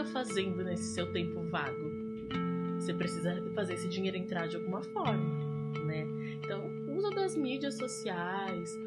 fica 0.00 0.04
fazendo 0.04 0.64
nesse 0.64 0.94
seu 0.94 1.12
tempo 1.12 1.42
vago? 1.42 1.90
Você 2.78 2.94
precisa 2.94 3.42
fazer 3.54 3.74
esse 3.74 3.88
dinheiro 3.88 4.16
entrar 4.16 4.48
de 4.48 4.56
alguma 4.56 4.82
forma, 4.82 5.38
né? 5.84 6.06
Então, 6.42 6.70
usa 6.88 7.10
das 7.10 7.36
mídias 7.36 7.76
sociais, 7.76 8.78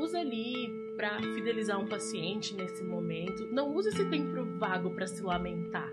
usa 0.00 0.20
ali 0.20 0.72
para 0.96 1.20
fidelizar 1.34 1.80
um 1.80 1.88
paciente 1.88 2.54
nesse 2.54 2.84
momento. 2.84 3.46
Não 3.50 3.74
use 3.74 3.88
esse 3.88 4.04
tempo 4.08 4.44
vago 4.58 4.90
para 4.90 5.06
se 5.06 5.22
lamentar. 5.22 5.92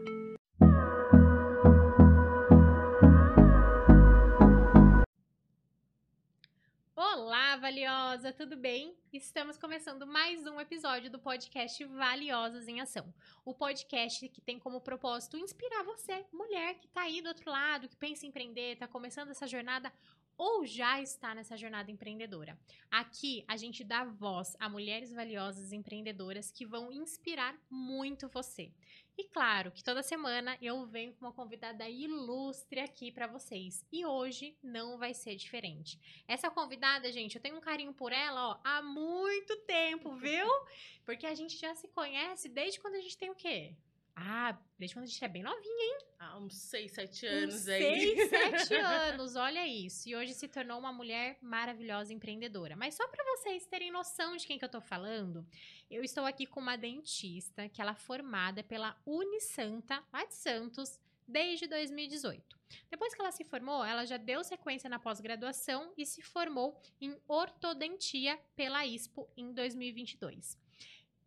Valiosa, 8.07 8.31
tudo 8.31 8.55
bem? 8.55 8.95
Estamos 9.11 9.57
começando 9.57 10.07
mais 10.07 10.45
um 10.47 10.61
episódio 10.61 11.11
do 11.11 11.19
podcast 11.19 11.83
Valiosas 11.83 12.65
em 12.65 12.79
Ação. 12.79 13.13
O 13.43 13.53
podcast 13.53 14.29
que 14.29 14.39
tem 14.39 14.57
como 14.57 14.79
propósito 14.79 15.35
inspirar 15.35 15.83
você, 15.83 16.25
mulher 16.31 16.75
que 16.75 16.87
está 16.87 17.01
aí 17.01 17.21
do 17.21 17.27
outro 17.27 17.51
lado, 17.51 17.89
que 17.89 17.97
pensa 17.97 18.25
em 18.25 18.29
empreender, 18.29 18.73
está 18.73 18.87
começando 18.87 19.31
essa 19.31 19.45
jornada 19.45 19.91
ou 20.37 20.65
já 20.65 21.01
está 21.01 21.35
nessa 21.35 21.57
jornada 21.57 21.91
empreendedora. 21.91 22.57
Aqui 22.89 23.43
a 23.45 23.57
gente 23.57 23.83
dá 23.83 24.05
voz 24.05 24.55
a 24.57 24.69
mulheres 24.69 25.11
valiosas 25.11 25.73
empreendedoras 25.73 26.49
que 26.49 26.65
vão 26.65 26.89
inspirar 26.93 27.59
muito 27.69 28.29
você. 28.29 28.71
E 29.17 29.23
claro 29.23 29.71
que 29.71 29.83
toda 29.83 30.03
semana 30.03 30.55
eu 30.61 30.85
venho 30.85 31.11
com 31.13 31.25
uma 31.25 31.33
convidada 31.33 31.89
ilustre 31.89 32.79
aqui 32.79 33.11
para 33.11 33.25
vocês. 33.25 33.83
E 33.91 34.05
hoje 34.05 34.55
não 34.61 34.99
vai 34.99 35.13
ser 35.15 35.35
diferente. 35.35 35.99
Essa 36.27 36.51
convidada, 36.51 37.11
gente, 37.11 37.35
eu 37.35 37.41
tenho 37.41 37.57
um 37.57 37.61
carinho 37.61 37.93
por 37.93 38.11
ela, 38.11 38.49
ó, 38.49 38.59
há 38.63 38.81
muito 38.83 39.55
tempo, 39.61 40.15
viu? 40.15 40.47
Porque 41.03 41.25
a 41.25 41.33
gente 41.33 41.57
já 41.57 41.73
se 41.73 41.87
conhece 41.87 42.47
desde 42.47 42.79
quando 42.79 42.93
a 42.93 43.01
gente 43.01 43.17
tem 43.17 43.31
o 43.31 43.35
quê? 43.35 43.75
Ah, 44.19 44.57
desde 44.79 44.95
quando 44.95 45.03
a 45.03 45.07
gente 45.07 45.23
é 45.23 45.27
bem 45.27 45.43
novinha, 45.43 45.85
hein? 45.85 45.97
Há 46.17 46.39
uns 46.39 46.55
6, 46.55 46.91
7 46.91 47.27
anos 47.27 47.55
uns 47.55 47.67
aí. 47.67 48.15
6, 48.27 48.29
7 48.29 48.73
anos, 48.81 49.35
olha 49.35 49.67
isso. 49.67 50.09
E 50.09 50.15
hoje 50.15 50.33
se 50.33 50.47
tornou 50.47 50.79
uma 50.79 50.91
mulher 50.91 51.37
maravilhosa 51.39 52.11
empreendedora. 52.11 52.75
Mas 52.75 52.95
só 52.95 53.07
para 53.07 53.23
vocês 53.23 53.67
terem 53.67 53.91
noção 53.91 54.35
de 54.35 54.47
quem 54.47 54.57
que 54.57 54.65
eu 54.65 54.69
tô 54.69 54.81
falando, 54.81 55.45
eu 55.87 56.03
estou 56.03 56.25
aqui 56.25 56.47
com 56.47 56.59
uma 56.59 56.75
dentista 56.75 57.69
que 57.69 57.79
ela 57.79 57.91
é 57.91 57.95
formada 57.95 58.63
pela 58.63 58.99
Unisanta, 59.05 60.03
lá 60.11 60.25
de 60.25 60.33
Santos, 60.33 60.99
desde 61.27 61.67
2018. 61.67 62.57
Depois 62.89 63.13
que 63.13 63.21
ela 63.21 63.31
se 63.31 63.43
formou, 63.43 63.85
ela 63.85 64.03
já 64.03 64.17
deu 64.17 64.43
sequência 64.43 64.89
na 64.89 64.97
pós-graduação 64.97 65.93
e 65.95 66.07
se 66.07 66.23
formou 66.23 66.81
em 66.99 67.15
ortodontia 67.27 68.39
pela 68.55 68.83
ISPO 68.83 69.29
em 69.37 69.53
2022. 69.53 70.57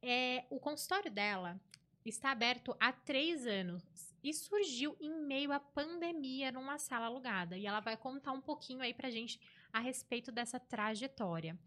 É, 0.03 0.45
o 0.51 0.59
consultório 0.59 1.11
dela 1.11 1.61
está 2.09 2.31
aberto 2.31 2.75
há 2.81 2.93
três 2.93 3.47
anos 3.47 3.83
e 4.23 4.33
surgiu 4.33 4.97
em 5.01 5.11
meio 5.11 5.53
à 5.53 5.61
pandemia 5.61 6.53
numa 6.53 6.79
sala 6.79 7.07
alugada. 7.07 7.57
E 7.57 7.67
ela 7.67 7.81
vai 7.81 7.97
contar 7.97 8.33
um 8.33 8.41
pouquinho 8.41 8.81
aí 8.81 8.95
pra 8.95 9.11
gente 9.11 9.41
a 9.73 9.81
respeito 9.81 10.31
dessa 10.31 10.59
trajetória. 10.59 11.59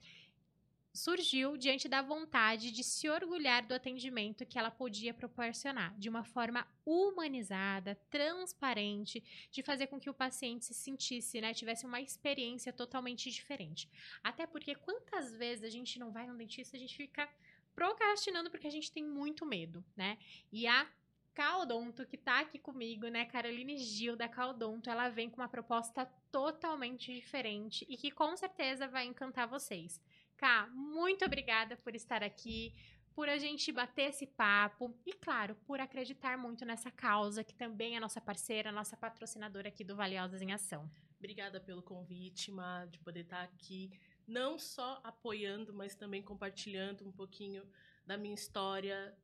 Surgiu 0.96 1.58
diante 1.58 1.88
da 1.88 2.04
vontade 2.04 2.70
de 2.72 2.84
se 2.84 3.10
orgulhar 3.10 3.66
do 3.66 3.74
atendimento 3.74 4.46
que 4.46 4.60
ela 4.60 4.70
podia 4.70 5.12
proporcionar, 5.12 5.98
de 5.98 6.08
uma 6.08 6.24
forma 6.24 6.68
humanizada, 6.86 7.96
transparente, 8.12 9.24
de 9.50 9.64
fazer 9.64 9.88
com 9.88 10.00
que 10.00 10.10
o 10.10 10.14
paciente 10.14 10.66
se 10.66 10.74
sentisse, 10.76 11.42
né, 11.42 11.52
tivesse 11.52 11.88
uma 11.88 12.00
experiência 12.00 12.72
totalmente 12.72 13.32
diferente. 13.32 13.90
Até 14.24 14.46
porque 14.46 14.76
quantas 14.76 15.34
vezes 15.34 15.64
a 15.64 15.70
gente 15.70 15.98
não 15.98 16.12
vai 16.12 16.28
no 16.28 16.38
dentista, 16.38 16.78
a 16.78 16.80
gente 16.80 16.96
fica 16.96 17.28
procrastinando 17.76 18.50
porque 18.50 18.68
a 18.68 18.72
gente 18.72 18.92
tem 18.92 19.04
muito 19.04 19.46
medo, 19.46 19.84
né? 19.96 20.18
E 20.52 20.68
a 20.68 20.88
Caldonto, 21.34 22.06
que 22.06 22.18
tá 22.18 22.42
aqui 22.42 22.60
comigo, 22.60 23.08
né, 23.08 23.26
Caroline 23.26 23.78
Gil 23.78 24.16
da 24.16 24.28
Caldonto, 24.30 24.90
ela 24.90 25.10
vem 25.10 25.30
com 25.30 25.42
uma 25.42 25.50
proposta 25.50 26.06
totalmente 26.32 27.14
diferente 27.14 27.86
e 27.90 27.98
que 27.98 28.12
com 28.12 28.38
certeza 28.38 28.88
vai 28.88 29.06
encantar 29.06 29.48
vocês. 29.48 30.00
Cá, 30.38 30.68
muito 30.72 31.26
obrigada 31.26 31.76
por 31.78 31.96
estar 31.96 32.24
aqui, 32.24 32.74
por 33.16 33.30
a 33.30 33.38
gente 33.38 33.72
bater 33.72 34.10
esse 34.10 34.28
papo 34.28 34.96
e, 35.06 35.14
claro, 35.14 35.56
por 35.66 35.80
acreditar 35.80 36.38
muito 36.38 36.66
nessa 36.66 36.92
causa, 36.92 37.44
que 37.44 37.54
também 37.56 37.96
é 37.96 38.00
nossa 38.00 38.22
parceira, 38.22 38.72
nossa 38.72 38.96
patrocinadora 38.96 39.70
aqui 39.70 39.84
do 39.84 39.96
Valiosas 39.96 40.42
em 40.42 40.52
Ação. 40.52 40.90
Obrigada 41.18 41.60
pelo 41.60 41.82
convite, 41.82 42.52
Ma, 42.52 42.86
de 42.86 43.00
poder 43.00 43.22
estar 43.22 43.42
aqui 43.42 43.92
não 44.28 44.58
só 44.58 45.00
apoiando, 45.04 45.74
mas 45.74 45.96
também 45.96 46.22
compartilhando 46.22 47.06
um 47.08 47.12
pouquinho 47.12 47.64
da 48.06 48.18
minha 48.18 48.34
história. 48.34 49.16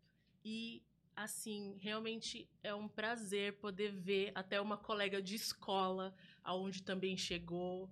E, 0.43 0.83
assim, 1.15 1.77
realmente 1.79 2.49
é 2.63 2.73
um 2.73 2.87
prazer 2.87 3.53
poder 3.59 3.91
ver 3.91 4.31
até 4.35 4.59
uma 4.59 4.77
colega 4.77 5.21
de 5.21 5.35
escola, 5.35 6.13
aonde 6.43 6.83
também 6.83 7.17
chegou, 7.17 7.89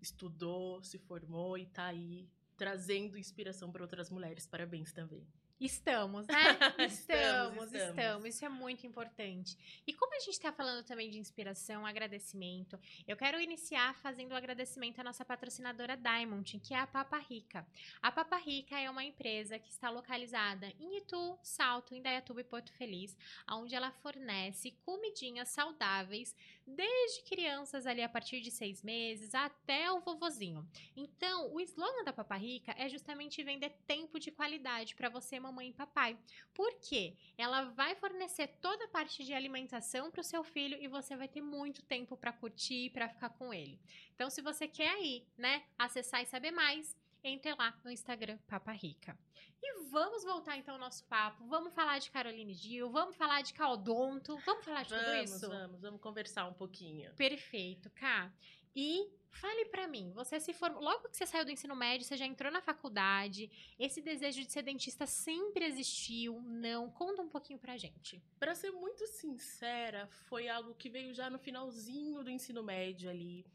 estudou, 0.00 0.82
se 0.82 0.98
formou 0.98 1.56
e 1.56 1.62
está 1.62 1.86
aí 1.86 2.28
trazendo 2.56 3.18
inspiração 3.18 3.70
para 3.70 3.82
outras 3.82 4.10
mulheres. 4.10 4.46
Parabéns 4.46 4.92
também. 4.92 5.26
Estamos, 5.60 6.26
né? 6.28 6.58
Estamos, 6.78 7.72
estamos, 7.72 7.72
estamos, 7.72 8.24
Isso 8.26 8.44
é 8.44 8.48
muito 8.48 8.86
importante. 8.86 9.56
E 9.86 9.92
como 9.92 10.14
a 10.14 10.18
gente 10.18 10.30
está 10.30 10.52
falando 10.52 10.84
também 10.84 11.10
de 11.10 11.18
inspiração, 11.18 11.86
agradecimento, 11.86 12.78
eu 13.06 13.16
quero 13.16 13.40
iniciar 13.40 13.94
fazendo 13.96 14.32
o 14.32 14.34
um 14.34 14.36
agradecimento 14.36 15.00
à 15.00 15.04
nossa 15.04 15.24
patrocinadora 15.24 15.96
Diamond, 15.96 16.58
que 16.60 16.74
é 16.74 16.78
a 16.78 16.86
Papa 16.86 17.18
Rica. 17.18 17.66
A 18.02 18.10
Papa 18.10 18.36
Rica 18.36 18.78
é 18.78 18.90
uma 18.90 19.04
empresa 19.04 19.58
que 19.58 19.70
está 19.70 19.90
localizada 19.90 20.66
em 20.80 20.98
Itu, 20.98 21.38
Salto, 21.42 21.94
Indaiatuba 21.94 22.40
e 22.40 22.44
Porto 22.44 22.72
Feliz, 22.72 23.16
onde 23.48 23.74
ela 23.74 23.90
fornece 23.90 24.72
comidinhas 24.84 25.48
saudáveis 25.48 26.34
desde 26.66 27.22
crianças 27.22 27.86
ali 27.86 28.02
a 28.02 28.08
partir 28.08 28.40
de 28.40 28.50
seis 28.50 28.82
meses 28.82 29.34
até 29.34 29.90
o 29.92 30.00
vovozinho. 30.00 30.66
Então, 30.96 31.52
o 31.52 31.60
slogan 31.60 32.04
da 32.04 32.12
Papa 32.12 32.36
Rica 32.36 32.74
é 32.78 32.88
justamente 32.88 33.42
vender 33.42 33.70
tempo 33.86 34.18
de 34.18 34.30
qualidade 34.30 34.94
para 34.94 35.08
você, 35.08 35.38
mamãe 35.38 35.68
e 35.68 35.72
papai. 35.72 36.18
Por 36.52 36.72
quê? 36.80 37.14
Ela 37.36 37.64
vai 37.70 37.94
fornecer 37.94 38.48
toda 38.60 38.84
a 38.84 38.88
parte 38.88 39.24
de 39.24 39.34
alimentação 39.34 40.10
para 40.10 40.20
o 40.20 40.24
seu 40.24 40.42
filho 40.42 40.78
e 40.80 40.88
você 40.88 41.16
vai 41.16 41.28
ter 41.28 41.40
muito 41.40 41.82
tempo 41.82 42.16
para 42.16 42.32
curtir, 42.32 42.90
para 42.90 43.08
ficar 43.08 43.30
com 43.30 43.52
ele. 43.52 43.78
Então, 44.14 44.30
se 44.30 44.40
você 44.40 44.66
quer 44.66 44.90
aí, 44.90 45.26
né, 45.36 45.64
acessar 45.78 46.22
e 46.22 46.26
saber 46.26 46.50
mais, 46.50 46.96
entre 47.24 47.54
lá 47.54 47.74
no 47.82 47.90
Instagram 47.90 48.38
Papa 48.46 48.70
Rica. 48.72 49.18
E 49.62 49.80
vamos 49.88 50.22
voltar 50.22 50.58
então 50.58 50.74
ao 50.74 50.80
nosso 50.80 51.04
papo. 51.06 51.44
Vamos 51.46 51.72
falar 51.72 51.98
de 51.98 52.10
Caroline 52.10 52.52
Gil, 52.52 52.90
vamos 52.90 53.16
falar 53.16 53.40
de 53.40 53.54
Caldonto, 53.54 54.36
vamos 54.44 54.64
falar 54.64 54.82
de 54.82 54.90
vamos, 54.90 55.04
tudo 55.06 55.16
isso? 55.16 55.48
Vamos, 55.48 55.80
vamos 55.80 56.00
conversar 56.00 56.46
um 56.46 56.52
pouquinho. 56.52 57.12
Perfeito, 57.14 57.90
Cá. 57.90 58.30
E 58.76 59.08
fale 59.30 59.66
para 59.66 59.86
mim, 59.86 60.12
você 60.12 60.40
se 60.40 60.52
formou, 60.52 60.82
logo 60.82 61.08
que 61.08 61.16
você 61.16 61.24
saiu 61.24 61.44
do 61.44 61.50
ensino 61.50 61.76
médio, 61.76 62.04
você 62.04 62.16
já 62.16 62.26
entrou 62.26 62.50
na 62.50 62.60
faculdade, 62.60 63.50
esse 63.78 64.02
desejo 64.02 64.42
de 64.42 64.50
ser 64.50 64.62
dentista 64.62 65.06
sempre 65.06 65.64
existiu? 65.64 66.40
Não? 66.42 66.90
Conta 66.90 67.22
um 67.22 67.28
pouquinho 67.28 67.58
pra 67.58 67.76
gente. 67.76 68.20
Para 68.38 68.54
ser 68.54 68.72
muito 68.72 69.06
sincera, 69.06 70.08
foi 70.28 70.48
algo 70.48 70.74
que 70.74 70.90
veio 70.90 71.14
já 71.14 71.30
no 71.30 71.38
finalzinho 71.38 72.24
do 72.24 72.30
ensino 72.30 72.62
médio 72.62 73.08
ali. 73.08 73.46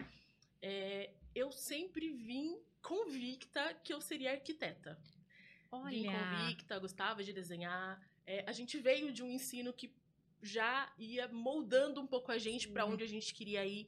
É, 0.62 1.12
eu 1.34 1.52
sempre 1.52 2.09
vim 2.09 2.59
convicta 2.81 3.74
que 3.84 3.94
eu 3.94 4.02
seria 4.02 4.31
arquiteta. 4.31 5.00
Olha. 5.72 5.90
Vim 5.90 6.06
convicta, 6.06 6.80
gostava 6.80 7.24
de 7.24 7.34
desenhar. 7.34 8.02
É, 8.25 8.44
a 8.47 8.52
gente 8.52 8.78
veio 8.78 9.12
de 9.12 9.24
um 9.24 9.30
ensino 9.30 9.74
que 9.74 9.94
já 10.42 10.92
ia 10.97 11.28
moldando 11.28 12.02
um 12.02 12.08
pouco 12.08 12.31
a 12.31 12.38
gente 12.38 12.68
para 12.68 12.86
onde 12.86 13.03
a 13.03 13.08
gente 13.08 13.34
queria 13.34 13.66
ir. 13.66 13.88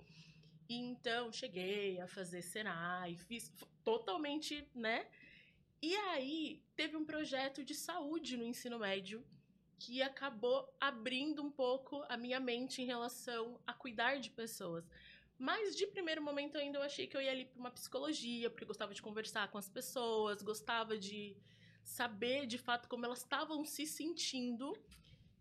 E 0.67 0.75
então 0.75 1.31
cheguei 1.31 1.99
a 1.99 2.07
fazer 2.07 2.41
Senai, 2.41 3.15
fiz 3.15 3.51
totalmente, 3.83 4.67
né? 4.73 5.07
E 5.81 5.95
aí 5.95 6.63
teve 6.75 6.95
um 6.95 7.03
projeto 7.03 7.63
de 7.63 7.73
saúde 7.73 8.37
no 8.37 8.45
ensino 8.45 8.77
médio 8.77 9.25
que 9.79 10.01
acabou 10.03 10.71
abrindo 10.79 11.41
um 11.41 11.49
pouco 11.49 12.03
a 12.07 12.15
minha 12.15 12.39
mente 12.39 12.83
em 12.83 12.85
relação 12.85 13.59
a 13.65 13.73
cuidar 13.73 14.19
de 14.19 14.29
pessoas. 14.29 14.87
Mas 15.41 15.75
de 15.75 15.87
primeiro 15.87 16.21
momento 16.21 16.55
ainda 16.55 16.77
eu 16.77 16.83
achei 16.83 17.07
que 17.07 17.17
eu 17.17 17.21
ia 17.21 17.31
ali 17.31 17.45
para 17.45 17.59
uma 17.59 17.71
psicologia, 17.71 18.47
porque 18.47 18.63
gostava 18.63 18.93
de 18.93 19.01
conversar 19.01 19.49
com 19.49 19.57
as 19.57 19.67
pessoas, 19.67 20.43
gostava 20.43 20.95
de 20.95 21.35
saber 21.83 22.45
de 22.45 22.59
fato 22.59 22.87
como 22.87 23.05
elas 23.05 23.21
estavam 23.23 23.65
se 23.65 23.87
sentindo. 23.87 24.71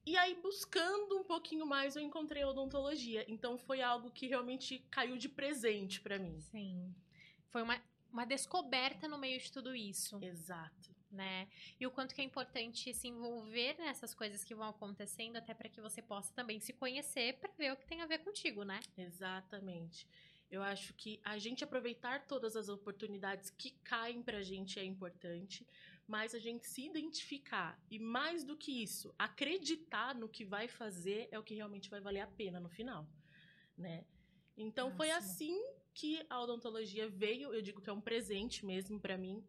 E 0.07 0.17
aí, 0.17 0.35
buscando 0.41 1.19
um 1.19 1.23
pouquinho 1.23 1.67
mais, 1.67 1.97
eu 1.97 2.03
encontrei 2.03 2.43
a 2.43 2.49
odontologia. 2.49 3.27
Então, 3.29 3.59
foi 3.59 3.83
algo 3.83 4.11
que 4.11 4.27
realmente 4.27 4.79
caiu 4.91 5.19
de 5.19 5.29
presente 5.29 6.01
para 6.01 6.19
mim. 6.19 6.41
Sim. 6.41 6.95
Foi 7.51 7.61
uma, 7.61 7.79
uma 8.11 8.25
descoberta 8.25 9.07
no 9.07 9.19
meio 9.19 9.39
de 9.39 9.53
tudo 9.53 9.77
isso. 9.77 10.19
Exato. 10.25 10.97
Né? 11.11 11.49
E 11.81 11.87
o 11.87 11.91
quanto 11.91 12.15
que 12.15 12.21
é 12.21 12.25
importante 12.25 12.95
se 12.95 13.09
envolver 13.09 13.77
nessas 13.79 14.15
coisas 14.15 14.45
que 14.45 14.55
vão 14.55 14.69
acontecendo, 14.69 15.37
até 15.37 15.53
para 15.53 15.69
que 15.69 15.81
você 15.81 16.01
possa 16.01 16.33
também 16.33 16.61
se 16.61 16.73
conhecer 16.73 17.35
para 17.41 17.51
ver 17.59 17.73
o 17.73 17.77
que 17.77 17.87
tem 17.87 18.01
a 18.01 18.07
ver 18.07 18.19
contigo, 18.19 18.63
né? 18.63 18.79
Exatamente. 18.97 20.07
Eu 20.51 20.63
acho 20.63 20.95
que 20.95 21.21
a 21.25 21.39
gente 21.39 21.63
aproveitar 21.63 22.27
todas 22.27 22.57
as 22.57 22.69
oportunidades 22.69 23.51
que 23.51 23.71
caem 23.85 24.23
pra 24.23 24.43
gente 24.43 24.81
é 24.81 24.85
importante, 24.85 25.67
mas 26.09 26.35
a 26.35 26.41
gente 26.41 26.67
se 26.67 26.87
identificar 26.87 27.81
e 27.89 27.99
mais 27.99 28.43
do 28.43 28.57
que 28.57 28.83
isso, 28.83 29.15
acreditar 29.17 30.13
no 30.15 30.29
que 30.29 30.45
vai 30.45 30.67
fazer 30.67 31.29
é 31.31 31.39
o 31.39 31.43
que 31.43 31.55
realmente 31.55 31.89
vai 31.89 32.01
valer 32.01 32.21
a 32.21 32.27
pena 32.27 32.59
no 32.59 32.69
final, 32.69 33.09
né? 33.79 34.05
Então 34.57 34.91
foi 34.91 35.09
Nossa. 35.09 35.19
assim 35.19 35.57
que 35.95 36.25
a 36.29 36.41
odontologia 36.41 37.09
veio, 37.09 37.55
eu 37.55 37.63
digo 37.63 37.81
que 37.81 37.89
é 37.89 37.93
um 37.93 38.01
presente 38.01 38.67
mesmo 38.67 38.99
pra 38.99 39.17
mim. 39.17 39.45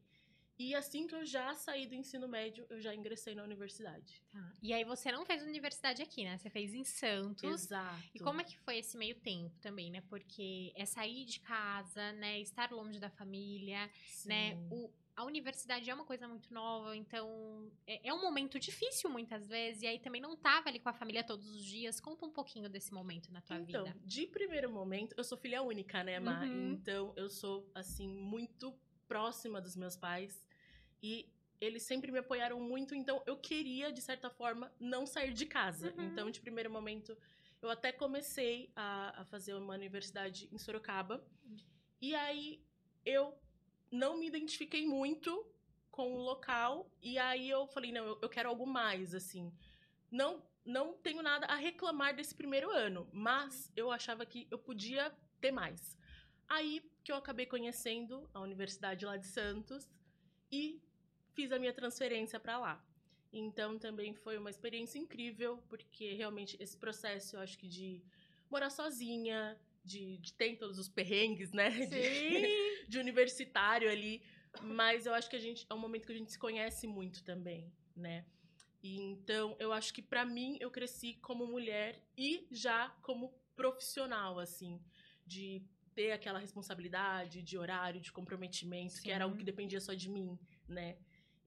E 0.61 0.75
assim 0.75 1.07
que 1.07 1.15
eu 1.15 1.25
já 1.25 1.55
saí 1.55 1.87
do 1.87 1.95
ensino 1.95 2.27
médio, 2.27 2.67
eu 2.69 2.79
já 2.79 2.93
ingressei 2.93 3.33
na 3.33 3.43
universidade. 3.43 4.23
Tá. 4.31 4.53
E 4.61 4.71
aí 4.73 4.83
você 4.83 5.11
não 5.11 5.25
fez 5.25 5.41
universidade 5.41 6.03
aqui, 6.03 6.23
né? 6.23 6.37
Você 6.37 6.51
fez 6.51 6.73
em 6.75 6.83
Santos. 6.83 7.63
Exato. 7.63 8.03
E 8.13 8.19
como 8.19 8.41
é 8.41 8.43
que 8.43 8.59
foi 8.59 8.77
esse 8.77 8.95
meio 8.95 9.15
tempo 9.15 9.57
também, 9.59 9.89
né? 9.89 10.01
Porque 10.01 10.71
é 10.75 10.85
sair 10.85 11.25
de 11.25 11.39
casa, 11.39 12.11
né? 12.13 12.39
Estar 12.39 12.71
longe 12.71 12.99
da 12.99 13.09
família, 13.09 13.89
né? 14.25 14.55
Sim. 14.55 14.67
O, 14.71 14.91
a 15.15 15.25
universidade 15.25 15.89
é 15.89 15.93
uma 15.93 16.05
coisa 16.05 16.27
muito 16.27 16.53
nova, 16.53 16.95
então 16.95 17.71
é, 17.87 18.09
é 18.09 18.13
um 18.13 18.21
momento 18.21 18.59
difícil 18.59 19.09
muitas 19.09 19.47
vezes. 19.47 19.81
E 19.81 19.87
aí 19.87 19.99
também 19.99 20.21
não 20.21 20.35
tava 20.37 20.69
ali 20.69 20.79
com 20.79 20.89
a 20.89 20.93
família 20.93 21.23
todos 21.23 21.47
os 21.55 21.65
dias. 21.65 21.99
Conta 21.99 22.23
um 22.23 22.31
pouquinho 22.31 22.69
desse 22.69 22.93
momento 22.93 23.31
na 23.31 23.41
tua 23.41 23.57
Então, 23.57 23.85
vida. 23.85 23.97
de 24.05 24.27
primeiro 24.27 24.71
momento, 24.71 25.15
eu 25.17 25.23
sou 25.23 25.39
filha 25.39 25.63
única, 25.63 26.03
né, 26.03 26.19
Má? 26.19 26.43
Uhum. 26.43 26.73
Então, 26.73 27.13
eu 27.15 27.31
sou, 27.31 27.67
assim, 27.73 28.07
muito 28.07 28.73
próxima 29.07 29.59
dos 29.59 29.75
meus 29.75 29.97
pais. 29.97 30.41
E 31.01 31.29
eles 31.59 31.83
sempre 31.83 32.11
me 32.11 32.19
apoiaram 32.19 32.59
muito, 32.59 32.95
então 32.95 33.21
eu 33.25 33.37
queria, 33.37 33.91
de 33.91 34.01
certa 34.01 34.29
forma, 34.29 34.71
não 34.79 35.05
sair 35.05 35.33
de 35.33 35.45
casa. 35.45 35.93
Uhum. 35.95 36.05
Então, 36.05 36.31
de 36.31 36.41
primeiro 36.41 36.71
momento, 36.71 37.15
eu 37.61 37.69
até 37.69 37.91
comecei 37.91 38.71
a, 38.75 39.21
a 39.21 39.25
fazer 39.25 39.53
uma 39.53 39.75
universidade 39.75 40.49
em 40.51 40.57
Sorocaba. 40.57 41.23
E 42.01 42.15
aí, 42.15 42.63
eu 43.05 43.37
não 43.91 44.17
me 44.17 44.27
identifiquei 44.27 44.87
muito 44.87 45.45
com 45.91 46.13
o 46.13 46.21
local. 46.21 46.91
E 47.01 47.19
aí, 47.19 47.49
eu 47.49 47.67
falei, 47.67 47.91
não, 47.91 48.05
eu, 48.05 48.19
eu 48.21 48.29
quero 48.29 48.49
algo 48.49 48.65
mais, 48.65 49.13
assim. 49.13 49.53
Não, 50.09 50.43
não 50.65 50.93
tenho 50.93 51.21
nada 51.21 51.45
a 51.45 51.55
reclamar 51.55 52.15
desse 52.15 52.33
primeiro 52.33 52.71
ano, 52.71 53.07
mas 53.13 53.71
eu 53.75 53.91
achava 53.91 54.25
que 54.25 54.47
eu 54.49 54.57
podia 54.57 55.13
ter 55.39 55.51
mais. 55.51 55.97
Aí 56.49 56.83
que 57.03 57.11
eu 57.11 57.15
acabei 57.15 57.45
conhecendo 57.45 58.29
a 58.33 58.39
universidade 58.39 59.05
lá 59.05 59.17
de 59.17 59.27
Santos 59.27 59.89
e 60.51 60.81
fiz 61.33 61.51
a 61.51 61.59
minha 61.59 61.73
transferência 61.73 62.39
para 62.39 62.57
lá. 62.57 62.85
Então 63.33 63.79
também 63.79 64.13
foi 64.13 64.37
uma 64.37 64.49
experiência 64.49 64.99
incrível, 64.99 65.63
porque 65.69 66.13
realmente 66.13 66.57
esse 66.59 66.77
processo, 66.77 67.35
eu 67.35 67.41
acho 67.41 67.57
que 67.57 67.67
de 67.67 68.03
morar 68.49 68.69
sozinha, 68.69 69.57
de, 69.83 70.17
de 70.17 70.33
ter 70.33 70.57
todos 70.57 70.77
os 70.77 70.89
perrengues, 70.89 71.51
né? 71.51 71.69
De, 71.87 72.87
de 72.87 72.99
universitário 72.99 73.89
ali. 73.89 74.21
Mas 74.61 75.05
eu 75.05 75.13
acho 75.13 75.29
que 75.29 75.35
a 75.35 75.39
gente 75.39 75.65
é 75.69 75.73
um 75.73 75.79
momento 75.79 76.05
que 76.05 76.11
a 76.11 76.17
gente 76.17 76.31
se 76.31 76.37
conhece 76.37 76.85
muito 76.85 77.23
também, 77.23 77.71
né? 77.95 78.25
E 78.83 78.99
então 78.99 79.55
eu 79.59 79.71
acho 79.71 79.93
que 79.93 80.01
pra 80.01 80.25
mim 80.25 80.57
eu 80.59 80.69
cresci 80.69 81.13
como 81.21 81.47
mulher 81.47 82.03
e 82.17 82.47
já 82.51 82.89
como 83.01 83.33
profissional, 83.55 84.39
assim, 84.39 84.81
de 85.25 85.63
ter 85.93 86.11
aquela 86.11 86.39
responsabilidade 86.39 87.41
de 87.41 87.57
horário, 87.57 88.01
de 88.01 88.11
comprometimento, 88.11 89.01
que 89.01 89.09
era 89.09 89.19
Sim. 89.19 89.23
algo 89.23 89.37
que 89.37 89.43
dependia 89.43 89.79
só 89.79 89.93
de 89.93 90.09
mim, 90.09 90.37
né? 90.67 90.97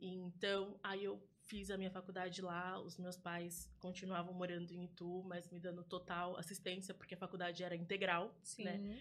Então 0.07 0.79
aí 0.83 1.05
eu 1.05 1.21
fiz 1.47 1.71
a 1.71 1.77
minha 1.77 1.91
faculdade 1.91 2.41
lá, 2.43 2.79
os 2.81 2.99
meus 2.99 3.17
pais 3.17 3.71
continuavam 3.79 4.35
morando 4.35 4.73
em 4.73 4.85
Itu, 4.85 5.23
mas 5.25 5.49
me 5.51 5.59
dando 5.59 5.83
total 5.85 6.37
assistência 6.37 6.95
porque 6.95 7.15
a 7.15 7.19
faculdade 7.19 7.63
era 7.63 7.75
integral, 7.75 8.35
Sim. 8.43 8.65
né? 8.65 9.01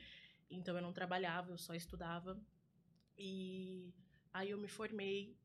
Então 0.50 0.76
eu 0.76 0.82
não 0.82 0.94
trabalhava, 0.94 1.52
eu 1.52 1.58
só 1.58 1.74
estudava. 1.74 2.40
E 3.18 3.94
aí 4.34 4.50
eu 4.52 4.58
me 4.58 4.68
formei. 4.68 5.36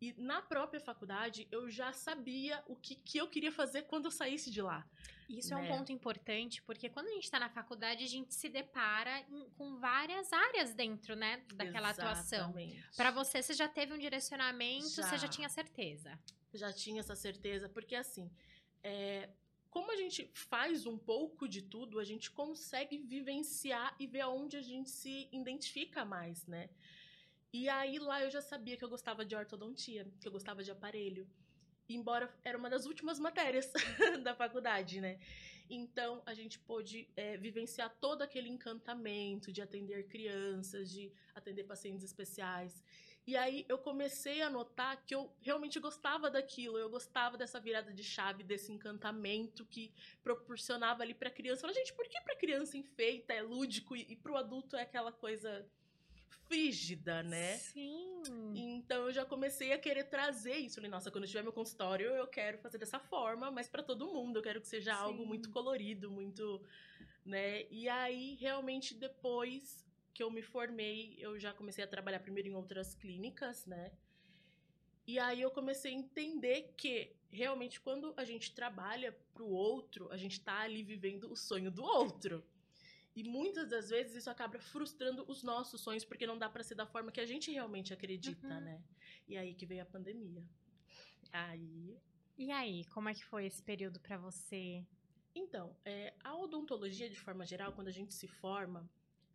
E 0.00 0.14
na 0.16 0.40
própria 0.40 0.80
faculdade 0.80 1.48
eu 1.50 1.68
já 1.68 1.92
sabia 1.92 2.62
o 2.66 2.76
que, 2.76 2.94
que 2.94 3.18
eu 3.18 3.26
queria 3.28 3.50
fazer 3.50 3.82
quando 3.82 4.04
eu 4.06 4.10
saísse 4.10 4.50
de 4.50 4.62
lá. 4.62 4.86
Isso 5.28 5.52
é 5.52 5.56
um 5.56 5.62
né? 5.62 5.68
ponto 5.68 5.92
importante, 5.92 6.62
porque 6.62 6.88
quando 6.88 7.08
a 7.08 7.10
gente 7.12 7.30
tá 7.30 7.38
na 7.38 7.50
faculdade, 7.50 8.02
a 8.02 8.06
gente 8.08 8.32
se 8.32 8.48
depara 8.48 9.20
em- 9.28 9.50
com 9.58 9.76
várias 9.76 10.32
áreas 10.32 10.72
dentro, 10.72 11.14
né? 11.14 11.42
Daquela 11.54 11.90
atuação. 11.90 12.38
Exatamente. 12.50 12.96
Pra 12.96 13.10
você, 13.10 13.42
você 13.42 13.52
já 13.52 13.68
teve 13.68 13.92
um 13.92 13.98
direcionamento, 13.98 14.88
você 14.88 15.02
já 15.02 15.16
Já. 15.18 15.28
tinha 15.28 15.48
certeza. 15.48 16.18
já 16.54 16.72
tinha 16.72 17.00
essa 17.00 17.14
certeza, 17.14 17.68
porque 17.68 17.94
assim, 17.94 18.30
é, 18.82 19.28
como 19.68 19.92
a 19.92 19.96
gente 19.96 20.30
faz 20.32 20.86
um 20.86 20.96
pouco 20.96 21.46
de 21.46 21.60
tudo, 21.60 22.00
a 22.00 22.04
gente 22.04 22.30
consegue 22.30 22.96
vivenciar 22.98 23.94
e 23.98 24.06
ver 24.06 24.22
aonde 24.22 24.56
a 24.56 24.62
gente 24.62 24.88
se 24.88 25.28
identifica 25.30 26.06
mais, 26.06 26.46
né? 26.46 26.70
E 27.52 27.68
aí 27.68 27.98
lá 27.98 28.22
eu 28.22 28.30
já 28.30 28.42
sabia 28.42 28.76
que 28.76 28.84
eu 28.84 28.88
gostava 28.88 29.24
de 29.24 29.34
ortodontia, 29.34 30.06
que 30.20 30.28
eu 30.28 30.32
gostava 30.32 30.62
de 30.62 30.70
aparelho. 30.70 31.26
Embora 31.88 32.32
era 32.44 32.58
uma 32.58 32.68
das 32.68 32.84
últimas 32.84 33.18
matérias 33.18 33.72
da 34.22 34.34
faculdade, 34.34 35.00
né? 35.00 35.18
Então 35.70 36.22
a 36.26 36.34
gente 36.34 36.58
pôde 36.58 37.08
é, 37.16 37.36
vivenciar 37.38 37.94
todo 38.00 38.22
aquele 38.22 38.48
encantamento 38.48 39.50
de 39.50 39.62
atender 39.62 40.06
crianças, 40.08 40.90
de 40.90 41.10
atender 41.34 41.64
pacientes 41.64 42.04
especiais. 42.04 42.84
E 43.26 43.36
aí 43.36 43.66
eu 43.68 43.76
comecei 43.78 44.40
a 44.40 44.48
notar 44.48 45.04
que 45.04 45.14
eu 45.14 45.30
realmente 45.40 45.78
gostava 45.78 46.30
daquilo, 46.30 46.78
eu 46.78 46.88
gostava 46.88 47.36
dessa 47.36 47.60
virada 47.60 47.92
de 47.92 48.02
chave, 48.02 48.42
desse 48.42 48.72
encantamento 48.72 49.66
que 49.66 49.92
proporcionava 50.22 51.02
ali 51.02 51.12
pra 51.12 51.30
criança. 51.30 51.60
Eu 51.60 51.68
falei, 51.68 51.76
gente, 51.76 51.94
por 51.94 52.08
que 52.08 52.18
pra 52.22 52.36
criança 52.36 52.78
enfeita, 52.78 53.34
é 53.34 53.42
lúdico 53.42 53.94
e, 53.94 54.06
e 54.08 54.16
pro 54.16 54.36
adulto 54.36 54.76
é 54.76 54.82
aquela 54.82 55.12
coisa 55.12 55.66
frígida, 56.28 57.22
né? 57.22 57.56
Sim. 57.58 58.22
Então 58.54 59.06
eu 59.06 59.12
já 59.12 59.24
comecei 59.24 59.72
a 59.72 59.78
querer 59.78 60.04
trazer 60.04 60.56
isso. 60.56 60.76
Falei, 60.76 60.90
nossa, 60.90 61.10
quando 61.10 61.24
eu 61.24 61.28
tiver 61.28 61.42
meu 61.42 61.52
consultório, 61.52 62.06
eu 62.06 62.26
quero 62.26 62.58
fazer 62.58 62.78
dessa 62.78 62.98
forma, 62.98 63.50
mas 63.50 63.68
pra 63.68 63.82
todo 63.82 64.06
mundo. 64.06 64.38
Eu 64.38 64.42
quero 64.42 64.60
que 64.60 64.68
seja 64.68 64.94
algo 64.94 65.22
Sim. 65.22 65.26
muito 65.26 65.50
colorido, 65.50 66.10
muito, 66.10 66.62
né? 67.24 67.66
E 67.70 67.88
aí, 67.88 68.36
realmente, 68.36 68.94
depois 68.94 69.86
que 70.12 70.22
eu 70.22 70.30
me 70.30 70.42
formei, 70.42 71.16
eu 71.18 71.38
já 71.38 71.52
comecei 71.52 71.84
a 71.84 71.86
trabalhar 71.86 72.20
primeiro 72.20 72.48
em 72.48 72.54
outras 72.54 72.94
clínicas, 72.94 73.66
né? 73.66 73.92
E 75.06 75.18
aí 75.18 75.40
eu 75.40 75.50
comecei 75.50 75.92
a 75.92 75.94
entender 75.94 76.74
que 76.76 77.16
realmente 77.30 77.80
quando 77.80 78.12
a 78.16 78.24
gente 78.24 78.54
trabalha 78.54 79.16
pro 79.32 79.46
outro, 79.46 80.10
a 80.10 80.16
gente 80.16 80.40
tá 80.40 80.60
ali 80.60 80.82
vivendo 80.82 81.30
o 81.30 81.36
sonho 81.36 81.70
do 81.70 81.82
outro. 81.82 82.44
E 83.18 83.24
muitas 83.24 83.68
das 83.68 83.88
vezes 83.90 84.14
isso 84.14 84.30
acaba 84.30 84.60
frustrando 84.60 85.24
os 85.28 85.42
nossos 85.42 85.80
sonhos, 85.80 86.04
porque 86.04 86.24
não 86.24 86.38
dá 86.38 86.48
pra 86.48 86.62
ser 86.62 86.76
da 86.76 86.86
forma 86.86 87.10
que 87.10 87.20
a 87.20 87.26
gente 87.26 87.50
realmente 87.50 87.92
acredita, 87.92 88.46
Uhum. 88.46 88.60
né? 88.60 88.80
E 89.26 89.36
aí 89.36 89.54
que 89.54 89.66
veio 89.66 89.82
a 89.82 89.86
pandemia. 89.86 90.44
Aí. 91.32 91.98
E 92.36 92.52
aí, 92.52 92.84
como 92.94 93.08
é 93.08 93.14
que 93.14 93.24
foi 93.24 93.46
esse 93.46 93.60
período 93.60 93.98
pra 93.98 94.16
você? 94.16 94.86
Então, 95.34 95.76
é, 95.84 96.14
a 96.22 96.36
odontologia, 96.36 97.10
de 97.10 97.18
forma 97.18 97.44
geral, 97.44 97.72
quando 97.72 97.88
a 97.88 97.92
gente 97.92 98.14
se 98.14 98.28
forma, 98.28 98.88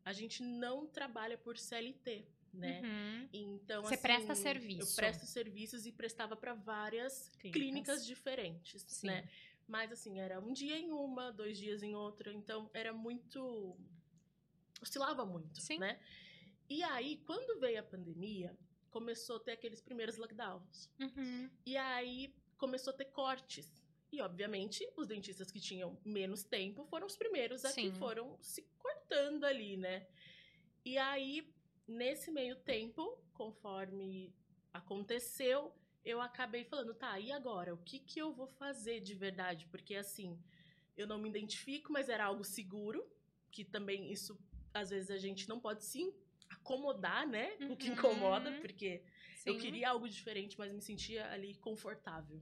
a 0.06 0.14
gente 0.14 0.42
não 0.42 0.88
trabalha 0.88 1.38
por 1.38 1.58
CLT, 1.58 2.26
né? 2.54 2.82
Uhum. 2.82 3.30
Então, 3.34 3.84
Você 3.84 3.96
assim, 3.96 4.02
presta 4.02 4.34
serviço. 4.36 4.92
Eu 4.92 4.96
presto 4.96 5.26
serviços 5.26 5.86
e 5.86 5.92
prestava 5.92 6.38
para 6.38 6.54
várias 6.54 7.30
clínicas, 7.40 8.06
diferentes, 8.06 8.82
Sim. 8.88 9.08
né? 9.08 9.30
Mas 9.68 9.92
assim, 9.92 10.20
era 10.20 10.40
um 10.40 10.52
dia 10.54 10.78
em 10.78 10.92
uma, 10.92 11.32
dois 11.32 11.58
dias 11.58 11.82
em 11.84 11.96
outra, 11.96 12.34
então 12.34 12.70
era 12.74 12.94
muito 12.94 13.78
oscilava 14.82 15.26
muito, 15.26 15.62
Sim. 15.62 15.80
né? 15.80 16.00
E 16.70 16.84
aí, 16.84 17.18
quando 17.26 17.60
veio 17.60 17.80
a 17.80 17.84
pandemia, 17.84 18.58
começou 18.90 19.38
a 19.38 19.40
ter 19.40 19.52
aqueles 19.54 19.82
primeiros 19.82 20.18
lockdowns. 20.18 20.90
Uhum. 21.00 21.50
E 21.66 21.78
aí 21.78 22.36
começou 22.58 22.94
a 22.94 22.96
ter 22.96 23.06
cortes. 23.06 23.72
E, 24.12 24.22
obviamente, 24.22 24.88
os 24.96 25.08
dentistas 25.08 25.52
que 25.52 25.60
tinham 25.60 25.98
menos 26.06 26.44
tempo 26.44 26.86
foram 26.86 27.08
os 27.08 27.16
primeiros 27.16 27.66
a 27.66 27.70
que 27.70 27.82
Sim. 27.82 27.94
foram 27.96 28.38
se 28.42 28.62
cortando 28.78 29.44
ali, 29.44 29.76
né? 29.76 30.08
E 30.86 30.98
aí, 30.98 31.52
nesse 31.88 32.30
meio 32.30 32.56
tempo, 32.58 33.18
conforme 33.34 34.34
aconteceu, 34.72 35.74
eu 36.04 36.22
acabei 36.22 36.64
falando, 36.64 36.94
tá, 36.94 37.20
e 37.20 37.32
agora? 37.32 37.74
O 37.74 37.78
que, 37.78 38.00
que 38.00 38.20
eu 38.20 38.34
vou 38.34 38.48
fazer 38.48 39.00
de 39.00 39.14
verdade? 39.14 39.68
Porque, 39.68 39.96
assim, 39.96 40.38
eu 40.98 41.08
não 41.08 41.18
me 41.18 41.30
identifico, 41.30 41.92
mas 41.92 42.10
era 42.10 42.26
algo 42.26 42.44
seguro, 42.44 43.06
que 43.52 43.64
também 43.64 44.12
isso, 44.12 44.38
às 44.74 44.90
vezes, 44.90 45.10
a 45.12 45.18
gente 45.18 45.48
não 45.48 45.60
pode 45.60 45.84
se 45.84 46.14
acomodar, 46.50 47.28
né? 47.28 47.52
Com 47.58 47.74
o 47.74 47.78
que 47.78 47.88
Uhum. 47.88 47.94
incomoda, 47.94 48.52
porque 48.62 49.04
eu 49.46 49.54
Sim. 49.54 49.60
queria 49.60 49.90
algo 49.90 50.08
diferente, 50.08 50.58
mas 50.58 50.72
me 50.72 50.82
sentia 50.82 51.30
ali 51.32 51.56
confortável. 51.56 52.42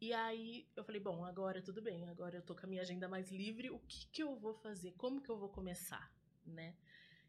E 0.00 0.12
aí 0.12 0.68
eu 0.76 0.84
falei, 0.84 1.00
bom, 1.00 1.24
agora 1.24 1.62
tudo 1.62 1.80
bem, 1.80 2.06
agora 2.08 2.36
eu 2.36 2.42
tô 2.42 2.54
com 2.54 2.66
a 2.66 2.68
minha 2.68 2.82
agenda 2.82 3.08
mais 3.08 3.30
livre, 3.30 3.70
o 3.70 3.78
que 3.88 4.06
que 4.08 4.22
eu 4.22 4.36
vou 4.36 4.52
fazer? 4.54 4.92
Como 4.92 5.22
que 5.22 5.30
eu 5.30 5.38
vou 5.38 5.48
começar, 5.48 6.12
né? 6.44 6.76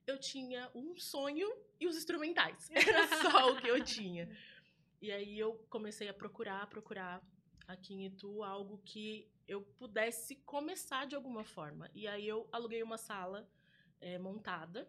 Eu 0.05 0.17
tinha 0.17 0.69
um 0.75 0.97
sonho 0.97 1.49
e 1.79 1.87
os 1.87 1.95
instrumentais. 1.95 2.69
Era 2.75 3.07
só 3.21 3.53
o 3.53 3.61
que 3.61 3.67
eu 3.67 3.83
tinha. 3.83 4.29
E 5.01 5.11
aí 5.11 5.37
eu 5.37 5.55
comecei 5.69 6.07
a 6.09 6.13
procurar, 6.13 6.67
procurar 6.67 7.21
aqui 7.67 7.93
em 7.93 8.05
Itu 8.05 8.43
algo 8.43 8.79
que 8.83 9.29
eu 9.47 9.61
pudesse 9.61 10.35
começar 10.37 11.05
de 11.05 11.15
alguma 11.15 11.43
forma. 11.43 11.89
E 11.93 12.07
aí 12.07 12.27
eu 12.27 12.47
aluguei 12.51 12.81
uma 12.83 12.97
sala 12.97 13.49
eh, 14.01 14.17
montada, 14.17 14.87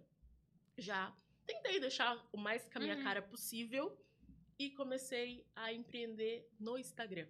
já 0.77 1.15
tentei 1.47 1.79
deixar 1.81 2.27
o 2.33 2.37
mais 2.37 2.69
com 2.69 2.79
a 2.79 2.83
minha 2.83 2.97
Uhum. 2.97 3.03
cara 3.05 3.23
possível. 3.23 3.97
e 4.61 4.71
comecei 4.73 5.47
a 5.55 5.73
empreender 5.73 6.51
no 6.59 6.77
Instagram. 6.77 7.29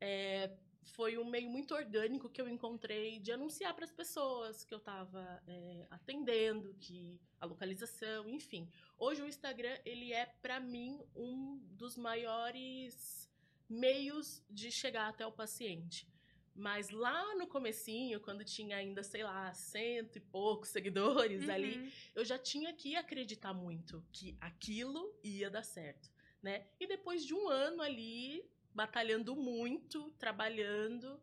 é, 0.00 0.50
foi 0.84 1.16
um 1.18 1.24
meio 1.24 1.48
muito 1.48 1.74
orgânico 1.74 2.28
que 2.28 2.40
eu 2.40 2.48
encontrei 2.48 3.18
de 3.18 3.32
anunciar 3.32 3.74
para 3.74 3.84
as 3.84 3.92
pessoas 3.92 4.64
que 4.64 4.74
eu 4.74 4.78
estava 4.78 5.42
é, 5.46 5.86
atendendo, 5.90 6.74
que 6.80 7.20
a 7.40 7.46
localização, 7.46 8.28
enfim. 8.28 8.68
Hoje 8.98 9.22
o 9.22 9.26
Instagram 9.26 9.76
ele 9.84 10.12
é 10.12 10.26
para 10.26 10.60
mim 10.60 11.00
um 11.14 11.58
dos 11.70 11.96
maiores 11.96 13.30
meios 13.68 14.44
de 14.50 14.70
chegar 14.70 15.08
até 15.08 15.26
o 15.26 15.32
paciente. 15.32 16.06
Mas 16.54 16.90
lá 16.90 17.34
no 17.36 17.46
comecinho, 17.46 18.20
quando 18.20 18.44
tinha 18.44 18.76
ainda, 18.76 19.02
sei 19.02 19.24
lá, 19.24 19.52
cento 19.54 20.16
e 20.16 20.20
poucos 20.20 20.68
seguidores 20.68 21.44
uhum. 21.44 21.54
ali, 21.54 21.92
eu 22.14 22.24
já 22.24 22.38
tinha 22.38 22.72
que 22.74 22.94
acreditar 22.94 23.54
muito 23.54 24.04
que 24.12 24.36
aquilo 24.38 25.18
ia 25.24 25.48
dar 25.48 25.62
certo, 25.62 26.10
né? 26.42 26.66
E 26.78 26.86
depois 26.86 27.24
de 27.24 27.32
um 27.32 27.48
ano 27.48 27.80
ali, 27.80 28.44
batalhando 28.74 29.36
muito, 29.36 30.10
trabalhando, 30.18 31.20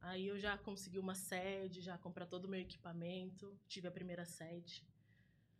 aí 0.00 0.28
eu 0.28 0.38
já 0.38 0.56
consegui 0.56 0.98
uma 0.98 1.14
sede, 1.14 1.80
já 1.80 1.98
comprar 1.98 2.26
todo 2.26 2.44
o 2.44 2.48
meu 2.48 2.60
equipamento, 2.60 3.58
tive 3.68 3.88
a 3.88 3.92
primeira 3.92 4.24
sede. 4.24 4.84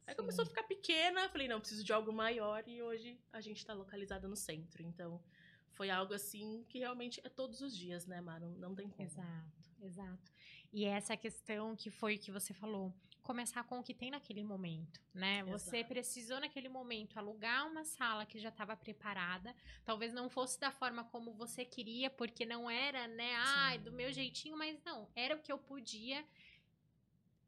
Aí 0.07 0.15
Sim. 0.15 0.21
começou 0.21 0.43
a 0.43 0.47
ficar 0.47 0.65
pequena, 0.65 1.29
falei, 1.29 1.49
não, 1.49 1.61
preciso 1.61 1.83
de 1.83 1.93
algo 1.93 2.13
maior 2.13 2.63
e 2.69 2.83
hoje 2.83 3.19
a 3.33 3.41
gente 3.41 3.59
está 3.59 3.73
localizada 3.73 4.29
no 4.29 4.37
centro. 4.37 4.83
Então, 4.83 5.23
foi 5.71 5.91
algo 5.91 6.15
assim 6.15 6.65
que 6.69 6.79
realmente 6.79 7.21
é 7.25 7.29
todos 7.29 7.61
os 7.61 7.77
dias, 7.77 8.07
né, 8.07 8.21
Mara? 8.21 8.49
Não 8.59 8.75
tem 8.75 8.89
como. 8.89 9.09
Exato, 9.09 9.71
exato. 9.81 10.33
E 10.73 10.85
essa 10.85 11.17
questão 11.17 11.75
que 11.75 11.91
foi 11.91 12.19
que 12.19 12.31
você 12.31 12.53
falou, 12.53 12.95
começar 13.25 13.65
com 13.65 13.81
o 13.81 13.83
que 13.83 13.95
tem 13.95 14.11
naquele 14.11 14.45
momento, 14.45 15.01
né? 15.13 15.41
Exato. 15.41 15.59
Você 15.59 15.83
precisou 15.83 16.39
naquele 16.39 16.69
momento 16.69 17.19
alugar 17.19 17.67
uma 17.67 17.83
sala 17.83 18.27
que 18.27 18.39
já 18.39 18.51
estava 18.51 18.77
preparada, 18.77 19.57
talvez 19.85 20.13
não 20.13 20.29
fosse 20.29 20.61
da 20.61 20.71
forma 20.71 21.05
como 21.05 21.33
você 21.33 21.65
queria, 21.65 22.11
porque 22.11 22.45
não 22.45 22.71
era, 22.71 23.09
né, 23.09 23.35
ai, 23.37 23.79
do 23.79 23.91
meu 23.91 24.13
jeitinho, 24.13 24.57
mas 24.57 24.79
não, 24.85 25.09
era 25.17 25.35
o 25.35 25.41
que 25.41 25.51
eu 25.51 25.59
podia 25.59 26.25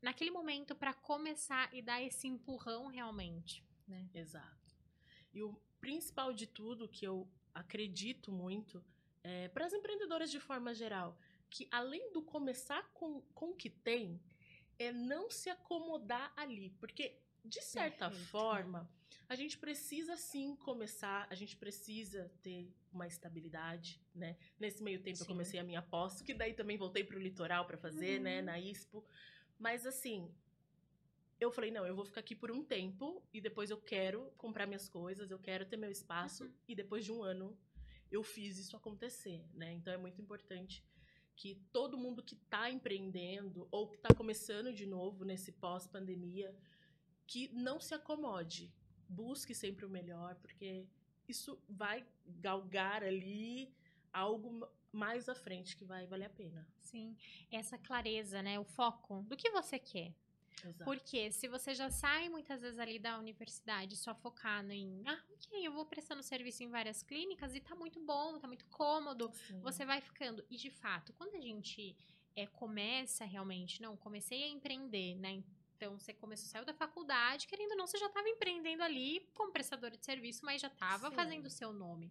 naquele 0.01 0.31
momento 0.31 0.75
para 0.75 0.95
começar 0.95 1.73
e 1.75 1.83
dar 1.83 2.03
esse 2.03 2.27
empurrão 2.27 2.87
realmente, 2.87 3.63
né? 3.87 4.09
Exato. 4.15 4.75
E 5.35 5.43
o 5.43 5.55
principal 5.79 6.33
de 6.33 6.47
tudo 6.47 6.89
que 6.89 7.07
eu 7.07 7.29
acredito 7.55 8.33
muito 8.33 8.83
é, 9.23 9.49
para 9.49 9.67
as 9.67 9.75
empreendedoras 9.75 10.31
de 10.31 10.41
forma 10.41 10.73
geral, 10.73 11.19
que 11.51 11.69
além 11.71 12.13
do 12.13 12.23
começar 12.23 12.91
com, 12.95 13.21
com 13.35 13.51
o 13.51 13.55
que 13.55 13.69
tem, 13.69 14.19
é 14.79 14.93
não 14.93 15.31
se 15.31 15.51
acomodar 15.51 16.33
ali. 16.37 16.71
Porque, 16.79 17.19
de 17.45 17.63
certa 17.63 18.09
Perfeito. 18.09 18.31
forma, 18.31 18.91
a 19.29 19.35
gente 19.35 19.59
precisa 19.59 20.17
sim 20.17 20.55
começar, 20.57 21.27
a 21.31 21.35
gente 21.35 21.57
precisa 21.57 22.31
ter 22.43 22.73
uma 22.93 23.07
estabilidade, 23.07 24.01
né? 24.15 24.37
Nesse 24.59 24.83
meio 24.83 25.03
tempo 25.03 25.19
sim. 25.19 25.25
eu 25.25 25.27
comecei 25.27 25.59
a 25.59 25.65
minha 25.65 25.83
pós, 25.83 26.23
que 26.23 26.33
daí 26.33 26.55
também 26.55 26.77
voltei 26.77 27.05
para 27.05 27.17
o 27.17 27.21
litoral 27.21 27.67
para 27.67 27.77
fazer, 27.77 28.21
né, 28.21 28.41
uhum. 28.41 28.43
né, 28.47 28.53
na 28.53 28.59
ISPO. 28.59 29.05
Mas 29.59 29.87
assim, 29.87 30.33
eu 31.41 31.51
falei, 31.51 31.71
não, 31.71 31.87
eu 31.87 31.95
vou 31.95 32.05
ficar 32.05 32.21
aqui 32.21 32.35
por 32.35 32.51
um 32.51 32.65
tempo 32.65 33.23
e 33.33 33.41
depois 33.41 33.71
eu 33.71 33.79
quero 33.79 34.31
comprar 34.37 34.67
minhas 34.67 34.89
coisas, 34.89 35.31
eu 35.31 35.39
quero 35.39 35.67
ter 35.67 35.77
meu 35.77 35.91
espaço 35.91 36.45
uhum. 36.45 36.53
e 36.69 36.75
depois 36.75 37.05
de 37.05 37.13
um 37.13 37.23
ano 37.23 37.57
eu 38.11 38.23
fiz 38.23 38.59
isso 38.59 38.77
acontecer, 38.77 39.45
né? 39.53 39.73
Então 39.73 39.93
é 39.93 39.97
muito 39.97 40.21
importante 40.21 40.85
que 41.37 41.55
todo 41.71 41.99
mundo 41.99 42.23
que 42.23 42.35
está 42.35 42.71
empreendendo 42.71 43.69
ou 43.71 43.87
que 43.87 43.97
está 43.97 44.13
começando 44.15 44.73
de 44.73 44.87
novo 44.87 45.25
nesse 45.25 45.53
pós-pandemia, 45.53 46.57
que 47.27 47.49
não 47.53 47.79
se 47.79 47.95
acomode, 47.95 48.73
busque 49.09 49.55
sempre 49.55 49.85
o 49.85 49.91
melhor, 49.91 50.35
porque 50.37 50.87
isso 51.29 51.63
vai 51.69 52.07
galgar 52.27 53.05
ali 53.05 53.73
algo 54.13 54.67
mais 54.91 55.29
à 55.29 55.35
frente 55.35 55.77
que 55.77 55.85
vai 55.85 56.07
valer 56.07 56.25
a 56.25 56.31
pena. 56.31 56.67
Sim, 56.81 57.15
essa 57.51 57.77
clareza, 57.77 58.43
né? 58.43 58.59
O 58.59 58.65
foco 58.65 59.23
do 59.25 59.37
que 59.37 59.51
você 59.51 59.79
quer, 59.79 60.15
Exato. 60.65 60.85
Porque 60.85 61.31
se 61.31 61.49
você 61.49 61.75
já 61.75 61.91
sai 61.91 62.29
muitas 62.29 62.63
vezes 62.63 62.79
ali 62.79 62.99
da 62.99 63.19
universidade 63.19 63.97
só 63.97 64.15
focado 64.15 64.73
em, 64.73 65.03
ah, 65.07 65.23
ok, 65.35 65.67
eu 65.67 65.73
vou 65.73 65.85
prestando 65.85 66.23
serviço 66.23 66.63
em 66.63 66.69
várias 66.69 67.03
clínicas 67.03 67.55
e 67.55 67.61
tá 67.61 67.75
muito 67.75 68.01
bom, 68.01 68.39
tá 68.39 68.47
muito 68.47 68.65
cômodo, 68.67 69.31
Sim. 69.47 69.61
você 69.61 69.85
vai 69.85 70.01
ficando. 70.01 70.45
E 70.51 70.57
de 70.57 70.71
fato, 70.71 71.13
quando 71.13 71.35
a 71.35 71.41
gente 71.41 71.97
é, 72.35 72.47
começa 72.47 73.25
realmente, 73.25 73.81
não, 73.83 73.97
comecei 73.97 74.45
a 74.45 74.49
empreender, 74.49 75.15
né? 75.17 75.43
Então, 75.77 75.99
você 75.99 76.13
começou, 76.13 76.49
saiu 76.49 76.65
da 76.65 76.73
faculdade, 76.73 77.47
querendo 77.47 77.73
ou 77.73 77.77
não, 77.77 77.87
você 77.87 77.99
já 77.99 78.07
estava 78.07 78.27
empreendendo 78.29 78.83
ali 78.83 79.29
como 79.35 79.53
prestador 79.53 79.91
de 79.91 80.05
serviço, 80.05 80.45
mas 80.45 80.61
já 80.63 80.69
estava 80.69 81.11
fazendo 81.11 81.47
o 81.47 81.51
seu 81.51 81.71
nome. 81.71 82.11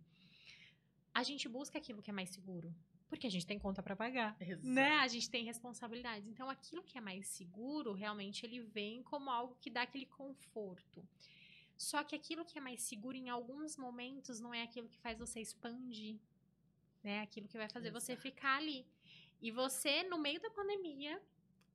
A 1.12 1.24
gente 1.24 1.50
busca 1.50 1.78
aquilo 1.80 2.02
que 2.02 2.12
é 2.12 2.14
mais 2.14 2.30
seguro. 2.30 2.74
Porque 3.08 3.28
a 3.28 3.30
gente 3.30 3.46
tem 3.46 3.60
conta 3.60 3.84
para 3.84 3.96
pagar, 3.96 4.36
Exato. 4.40 4.68
né? 4.68 4.98
A 4.98 5.08
gente 5.08 5.30
tem 5.30 5.44
responsabilidades. 5.44 6.28
Então, 6.28 6.50
aquilo 6.50 6.84
que 6.84 6.98
é 6.98 7.02
mais 7.02 7.28
seguro, 7.28 7.94
realmente, 7.94 8.46
ele 8.46 8.60
vem 8.60 9.04
como 9.04 9.30
algo 9.30 9.56
que 9.60 9.70
dá 9.70 9.84
aquele 9.84 10.06
conforto. 10.06 11.08
Só 11.78 12.04
que 12.04 12.16
aquilo 12.16 12.46
que 12.46 12.58
é 12.58 12.62
mais 12.62 12.82
seguro, 12.82 13.16
em 13.16 13.30
alguns 13.30 13.78
momentos, 13.78 14.40
não 14.40 14.54
é 14.54 14.64
aquilo 14.64 14.88
que 14.88 14.98
faz 15.00 15.20
você 15.20 15.40
expandir, 15.40 16.18
né? 17.04 17.22
Aquilo 17.22 17.48
que 17.48 17.58
vai 17.58 17.70
fazer 17.70 17.90
Exato. 17.90 18.06
você 18.06 18.18
ficar 18.18 18.58
ali. 18.58 18.86
E 19.42 19.52
você, 19.52 20.04
no 20.04 20.18
meio 20.18 20.42
da 20.42 20.50
pandemia, 20.50 21.22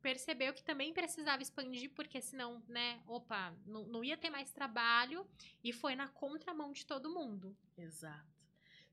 percebeu 0.01 0.53
que 0.53 0.65
também 0.65 0.93
precisava 0.93 1.43
expandir, 1.43 1.91
porque 1.91 2.21
senão, 2.21 2.63
né, 2.67 3.03
opa, 3.07 3.55
não, 3.67 3.85
não 3.87 4.03
ia 4.03 4.17
ter 4.17 4.31
mais 4.31 4.51
trabalho 4.51 5.27
e 5.63 5.73
foi 5.73 5.95
na 5.95 6.09
contramão 6.09 6.73
de 6.73 6.87
todo 6.87 7.13
mundo. 7.13 7.57
Exato. 7.77 8.40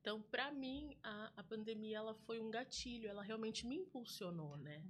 Então, 0.07 0.21
para 0.21 0.49
mim, 0.53 0.95
a, 1.03 1.33
a 1.35 1.43
pandemia 1.43 1.97
ela 1.97 2.13
foi 2.13 2.39
um 2.39 2.49
gatilho, 2.49 3.09
ela 3.09 3.21
realmente 3.21 3.67
me 3.67 3.75
impulsionou, 3.75 4.55
né? 4.55 4.81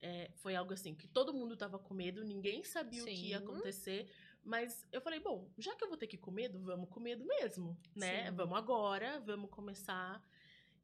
É, 0.00 0.30
foi 0.36 0.54
algo 0.54 0.72
assim 0.72 0.94
que 0.94 1.08
todo 1.08 1.34
mundo 1.34 1.56
tava 1.56 1.76
com 1.76 1.92
medo, 1.92 2.22
ninguém 2.22 2.62
sabia 2.62 3.02
Sim. 3.02 3.10
o 3.10 3.14
que 3.16 3.26
ia 3.30 3.38
acontecer. 3.38 4.08
Mas 4.44 4.86
eu 4.92 5.00
falei, 5.00 5.18
bom, 5.18 5.50
já 5.58 5.74
que 5.74 5.82
eu 5.82 5.88
vou 5.88 5.96
ter 5.96 6.06
que 6.06 6.14
ir 6.14 6.20
com 6.20 6.30
medo, 6.30 6.60
vamos 6.60 6.88
com 6.88 7.00
medo 7.00 7.26
mesmo, 7.26 7.76
né? 7.96 8.26
Sim. 8.30 8.36
Vamos 8.36 8.56
agora, 8.56 9.18
vamos 9.26 9.50
começar. 9.50 10.24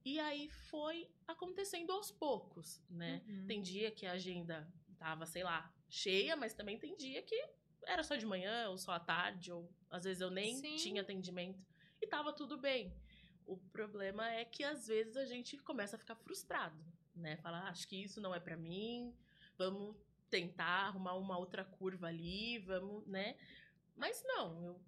E 0.04 0.18
aí 0.18 0.48
foi 0.48 1.08
acontecendo 1.28 1.92
aos 1.92 2.10
poucos, 2.10 2.82
né? 2.90 3.22
Uhum. 3.24 3.46
Tem 3.46 3.62
dia 3.62 3.92
que 3.92 4.04
a 4.04 4.14
agenda 4.14 4.68
tava, 4.98 5.26
sei 5.26 5.44
lá, 5.44 5.72
cheia, 5.88 6.34
mas 6.34 6.54
também 6.54 6.76
tem 6.76 6.96
dia 6.96 7.22
que 7.22 7.40
era 7.86 8.02
só 8.02 8.16
de 8.16 8.26
manhã, 8.26 8.68
ou 8.68 8.76
só 8.76 8.90
à 8.90 8.98
tarde, 8.98 9.52
ou 9.52 9.72
às 9.88 10.02
vezes 10.02 10.20
eu 10.20 10.30
nem 10.30 10.56
Sim. 10.56 10.74
tinha 10.74 11.02
atendimento. 11.02 11.64
E 12.02 12.06
tava 12.08 12.32
tudo 12.32 12.58
bem. 12.58 12.92
O 13.46 13.56
problema 13.56 14.30
é 14.30 14.44
que 14.44 14.62
às 14.62 14.86
vezes 14.86 15.16
a 15.16 15.24
gente 15.24 15.56
começa 15.58 15.96
a 15.96 15.98
ficar 15.98 16.14
frustrado, 16.14 16.82
né? 17.14 17.36
Falar, 17.38 17.66
ah, 17.66 17.70
acho 17.70 17.86
que 17.88 17.96
isso 17.96 18.20
não 18.20 18.34
é 18.34 18.40
para 18.40 18.56
mim, 18.56 19.14
vamos 19.58 19.96
tentar 20.30 20.86
arrumar 20.86 21.14
uma 21.14 21.36
outra 21.36 21.64
curva 21.64 22.06
ali, 22.06 22.58
vamos, 22.58 23.06
né? 23.06 23.36
Mas 23.96 24.22
não, 24.24 24.64
eu 24.64 24.80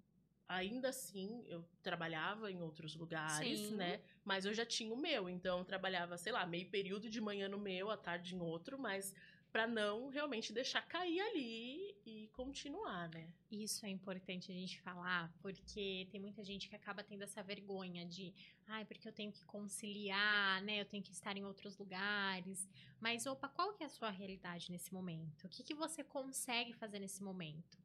ainda 0.47 0.89
assim 0.89 1.43
eu 1.47 1.65
trabalhava 1.81 2.51
em 2.51 2.61
outros 2.61 2.95
lugares, 2.95 3.59
Sim. 3.59 3.75
né? 3.75 4.01
Mas 4.23 4.45
eu 4.45 4.53
já 4.53 4.65
tinha 4.65 4.93
o 4.93 4.97
meu, 4.97 5.29
então 5.29 5.59
eu 5.59 5.65
trabalhava, 5.65 6.17
sei 6.17 6.31
lá, 6.31 6.45
meio 6.45 6.69
período 6.69 7.09
de 7.09 7.19
manhã 7.19 7.47
no 7.47 7.59
meu, 7.59 7.89
à 7.89 7.97
tarde 7.97 8.35
em 8.35 8.41
outro, 8.41 8.79
mas 8.79 9.13
para 9.51 9.67
não 9.67 10.09
realmente 10.09 10.51
deixar 10.51 10.81
cair 10.81 11.19
ali 11.21 11.92
e 12.05 12.27
continuar, 12.33 13.09
né? 13.09 13.27
Isso 13.51 13.85
é 13.85 13.89
importante 13.89 14.51
a 14.51 14.55
gente 14.55 14.79
falar, 14.81 15.33
porque 15.41 16.07
tem 16.11 16.19
muita 16.19 16.43
gente 16.43 16.67
que 16.67 16.75
acaba 16.75 17.03
tendo 17.03 17.23
essa 17.23 17.41
vergonha 17.41 18.05
de, 18.05 18.33
ai, 18.67 18.81
ah, 18.81 18.85
porque 18.85 19.07
eu 19.07 19.13
tenho 19.13 19.31
que 19.31 19.43
conciliar, 19.45 20.61
né? 20.63 20.81
Eu 20.81 20.85
tenho 20.85 21.01
que 21.01 21.11
estar 21.11 21.37
em 21.37 21.45
outros 21.45 21.77
lugares. 21.77 22.67
Mas 22.99 23.25
opa, 23.25 23.47
qual 23.47 23.73
que 23.73 23.83
é 23.83 23.85
a 23.85 23.89
sua 23.89 24.09
realidade 24.09 24.71
nesse 24.71 24.93
momento? 24.93 25.45
O 25.45 25.49
que, 25.49 25.63
que 25.63 25.73
você 25.73 26.03
consegue 26.03 26.73
fazer 26.73 26.99
nesse 26.99 27.23
momento? 27.23 27.77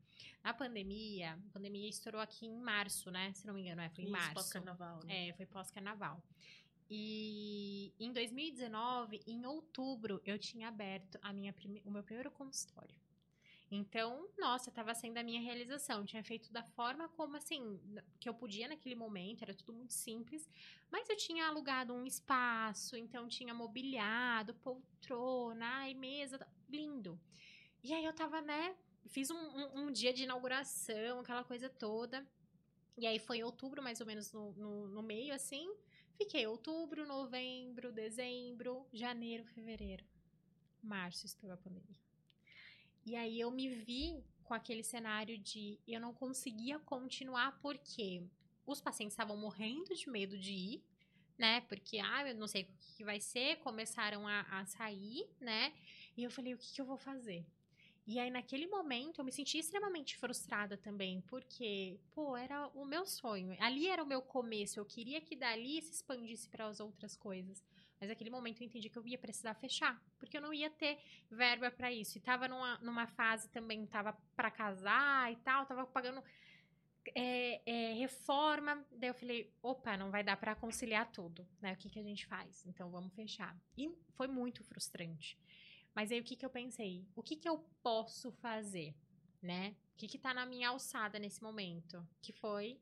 Na 0.42 0.52
pandemia, 0.52 1.34
a 1.34 1.52
pandemia 1.52 1.88
estourou 1.88 2.20
aqui 2.20 2.46
em 2.46 2.56
março, 2.56 3.10
né? 3.10 3.32
Se 3.34 3.46
não 3.46 3.54
me 3.54 3.62
engano, 3.62 3.82
é, 3.82 3.88
foi 3.90 4.04
em 4.04 4.06
Isso, 4.06 4.12
março. 4.12 4.34
pós-carnaval, 4.34 5.04
né? 5.04 5.28
É, 5.28 5.32
foi 5.34 5.46
pós-carnaval. 5.46 6.22
E 6.90 7.92
em 8.00 8.12
2019, 8.12 9.20
em 9.26 9.44
outubro, 9.44 10.20
eu 10.24 10.38
tinha 10.38 10.68
aberto 10.68 11.18
a 11.20 11.32
minha 11.32 11.54
o 11.84 11.90
meu 11.90 12.02
primeiro 12.02 12.30
consultório. 12.30 12.98
Então, 13.70 14.28
nossa, 14.38 14.70
estava 14.70 14.94
sendo 14.94 15.18
a 15.18 15.22
minha 15.22 15.40
realização. 15.40 16.04
Tinha 16.04 16.24
feito 16.24 16.50
da 16.52 16.62
forma 16.62 17.08
como, 17.10 17.36
assim, 17.36 17.78
que 18.18 18.28
eu 18.28 18.34
podia 18.34 18.66
naquele 18.66 18.94
momento, 18.94 19.42
era 19.42 19.54
tudo 19.54 19.74
muito 19.74 19.92
simples. 19.92 20.48
Mas 20.90 21.08
eu 21.10 21.16
tinha 21.16 21.46
alugado 21.46 21.92
um 21.92 22.06
espaço, 22.06 22.96
então 22.96 23.28
tinha 23.28 23.52
mobiliado, 23.52 24.54
poltrona, 24.54 25.66
ai, 25.66 25.92
mesa, 25.92 26.46
lindo. 26.68 27.20
E 27.82 27.92
aí 27.92 28.04
eu 28.04 28.12
tava, 28.14 28.40
né, 28.40 28.74
fiz 29.06 29.30
um, 29.30 29.36
um, 29.36 29.80
um 29.80 29.92
dia 29.92 30.12
de 30.12 30.24
inauguração, 30.24 31.20
aquela 31.20 31.44
coisa 31.44 31.68
toda. 31.68 32.26
E 32.96 33.06
aí 33.06 33.18
foi 33.18 33.38
em 33.38 33.44
outubro, 33.44 33.82
mais 33.82 34.00
ou 34.00 34.06
menos 34.06 34.32
no, 34.32 34.52
no, 34.54 34.88
no 34.88 35.02
meio, 35.02 35.34
assim. 35.34 35.70
Fiquei 36.16 36.46
outubro, 36.46 37.06
novembro, 37.06 37.92
dezembro, 37.92 38.86
janeiro, 38.92 39.44
fevereiro. 39.44 40.04
Março 40.82 41.26
estourou 41.26 41.54
a 41.54 41.58
pandemia. 41.58 42.07
E 43.08 43.16
aí 43.16 43.40
eu 43.40 43.50
me 43.50 43.70
vi 43.70 44.22
com 44.44 44.52
aquele 44.52 44.84
cenário 44.84 45.38
de 45.38 45.80
eu 45.88 45.98
não 45.98 46.12
conseguia 46.12 46.78
continuar 46.78 47.58
porque 47.62 48.22
os 48.66 48.82
pacientes 48.82 49.14
estavam 49.14 49.34
morrendo 49.34 49.94
de 49.94 50.10
medo 50.10 50.38
de 50.38 50.52
ir, 50.52 50.84
né? 51.38 51.62
Porque, 51.62 51.98
ah, 52.00 52.28
eu 52.28 52.34
não 52.34 52.46
sei 52.46 52.64
o 52.64 52.66
que 52.96 53.02
vai 53.02 53.18
ser, 53.18 53.56
começaram 53.60 54.28
a, 54.28 54.42
a 54.42 54.66
sair, 54.66 55.26
né? 55.40 55.72
E 56.18 56.22
eu 56.22 56.30
falei, 56.30 56.52
o 56.52 56.58
que, 56.58 56.70
que 56.70 56.82
eu 56.82 56.84
vou 56.84 56.98
fazer? 56.98 57.46
E 58.06 58.18
aí, 58.18 58.30
naquele 58.30 58.66
momento, 58.66 59.20
eu 59.20 59.24
me 59.24 59.32
senti 59.32 59.56
extremamente 59.56 60.18
frustrada 60.18 60.76
também, 60.76 61.22
porque, 61.22 61.98
pô, 62.10 62.36
era 62.36 62.66
o 62.74 62.84
meu 62.84 63.06
sonho. 63.06 63.56
Ali 63.58 63.88
era 63.88 64.02
o 64.02 64.06
meu 64.06 64.20
começo. 64.20 64.78
Eu 64.78 64.84
queria 64.84 65.22
que 65.22 65.34
dali 65.34 65.80
se 65.80 65.92
expandisse 65.92 66.46
para 66.46 66.66
as 66.66 66.78
outras 66.78 67.16
coisas. 67.16 67.64
Mas 68.00 68.08
naquele 68.08 68.30
momento 68.30 68.60
eu 68.60 68.66
entendi 68.66 68.88
que 68.88 68.98
eu 68.98 69.06
ia 69.06 69.18
precisar 69.18 69.54
fechar, 69.54 70.00
porque 70.18 70.36
eu 70.36 70.40
não 70.40 70.54
ia 70.54 70.70
ter 70.70 70.98
verba 71.30 71.70
para 71.70 71.92
isso. 71.92 72.16
E 72.16 72.20
tava 72.20 72.46
numa, 72.46 72.78
numa 72.78 73.06
fase 73.06 73.48
também, 73.50 73.84
tava 73.86 74.16
para 74.36 74.50
casar 74.50 75.32
e 75.32 75.36
tal, 75.36 75.66
tava 75.66 75.84
pagando 75.86 76.22
é, 77.14 77.60
é, 77.66 77.92
reforma. 77.94 78.84
Daí 78.92 79.10
eu 79.10 79.14
falei, 79.14 79.52
opa, 79.62 79.96
não 79.96 80.10
vai 80.10 80.22
dar 80.22 80.36
para 80.36 80.54
conciliar 80.54 81.10
tudo, 81.10 81.46
né? 81.60 81.72
O 81.72 81.76
que, 81.76 81.90
que 81.90 81.98
a 81.98 82.02
gente 82.02 82.26
faz? 82.26 82.64
Então 82.66 82.88
vamos 82.90 83.12
fechar. 83.14 83.56
E 83.76 83.90
foi 84.14 84.28
muito 84.28 84.62
frustrante. 84.62 85.36
Mas 85.94 86.12
aí 86.12 86.20
o 86.20 86.24
que, 86.24 86.36
que 86.36 86.46
eu 86.46 86.50
pensei? 86.50 87.04
O 87.16 87.22
que, 87.22 87.34
que 87.34 87.48
eu 87.48 87.58
posso 87.82 88.30
fazer, 88.30 88.94
né? 89.42 89.74
O 89.94 89.96
que, 89.96 90.06
que 90.06 90.18
tá 90.18 90.32
na 90.32 90.46
minha 90.46 90.68
alçada 90.68 91.18
nesse 91.18 91.42
momento? 91.42 92.06
Que 92.22 92.32
foi, 92.32 92.80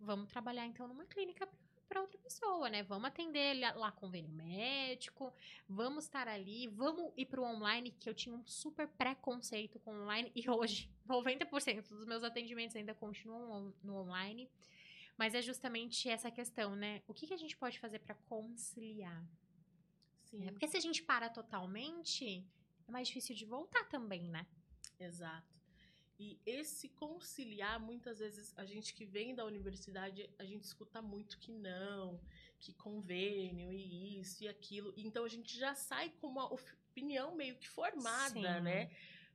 vamos 0.00 0.30
trabalhar 0.30 0.64
então 0.64 0.88
numa 0.88 1.04
clínica 1.04 1.46
para 1.86 2.00
outra 2.00 2.18
pessoa, 2.18 2.68
né? 2.68 2.82
Vamos 2.82 3.08
atender 3.08 3.54
lá 3.76 3.90
convênio 3.92 4.30
médico, 4.30 5.32
vamos 5.68 6.04
estar 6.04 6.28
ali, 6.28 6.68
vamos 6.68 7.12
ir 7.16 7.26
para 7.26 7.40
o 7.40 7.44
online, 7.44 7.90
que 7.92 8.08
eu 8.08 8.14
tinha 8.14 8.34
um 8.34 8.44
super 8.46 8.88
preconceito 8.88 9.78
com 9.80 9.92
online 9.92 10.30
e 10.34 10.48
hoje 10.48 10.90
90% 11.08 11.88
dos 11.88 12.04
meus 12.04 12.22
atendimentos 12.22 12.76
ainda 12.76 12.94
continuam 12.94 13.74
no 13.82 13.96
online. 13.96 14.50
Mas 15.16 15.34
é 15.34 15.40
justamente 15.40 16.08
essa 16.10 16.30
questão, 16.30 16.76
né? 16.76 17.02
O 17.08 17.14
que, 17.14 17.26
que 17.26 17.34
a 17.34 17.38
gente 17.38 17.56
pode 17.56 17.78
fazer 17.78 18.00
para 18.00 18.14
conciliar? 18.28 19.26
Sim. 20.24 20.46
É, 20.46 20.50
porque 20.50 20.68
se 20.68 20.76
a 20.76 20.80
gente 20.80 21.02
para 21.02 21.30
totalmente, 21.30 22.44
é 22.86 22.90
mais 22.90 23.08
difícil 23.08 23.34
de 23.34 23.46
voltar 23.46 23.88
também, 23.88 24.28
né? 24.28 24.46
Exato. 25.00 25.55
E 26.18 26.40
esse 26.46 26.88
conciliar, 26.88 27.78
muitas 27.78 28.18
vezes, 28.18 28.54
a 28.56 28.64
gente 28.64 28.94
que 28.94 29.04
vem 29.04 29.34
da 29.34 29.44
universidade, 29.44 30.28
a 30.38 30.44
gente 30.44 30.64
escuta 30.64 31.02
muito 31.02 31.38
que 31.38 31.52
não, 31.52 32.18
que 32.58 32.72
convênio 32.72 33.72
e 33.72 34.18
isso 34.18 34.42
e 34.42 34.48
aquilo. 34.48 34.94
Então 34.96 35.24
a 35.24 35.28
gente 35.28 35.58
já 35.58 35.74
sai 35.74 36.10
com 36.20 36.26
uma 36.26 36.46
opinião 36.52 37.34
meio 37.34 37.56
que 37.56 37.68
formada, 37.68 38.30
Sim. 38.30 38.60
né? 38.62 38.90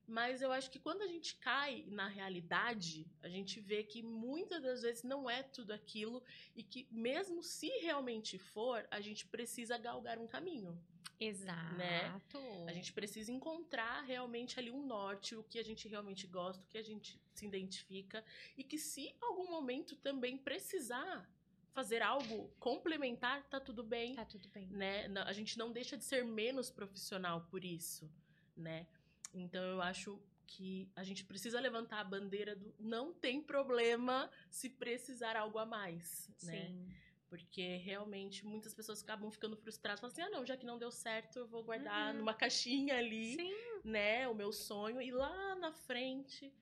Mas 0.07 0.41
eu 0.41 0.51
acho 0.51 0.69
que 0.71 0.79
quando 0.79 1.03
a 1.03 1.07
gente 1.07 1.35
cai 1.35 1.85
na 1.87 2.07
realidade, 2.07 3.07
a 3.21 3.29
gente 3.29 3.59
vê 3.59 3.83
que 3.83 4.01
muitas 4.01 4.61
das 4.63 4.81
vezes 4.81 5.03
não 5.03 5.29
é 5.29 5.43
tudo 5.43 5.71
aquilo 5.71 6.21
e 6.55 6.63
que 6.63 6.87
mesmo 6.91 7.43
se 7.43 7.69
realmente 7.79 8.37
for, 8.37 8.85
a 8.89 8.99
gente 8.99 9.27
precisa 9.27 9.77
galgar 9.77 10.17
um 10.17 10.27
caminho. 10.27 10.77
Exato. 11.21 11.77
Né? 11.77 12.65
A 12.67 12.73
gente 12.73 12.91
precisa 12.91 13.31
encontrar 13.31 14.01
realmente 14.01 14.59
ali 14.59 14.71
um 14.71 14.83
norte, 14.83 15.35
o 15.35 15.43
que 15.43 15.59
a 15.59 15.63
gente 15.63 15.87
realmente 15.87 16.25
gosta, 16.25 16.63
o 16.63 16.67
que 16.67 16.79
a 16.79 16.83
gente 16.83 17.21
se 17.33 17.45
identifica 17.45 18.25
e 18.57 18.63
que 18.63 18.79
se 18.79 19.15
algum 19.21 19.49
momento 19.49 19.95
também 19.95 20.35
precisar 20.35 21.29
fazer 21.73 22.01
algo 22.01 22.51
complementar, 22.59 23.43
tá 23.49 23.59
tudo 23.59 23.83
bem. 23.83 24.15
Tá 24.15 24.25
tudo 24.25 24.49
bem. 24.49 24.67
Né? 24.67 25.05
A 25.25 25.31
gente 25.31 25.57
não 25.57 25.71
deixa 25.71 25.95
de 25.95 26.03
ser 26.03 26.25
menos 26.25 26.71
profissional 26.71 27.41
por 27.49 27.63
isso, 27.63 28.11
né? 28.57 28.87
Então 29.33 29.63
eu 29.63 29.81
acho 29.81 30.19
que 30.47 30.91
a 30.95 31.03
gente 31.03 31.23
precisa 31.23 31.59
levantar 31.61 31.99
a 31.99 32.03
bandeira 32.03 32.55
do 32.55 32.75
não 32.77 33.13
tem 33.13 33.41
problema 33.41 34.29
se 34.49 34.69
precisar 34.69 35.37
algo 35.37 35.57
a 35.57 35.65
mais, 35.65 36.29
né? 36.43 36.67
Sim. 36.67 36.73
né? 36.73 36.95
Porque 37.31 37.77
realmente 37.77 38.45
muitas 38.45 38.73
pessoas 38.73 39.01
acabam 39.01 39.31
ficando 39.31 39.55
frustradas, 39.55 40.01
falam 40.01 40.11
assim: 40.11 40.21
"Ah, 40.21 40.29
não, 40.29 40.45
já 40.45 40.57
que 40.57 40.65
não 40.65 40.77
deu 40.77 40.91
certo, 40.91 41.39
eu 41.39 41.47
vou 41.47 41.63
guardar 41.63 42.11
uhum. 42.11 42.19
numa 42.19 42.33
caixinha 42.33 42.97
ali, 42.97 43.35
Sim. 43.37 43.53
né, 43.85 44.27
o 44.27 44.35
meu 44.35 44.51
sonho 44.51 45.01
e 45.01 45.11
lá 45.11 45.55
na 45.55 45.71
frente 45.71 46.53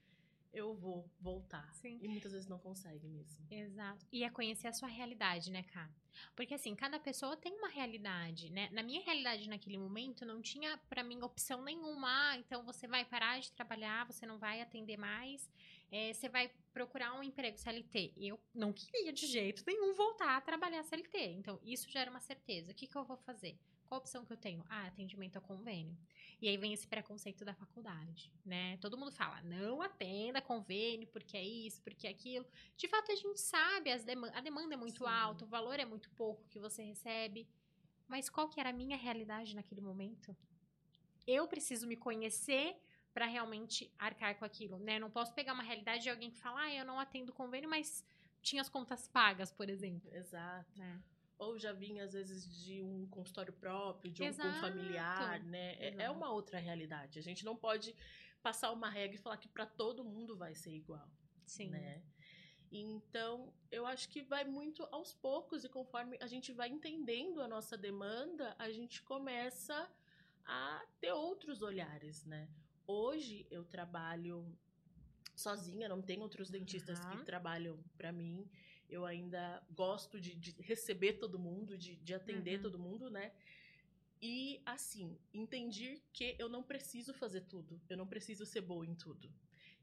eu 0.54 0.76
vou 0.76 1.10
voltar. 1.20 1.68
Sim. 1.74 1.98
E 2.04 2.08
muitas 2.08 2.34
vezes 2.34 2.48
não 2.48 2.60
consegue 2.60 3.08
mesmo. 3.08 3.48
Exato. 3.50 4.06
E 4.12 4.24
é 4.24 4.30
conhecer 4.30 4.68
a 4.68 4.74
sua 4.74 4.88
realidade, 4.88 5.52
né, 5.52 5.64
Cá? 5.64 5.90
Porque 6.36 6.54
assim, 6.54 6.76
cada 6.76 7.00
pessoa 7.00 7.36
tem 7.36 7.54
uma 7.54 7.70
realidade, 7.70 8.52
né? 8.52 8.70
Na 8.72 8.84
minha 8.84 9.02
realidade 9.02 9.50
naquele 9.50 9.78
momento 9.78 10.24
não 10.24 10.40
tinha 10.42 10.78
para 10.90 11.04
mim 11.04 11.20
opção 11.24 11.64
nenhuma. 11.64 12.08
Ah, 12.10 12.38
então 12.38 12.64
você 12.64 12.88
vai 12.88 13.06
parar 13.06 13.40
de 13.40 13.52
trabalhar, 13.54 14.06
você 14.06 14.24
não 14.26 14.38
vai 14.38 14.62
atender 14.62 14.98
mais, 14.98 15.50
é, 15.92 16.14
você 16.14 16.30
vai 16.30 16.52
procurar 16.74 17.14
um 17.14 17.24
emprego 17.24 17.58
CLT. 17.58 18.14
Eu 18.18 18.40
não 18.54 18.72
queria 18.72 19.12
de 19.12 19.26
jeito 19.26 19.64
nenhum 19.66 19.94
voltar 19.94 20.38
a 20.38 20.42
trabalhar 20.42 20.84
CLT. 20.84 21.18
Então 21.18 21.60
isso 21.64 21.90
já 21.90 22.02
era 22.02 22.12
uma 22.12 22.20
certeza. 22.20 22.72
O 22.72 22.76
que, 22.76 22.88
que 22.88 22.96
eu 22.96 23.04
vou 23.04 23.18
fazer? 23.18 23.58
Qual 23.88 24.00
a 24.00 24.02
opção 24.02 24.24
que 24.24 24.32
eu 24.32 24.38
tenho? 24.38 24.64
Ah, 24.70 24.86
atendimento 24.86 25.38
a 25.38 25.42
convênio. 25.42 25.98
E 26.40 26.48
aí 26.48 26.56
vem 26.58 26.72
esse 26.72 26.88
preconceito 26.88 27.44
da 27.44 27.56
faculdade, 27.56 28.32
né? 28.46 28.78
Todo 28.78 28.98
mundo 28.98 29.12
fala, 29.12 29.42
não 29.42 29.82
atenda 29.82 30.40
convênio, 30.40 31.08
porque 31.08 31.36
é 31.36 31.44
isso, 31.44 31.82
porque 31.82 32.06
é 32.06 32.12
aquilo. 32.12 32.46
De 32.78 32.88
fato, 32.88 33.12
a 33.12 33.16
gente 33.16 33.42
sabe, 33.42 33.94
dem 33.98 34.18
a 34.32 34.42
demanda 34.42 34.76
é 34.76 34.78
muito 34.78 35.04
Sim. 35.04 35.10
alta, 35.10 35.44
o 35.44 35.48
valor 35.48 35.80
é 35.80 35.86
muito 35.86 36.10
pouco 36.12 36.48
que 36.50 36.60
você 36.60 36.84
recebe. 36.84 37.48
Mas 38.08 38.30
qual 38.30 38.48
que 38.48 38.60
era 38.60 38.70
a 38.70 38.74
minha 38.74 38.96
realidade 38.96 39.56
naquele 39.56 39.82
momento? 39.82 40.38
Eu 41.26 41.48
preciso 41.48 41.88
me 41.88 41.96
conhecer 41.96 42.80
para 43.14 43.26
realmente 43.26 43.92
arcar 43.98 44.38
com 44.38 44.46
aquilo, 44.46 44.80
né? 44.80 45.00
Não 45.00 45.10
posso 45.10 45.34
pegar 45.34 45.54
uma 45.54 45.64
realidade 45.64 46.04
de 46.04 46.10
alguém 46.10 46.32
que 46.32 46.38
fala, 46.38 46.62
ah, 46.62 46.74
eu 46.74 46.86
não 46.86 47.00
atendo 47.00 47.34
convênio, 47.34 47.70
mas 47.70 48.06
tinha 48.42 48.62
as 48.62 48.70
contas 48.70 49.08
pagas, 49.08 49.52
por 49.52 49.70
exemplo. 49.70 50.14
Exato. 50.14 50.78
Né? 50.78 51.02
ou 51.40 51.58
já 51.58 51.72
vinha 51.72 52.04
às 52.04 52.14
vezes 52.14 52.54
de 52.64 52.84
um 52.84 53.08
consultório 53.08 53.54
próprio, 53.54 54.12
de 54.12 54.24
Exato. 54.24 54.50
um 54.50 54.60
familiar, 54.60 55.42
né? 55.46 55.76
É, 55.80 56.04
é, 56.04 56.10
uma 56.10 56.30
outra 56.30 56.60
realidade. 56.60 57.18
A 57.18 57.22
gente 57.22 57.46
não 57.46 57.56
pode 57.56 57.96
passar 58.44 58.72
uma 58.72 58.90
regra 58.90 59.16
e 59.16 59.20
falar 59.20 59.38
que 59.38 59.48
para 59.48 59.66
todo 59.66 60.04
mundo 60.04 60.36
vai 60.36 60.54
ser 60.54 60.72
igual, 60.72 61.10
Sim. 61.46 61.70
né? 61.70 62.04
Então, 62.72 63.52
eu 63.72 63.86
acho 63.86 64.10
que 64.10 64.22
vai 64.22 64.44
muito 64.44 64.84
aos 64.92 65.14
poucos 65.14 65.64
e 65.64 65.70
conforme 65.70 66.18
a 66.22 66.28
gente 66.28 66.52
vai 66.52 66.70
entendendo 66.70 67.42
a 67.42 67.48
nossa 67.48 67.78
demanda, 67.78 68.54
a 68.60 68.70
gente 68.70 69.02
começa 69.02 69.90
a 70.46 70.86
ter 71.00 71.14
outros 71.14 71.62
olhares, 71.62 72.26
né? 72.26 72.50
Hoje 72.92 73.46
eu 73.52 73.64
trabalho 73.64 74.46
sozinha, 75.36 75.88
não 75.88 76.02
tem 76.02 76.22
outros 76.22 76.50
dentistas 76.50 77.00
uhum. 77.00 77.12
que 77.12 77.24
trabalham 77.24 77.78
para 77.98 78.12
mim 78.12 78.50
eu 78.90 79.06
ainda 79.06 79.64
gosto 79.72 80.20
de, 80.20 80.36
de 80.36 80.52
receber 80.62 81.14
todo 81.14 81.38
mundo, 81.38 81.78
de, 81.78 81.96
de 81.98 82.14
atender 82.14 82.58
uhum. 82.58 82.62
todo 82.64 82.80
mundo, 82.80 83.10
né? 83.10 83.32
E 84.22 84.62
assim, 84.66 85.18
entendi 85.34 86.02
que 86.12 86.36
eu 86.40 86.50
não 86.50 86.64
preciso 86.64 87.14
fazer 87.14 87.42
tudo, 87.42 87.80
eu 87.88 87.96
não 87.96 88.08
preciso 88.08 88.46
ser 88.46 88.62
boa 88.62 88.86
em 88.86 88.96
tudo. 88.96 89.32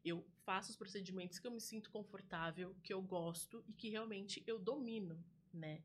Eu 0.05 0.25
faço 0.45 0.71
os 0.71 0.77
procedimentos 0.77 1.39
que 1.39 1.47
eu 1.47 1.51
me 1.51 1.61
sinto 1.61 1.91
confortável, 1.91 2.77
que 2.83 2.93
eu 2.93 3.01
gosto 3.01 3.65
e 3.67 3.73
que 3.73 3.89
realmente 3.89 4.43
eu 4.47 4.59
domino, 4.59 5.25
né? 5.53 5.83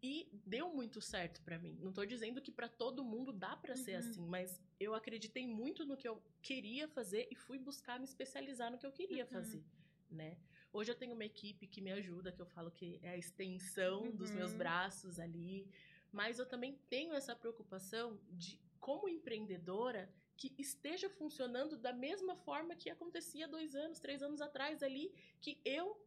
E 0.00 0.28
deu 0.46 0.72
muito 0.72 1.00
certo 1.00 1.42
para 1.42 1.58
mim. 1.58 1.76
Não 1.80 1.92
tô 1.92 2.04
dizendo 2.04 2.40
que 2.40 2.52
para 2.52 2.68
todo 2.68 3.04
mundo 3.04 3.32
dá 3.32 3.56
para 3.56 3.74
uhum. 3.74 3.82
ser 3.82 3.94
assim, 3.94 4.24
mas 4.26 4.60
eu 4.78 4.94
acreditei 4.94 5.46
muito 5.46 5.84
no 5.84 5.96
que 5.96 6.06
eu 6.06 6.22
queria 6.40 6.86
fazer 6.88 7.26
e 7.30 7.34
fui 7.34 7.58
buscar 7.58 7.98
me 7.98 8.04
especializar 8.04 8.70
no 8.70 8.78
que 8.78 8.86
eu 8.86 8.92
queria 8.92 9.24
uhum. 9.24 9.30
fazer, 9.30 9.64
né? 10.08 10.38
Hoje 10.72 10.92
eu 10.92 10.94
tenho 10.94 11.14
uma 11.14 11.24
equipe 11.24 11.66
que 11.66 11.80
me 11.80 11.90
ajuda, 11.90 12.30
que 12.30 12.40
eu 12.40 12.46
falo 12.46 12.70
que 12.70 13.00
é 13.02 13.10
a 13.10 13.16
extensão 13.16 14.02
uhum. 14.02 14.16
dos 14.16 14.30
meus 14.30 14.52
uhum. 14.52 14.58
braços 14.58 15.18
ali. 15.18 15.68
Mas 16.12 16.38
eu 16.38 16.46
também 16.46 16.78
tenho 16.88 17.12
essa 17.14 17.34
preocupação 17.34 18.20
de, 18.30 18.60
como 18.78 19.08
empreendedora, 19.08 20.08
que 20.36 20.54
esteja 20.56 21.10
funcionando 21.10 21.76
da 21.76 21.92
mesma 21.92 22.36
forma 22.36 22.76
que 22.76 22.88
acontecia 22.88 23.48
dois 23.48 23.74
anos, 23.74 23.98
três 23.98 24.22
anos 24.22 24.40
atrás 24.40 24.84
ali, 24.84 25.12
que 25.40 25.60
eu 25.64 26.00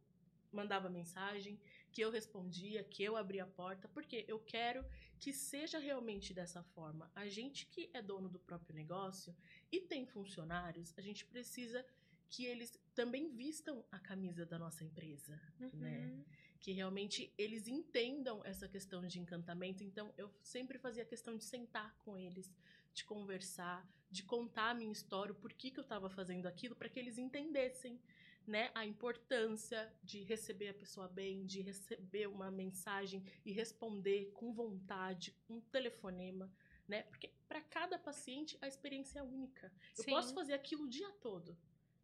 mandava 0.50 0.88
mensagem, 0.88 1.60
que 1.92 2.00
eu 2.00 2.10
respondia, 2.10 2.82
que 2.82 3.02
eu 3.02 3.16
abria 3.16 3.44
a 3.44 3.46
porta, 3.46 3.86
porque 3.88 4.24
eu 4.26 4.38
quero 4.38 4.84
que 5.20 5.32
seja 5.32 5.78
realmente 5.78 6.32
dessa 6.34 6.62
forma. 6.62 7.10
A 7.14 7.28
gente 7.28 7.66
que 7.66 7.90
é 7.92 8.00
dono 8.02 8.28
do 8.28 8.40
próprio 8.40 8.74
negócio 8.74 9.36
e 9.70 9.80
tem 9.80 10.06
funcionários, 10.06 10.92
a 10.96 11.02
gente 11.02 11.24
precisa 11.26 11.84
que 12.28 12.46
eles 12.46 12.76
também 12.94 13.28
vistam 13.28 13.84
a 13.92 13.98
camisa 13.98 14.46
da 14.46 14.58
nossa 14.58 14.82
empresa, 14.82 15.38
né? 15.58 15.70
uhum. 15.72 15.80
né? 15.80 16.24
Que 16.60 16.72
realmente 16.72 17.32
eles 17.36 17.68
entendam 17.68 18.40
essa 18.44 18.66
questão 18.66 19.06
de 19.06 19.20
encantamento. 19.20 19.84
Então, 19.84 20.14
eu 20.16 20.32
sempre 20.42 20.78
fazia 20.78 21.04
questão 21.04 21.36
de 21.36 21.44
sentar 21.44 21.94
com 21.98 22.16
eles, 22.16 22.50
de 22.94 23.04
conversar, 23.04 23.86
de 24.10 24.22
contar 24.22 24.70
a 24.70 24.74
minha 24.74 24.92
história, 24.92 25.32
o 25.32 25.34
porquê 25.34 25.70
que 25.70 25.78
eu 25.78 25.82
estava 25.82 26.08
fazendo 26.08 26.46
aquilo, 26.46 26.74
para 26.74 26.88
que 26.88 26.98
eles 26.98 27.18
entendessem, 27.18 28.00
né? 28.46 28.70
A 28.74 28.84
importância 28.84 29.92
de 30.02 30.22
receber 30.22 30.70
a 30.70 30.74
pessoa 30.74 31.08
bem, 31.08 31.44
de 31.44 31.60
receber 31.60 32.26
uma 32.26 32.50
mensagem 32.50 33.24
e 33.44 33.52
responder 33.52 34.32
com 34.32 34.52
vontade, 34.52 35.36
um 35.48 35.60
telefonema, 35.60 36.50
né? 36.88 37.02
Porque 37.04 37.32
para 37.48 37.60
cada 37.60 37.98
paciente 37.98 38.58
a 38.60 38.68
experiência 38.68 39.20
é 39.20 39.22
única. 39.22 39.72
Eu 39.96 40.04
Sim. 40.04 40.10
posso 40.10 40.34
fazer 40.34 40.54
aquilo 40.54 40.84
o 40.84 40.88
dia 40.88 41.10
todo, 41.20 41.56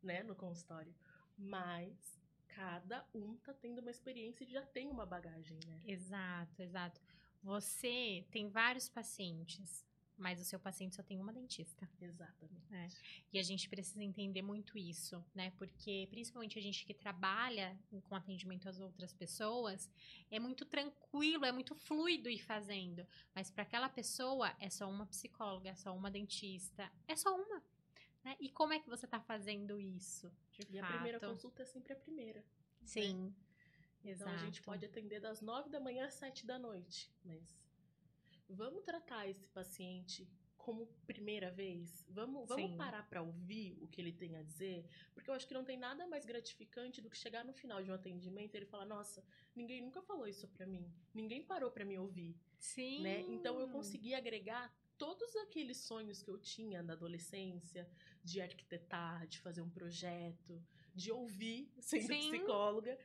né, 0.03 0.22
no 0.22 0.35
consultório. 0.35 0.94
Mas 1.37 2.18
cada 2.48 3.07
um 3.14 3.37
tá 3.37 3.55
tendo 3.55 3.81
uma 3.81 3.90
experiência 3.90 4.44
e 4.44 4.48
já 4.48 4.64
tem 4.66 4.88
uma 4.88 5.07
bagagem, 5.07 5.59
né? 5.66 5.81
Exato, 5.87 6.62
exato. 6.62 7.01
Você 7.42 8.27
tem 8.31 8.48
vários 8.48 8.88
pacientes, 8.88 9.87
mas 10.19 10.41
o 10.41 10.45
seu 10.45 10.59
paciente 10.59 10.97
só 10.97 11.03
tem 11.03 11.21
uma 11.21 11.33
dentista. 11.33 11.89
Exatamente. 12.01 12.75
É. 12.75 12.89
E 13.33 13.39
a 13.39 13.43
gente 13.43 13.69
precisa 13.69 14.03
entender 14.03 14.43
muito 14.43 14.77
isso, 14.77 15.25
né? 15.35 15.53
Porque 15.53 16.07
principalmente 16.11 16.59
a 16.59 16.63
gente 16.63 16.85
que 16.85 16.93
trabalha 16.93 17.79
com 18.09 18.15
atendimento 18.17 18.69
às 18.69 18.81
outras 18.81 19.13
pessoas, 19.13 19.89
é 20.31 20.39
muito 20.41 20.65
tranquilo, 20.67 21.45
é 21.45 21.53
muito 21.53 21.75
fluido 21.75 22.29
ir 22.29 22.43
fazendo. 22.43 23.07
Mas 23.35 23.51
para 23.51 23.63
aquela 23.63 23.89
pessoa 23.89 24.55
é 24.59 24.69
só 24.69 24.91
uma 24.91 25.07
psicóloga, 25.07 25.71
é 25.71 25.75
só 25.77 25.95
uma 25.97 26.11
dentista, 26.11 26.91
é 27.07 27.15
só 27.15 27.35
uma. 27.35 27.63
Né? 28.25 28.37
E 28.41 28.51
como 28.51 28.73
é 28.73 28.81
que 28.81 28.89
você 28.89 29.05
está 29.05 29.21
fazendo 29.21 29.79
isso? 29.81 30.31
De 30.53 30.77
E 30.77 30.81
fato? 30.81 30.91
a 30.91 30.93
primeira 30.95 31.21
consulta 31.21 31.63
é 31.63 31.67
sempre 31.67 31.93
a 31.93 31.97
primeira. 31.97 32.45
Sim. 32.83 33.33
Então 34.05 34.29
a 34.29 34.37
gente 34.39 34.63
pode 34.63 34.85
atender 34.85 35.21
das 35.21 35.41
nove 35.41 35.69
da 35.69 35.79
manhã 35.81 36.07
às 36.07 36.15
sete 36.15 36.47
da 36.47 36.59
noite, 36.59 37.11
mas 37.25 37.57
vamos 38.49 38.83
tratar 38.85 39.29
esse 39.29 39.47
paciente 39.49 40.29
como 40.57 40.87
primeira 41.07 41.51
vez? 41.51 42.05
Vamos, 42.09 42.49
vamos 42.49 42.71
Sim. 42.71 42.77
parar 42.77 43.09
para 43.09 43.23
ouvir 43.23 43.79
o 43.81 43.89
que 43.89 44.01
ele 44.01 44.13
tem 44.13 44.37
a 44.37 44.43
dizer? 44.43 44.89
Porque 45.15 45.31
eu 45.31 45.35
acho 45.35 45.47
que 45.47 45.55
não 45.55 45.65
tem 45.65 45.79
nada 45.79 46.07
mais 46.07 46.25
gratificante 46.25 47.01
do 47.01 47.11
que 47.11 47.17
chegar 47.17 47.45
no 47.45 47.53
final 47.53 47.83
de 47.83 47.91
um 47.91 47.95
atendimento 47.95 48.55
e 48.55 48.59
ele 48.59 48.67
falar: 48.67 48.85
"Nossa, 48.87 49.25
ninguém 49.55 49.81
nunca 49.81 50.03
falou 50.03 50.27
isso 50.27 50.49
para 50.49 50.67
mim. 50.67 50.93
Ninguém 51.15 51.43
parou 51.43 51.71
para 51.71 51.85
me 51.85 51.99
ouvir", 51.99 52.37
Sim. 52.59 53.03
né? 53.03 53.25
Então 53.29 53.61
eu 53.61 53.69
consegui 53.69 54.15
agregar 54.15 54.75
todos 54.99 55.35
aqueles 55.37 55.79
sonhos 55.79 56.21
que 56.23 56.29
eu 56.29 56.37
tinha 56.39 56.83
na 56.83 56.95
adolescência, 56.95 57.89
de 58.23 58.41
arquitetar, 58.41 59.27
de 59.29 59.39
fazer 59.39 59.63
um 59.63 59.71
projeto, 59.71 60.61
de 60.95 61.13
ouvir 61.13 61.73
sendo 61.81 62.09
Sim. 62.09 62.19
psicóloga, 62.19 62.99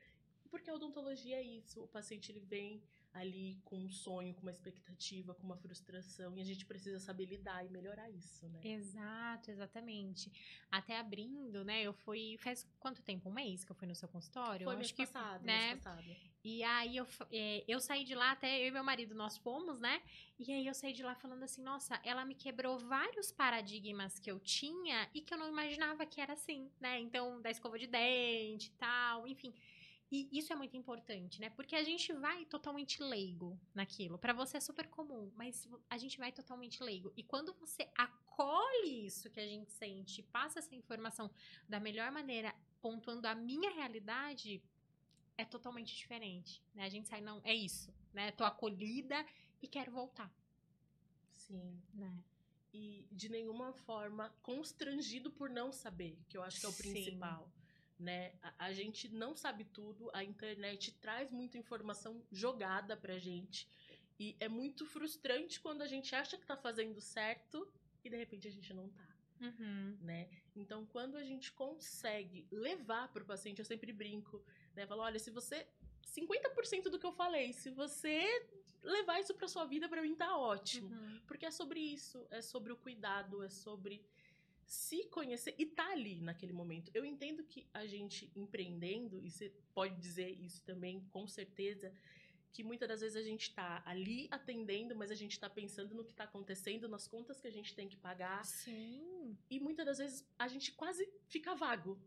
porque 0.53 0.69
a 0.69 0.75
odontologia 0.75 1.37
é 1.37 1.41
isso. 1.41 1.81
O 1.81 1.87
paciente 1.87 2.31
ele 2.31 2.39
vem 2.39 2.79
ali 3.11 3.59
com 3.65 3.75
um 3.75 3.89
sonho, 3.89 4.35
com 4.35 4.43
uma 4.43 4.51
expectativa, 4.51 5.33
com 5.33 5.43
uma 5.43 5.57
frustração, 5.57 6.37
e 6.37 6.41
a 6.41 6.43
gente 6.43 6.63
precisa 6.63 6.99
saber 6.99 7.25
lidar 7.25 7.65
e 7.65 7.69
melhorar 7.69 8.07
isso, 8.11 8.47
né? 8.49 8.59
Exato, 8.63 9.49
exatamente. 9.49 10.31
Até 10.71 10.99
abrindo, 10.99 11.65
né? 11.65 11.81
Eu 11.81 11.91
fui. 11.91 12.37
Faz 12.37 12.67
quanto 12.79 13.01
tempo? 13.01 13.29
Um 13.29 13.33
mês 13.33 13.63
que 13.63 13.71
eu 13.71 13.75
fui 13.75 13.87
no 13.87 13.95
seu 13.95 14.07
consultório? 14.07 14.65
Foi 14.65 14.75
mês 14.75 14.87
acho 14.87 14.95
que, 14.95 15.07
passado, 15.07 15.43
né? 15.43 15.69
mês 15.69 15.81
passado. 15.81 16.15
E 16.43 16.61
aí 16.61 16.97
eu, 16.97 17.07
é, 17.31 17.63
eu 17.67 17.79
saí 17.79 18.03
de 18.03 18.13
lá, 18.13 18.31
até 18.31 18.61
eu 18.61 18.67
e 18.67 18.71
meu 18.71 18.83
marido, 18.83 19.15
nós 19.15 19.37
fomos, 19.37 19.79
né? 19.79 20.03
E 20.37 20.51
aí 20.51 20.67
eu 20.67 20.73
saí 20.75 20.93
de 20.93 21.01
lá 21.01 21.15
falando 21.15 21.41
assim, 21.41 21.63
nossa, 21.63 21.99
ela 22.03 22.25
me 22.25 22.35
quebrou 22.35 22.77
vários 22.77 23.31
paradigmas 23.31 24.19
que 24.19 24.29
eu 24.29 24.39
tinha 24.39 25.09
e 25.15 25.21
que 25.21 25.33
eu 25.33 25.37
não 25.37 25.47
imaginava 25.47 26.05
que 26.05 26.19
era 26.19 26.33
assim, 26.33 26.69
né? 26.79 26.99
Então, 26.99 27.41
da 27.41 27.49
escova 27.49 27.79
de 27.79 27.87
dente 27.87 28.67
e 28.67 28.71
tal, 28.71 29.27
enfim. 29.27 29.53
E 30.15 30.29
isso 30.31 30.53
é 30.53 30.55
muito 30.55 30.77
importante, 30.77 31.41
né? 31.41 31.49
Porque 31.49 31.75
a 31.75 31.81
gente 31.81 32.13
vai 32.13 32.45
totalmente 32.45 33.01
leigo 33.01 33.59
naquilo. 33.73 34.15
Pra 34.19 34.31
você 34.31 34.57
é 34.57 34.59
super 34.59 34.87
comum, 34.87 35.31
mas 35.35 35.67
a 35.89 35.97
gente 35.97 36.19
vai 36.19 36.31
totalmente 36.31 36.83
leigo. 36.83 37.11
E 37.17 37.23
quando 37.23 37.51
você 37.55 37.89
acolhe 37.97 39.07
isso 39.07 39.27
que 39.31 39.39
a 39.39 39.47
gente 39.47 39.71
sente, 39.71 40.21
passa 40.21 40.59
essa 40.59 40.75
informação 40.75 41.31
da 41.67 41.79
melhor 41.79 42.11
maneira, 42.11 42.53
pontuando 42.79 43.27
a 43.27 43.33
minha 43.33 43.71
realidade, 43.71 44.61
é 45.35 45.43
totalmente 45.43 45.95
diferente, 45.95 46.61
né? 46.75 46.83
A 46.83 46.89
gente 46.89 47.09
sai, 47.09 47.19
não, 47.19 47.41
é 47.43 47.55
isso, 47.55 47.91
né? 48.13 48.29
Tô 48.33 48.43
acolhida 48.43 49.25
e 49.63 49.67
quero 49.67 49.91
voltar, 49.91 50.31
Sim. 51.31 51.81
né? 51.91 52.23
E 52.71 53.07
de 53.11 53.29
nenhuma 53.29 53.73
forma 53.73 54.29
constrangido 54.43 55.31
por 55.31 55.49
não 55.49 55.71
saber, 55.71 56.19
que 56.29 56.37
eu 56.37 56.43
acho 56.43 56.59
que 56.59 56.67
é 56.67 56.69
o 56.69 56.71
Sim. 56.71 56.83
principal. 56.83 57.51
Né? 57.99 58.33
A, 58.41 58.65
a 58.65 58.73
gente 58.73 59.07
não 59.09 59.35
sabe 59.35 59.63
tudo, 59.65 60.09
a 60.13 60.23
internet 60.23 60.91
traz 60.99 61.31
muita 61.31 61.57
informação 61.57 62.23
jogada 62.31 62.97
pra 62.97 63.17
gente. 63.17 63.67
E 64.19 64.35
é 64.39 64.47
muito 64.47 64.85
frustrante 64.85 65.59
quando 65.59 65.81
a 65.81 65.87
gente 65.87 66.15
acha 66.15 66.37
que 66.37 66.45
tá 66.45 66.55
fazendo 66.57 66.99
certo 67.01 67.71
e 68.03 68.09
de 68.09 68.17
repente 68.17 68.47
a 68.47 68.51
gente 68.51 68.73
não 68.73 68.89
tá. 68.89 69.13
Uhum. 69.41 69.97
né? 69.99 70.29
Então, 70.55 70.85
quando 70.85 71.17
a 71.17 71.23
gente 71.23 71.51
consegue 71.51 72.47
levar 72.49 73.11
para 73.11 73.23
o 73.23 73.25
paciente, 73.25 73.59
eu 73.59 73.65
sempre 73.65 73.91
brinco, 73.91 74.41
né? 74.73 74.87
Falo, 74.87 75.01
olha, 75.01 75.19
se 75.19 75.29
você 75.31 75.67
50% 76.05 76.83
do 76.89 76.99
que 76.99 77.05
eu 77.05 77.11
falei, 77.11 77.51
se 77.51 77.69
você 77.69 78.47
levar 78.81 79.19
isso 79.19 79.33
para 79.33 79.47
sua 79.47 79.65
vida, 79.65 79.89
para 79.89 80.01
mim 80.01 80.15
tá 80.15 80.37
ótimo. 80.37 80.89
Uhum. 80.89 81.21
Porque 81.25 81.45
é 81.45 81.51
sobre 81.51 81.79
isso, 81.79 82.25
é 82.29 82.41
sobre 82.41 82.71
o 82.71 82.77
cuidado, 82.77 83.43
é 83.43 83.49
sobre 83.49 84.05
se 84.65 85.05
conhecer 85.05 85.55
e 85.57 85.65
tá 85.65 85.91
ali 85.91 86.21
naquele 86.21 86.53
momento. 86.53 86.91
Eu 86.93 87.05
entendo 87.05 87.43
que 87.43 87.67
a 87.73 87.85
gente 87.85 88.31
empreendendo, 88.35 89.21
e 89.23 89.29
você 89.29 89.51
pode 89.73 89.99
dizer 89.99 90.29
isso 90.29 90.61
também 90.63 91.01
com 91.11 91.27
certeza, 91.27 91.93
que 92.51 92.63
muitas 92.63 92.87
das 92.87 93.01
vezes 93.01 93.17
a 93.17 93.23
gente 93.23 93.51
tá 93.53 93.81
ali 93.85 94.27
atendendo, 94.29 94.95
mas 94.95 95.09
a 95.09 95.15
gente 95.15 95.39
tá 95.39 95.49
pensando 95.49 95.95
no 95.95 96.05
que 96.05 96.13
tá 96.13 96.25
acontecendo, 96.25 96.87
nas 96.87 97.07
contas 97.07 97.41
que 97.41 97.47
a 97.47 97.51
gente 97.51 97.73
tem 97.73 97.89
que 97.89 97.97
pagar, 97.97 98.45
Sim. 98.45 99.35
e 99.49 99.59
muitas 99.59 99.85
das 99.85 99.97
vezes 99.97 100.25
a 100.37 100.47
gente 100.47 100.71
quase 100.71 101.09
fica 101.27 101.55
vago. 101.55 101.99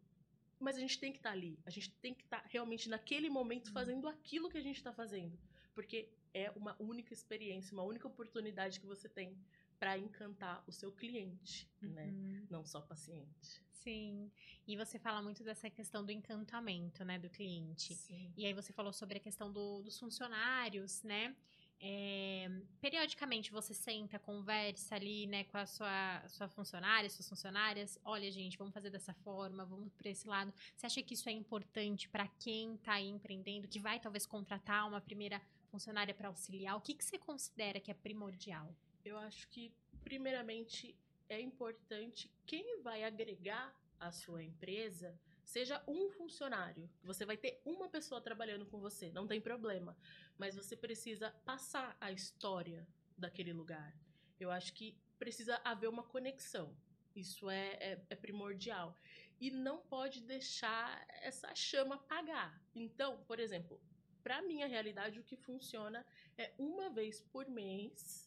Mas 0.59 0.77
a 0.77 0.81
gente 0.81 0.99
tem 0.99 1.13
que 1.13 1.19
estar 1.19 1.33
ali. 1.33 1.59
A 1.67 1.71
gente 1.71 1.91
tem 2.01 2.15
que 2.15 2.23
estar 2.25 2.43
realmente 2.47 2.89
naquele 2.89 3.29
momento 3.29 3.71
fazendo 3.73 4.09
aquilo 4.09 4.49
que 4.49 4.57
a 4.57 4.63
gente 4.63 4.77
está 4.79 4.91
fazendo. 4.91 5.39
Porque 5.75 6.09
é 6.33 6.51
uma 6.57 6.75
única 6.79 7.13
experiência, 7.13 7.75
uma 7.75 7.83
única 7.83 8.09
oportunidade 8.09 8.81
que 8.81 8.87
você 8.87 9.07
tem 9.07 9.37
para 9.79 9.99
encantar 9.99 10.63
o 10.67 10.73
seu 10.73 10.91
cliente, 10.93 11.69
né? 11.81 12.07
Uhum. 12.07 12.47
Não 12.51 12.65
só 12.65 12.81
paciente. 12.81 13.63
Sim. 13.73 14.31
E 14.67 14.77
você 14.77 14.99
fala 14.99 15.23
muito 15.23 15.45
dessa 15.45 15.71
questão 15.71 16.05
do 16.05 16.11
encantamento, 16.11 17.05
né, 17.05 17.19
do 17.19 17.31
cliente. 17.31 17.95
Sim. 17.95 18.33
E 18.37 18.45
aí 18.45 18.53
você 18.53 18.73
falou 18.73 18.93
sobre 18.93 19.19
a 19.19 19.21
questão 19.21 19.53
do- 19.53 19.83
dos 19.83 19.99
funcionários, 19.99 21.03
né? 21.05 21.37
É, 21.79 22.49
periodicamente 22.81 23.53
você 23.53 23.75
senta, 23.75 24.19
conversa 24.19 24.95
ali, 24.97 25.27
né, 25.27 25.45
com 25.45 25.59
a 25.59 25.67
sua, 25.67 26.27
sua 26.29 26.49
funcionária, 26.49 27.09
suas 27.11 27.29
funcionárias. 27.29 27.99
Olha, 28.03 28.31
gente, 28.31 28.57
vamos 28.57 28.73
fazer 28.73 28.91
dessa 28.91 29.13
forma, 29.15 29.65
vamos 29.65 29.93
para 29.93 30.11
esse 30.11 30.27
lado. 30.27 30.53
Você 30.75 30.87
acha 30.87 31.03
que 31.03 31.15
isso 31.15 31.29
é 31.29 31.33
importante 31.33 32.09
para 32.09 32.27
quem 32.27 32.79
tá 32.79 32.95
aí 32.95 33.09
empreendendo, 33.09 33.69
que 33.69 33.79
vai 33.79 34.01
talvez 34.01 34.27
contratar 34.27 34.89
uma 34.89 35.01
primeira 35.01 35.41
funcionária 35.71 36.15
para 36.15 36.29
auxiliar? 36.29 36.77
O 36.77 36.81
que, 36.81 36.95
que 36.95 37.05
você 37.05 37.19
considera 37.19 37.79
que 37.79 37.91
é 37.91 37.95
primordial? 37.95 38.75
Eu 39.07 39.17
acho 39.19 39.47
que, 39.51 39.73
primeiramente, 40.03 40.99
é 41.29 41.41
importante 41.41 42.29
quem 42.45 42.83
vai 42.83 43.05
agregar 43.05 43.73
a 44.01 44.11
sua 44.11 44.43
empresa 44.43 45.17
seja 45.45 45.81
um 45.87 46.11
funcionário. 46.11 46.91
Você 47.05 47.25
vai 47.25 47.37
ter 47.37 47.63
uma 47.65 47.89
pessoa 47.89 48.21
trabalhando 48.21 48.67
com 48.67 48.81
você, 48.81 49.13
não 49.13 49.25
tem 49.25 49.41
problema. 49.41 49.97
Mas 50.37 50.57
você 50.57 50.75
precisa 50.77 51.31
passar 51.45 51.97
a 52.01 52.11
história 52.11 52.85
daquele 53.17 53.53
lugar. 53.53 53.97
Eu 54.41 54.51
acho 54.51 54.73
que 54.75 54.99
precisa 55.21 55.61
haver 55.63 55.89
uma 55.89 56.03
conexão. 56.03 56.77
Isso 57.15 57.49
é, 57.49 57.75
é, 57.75 58.03
é 58.11 58.17
primordial. 58.17 58.93
E 59.41 59.53
não 59.53 59.79
pode 59.83 60.21
deixar 60.21 61.07
essa 61.23 61.55
chama 61.55 61.95
apagar. 61.95 62.61
Então, 62.75 63.23
por 63.29 63.39
exemplo, 63.39 63.81
para 64.25 64.43
minha 64.43 64.67
realidade, 64.67 65.21
o 65.21 65.23
que 65.23 65.37
funciona 65.37 66.05
é 66.37 66.53
uma 66.59 66.91
vez 66.91 67.21
por 67.21 67.49
mês 67.49 68.26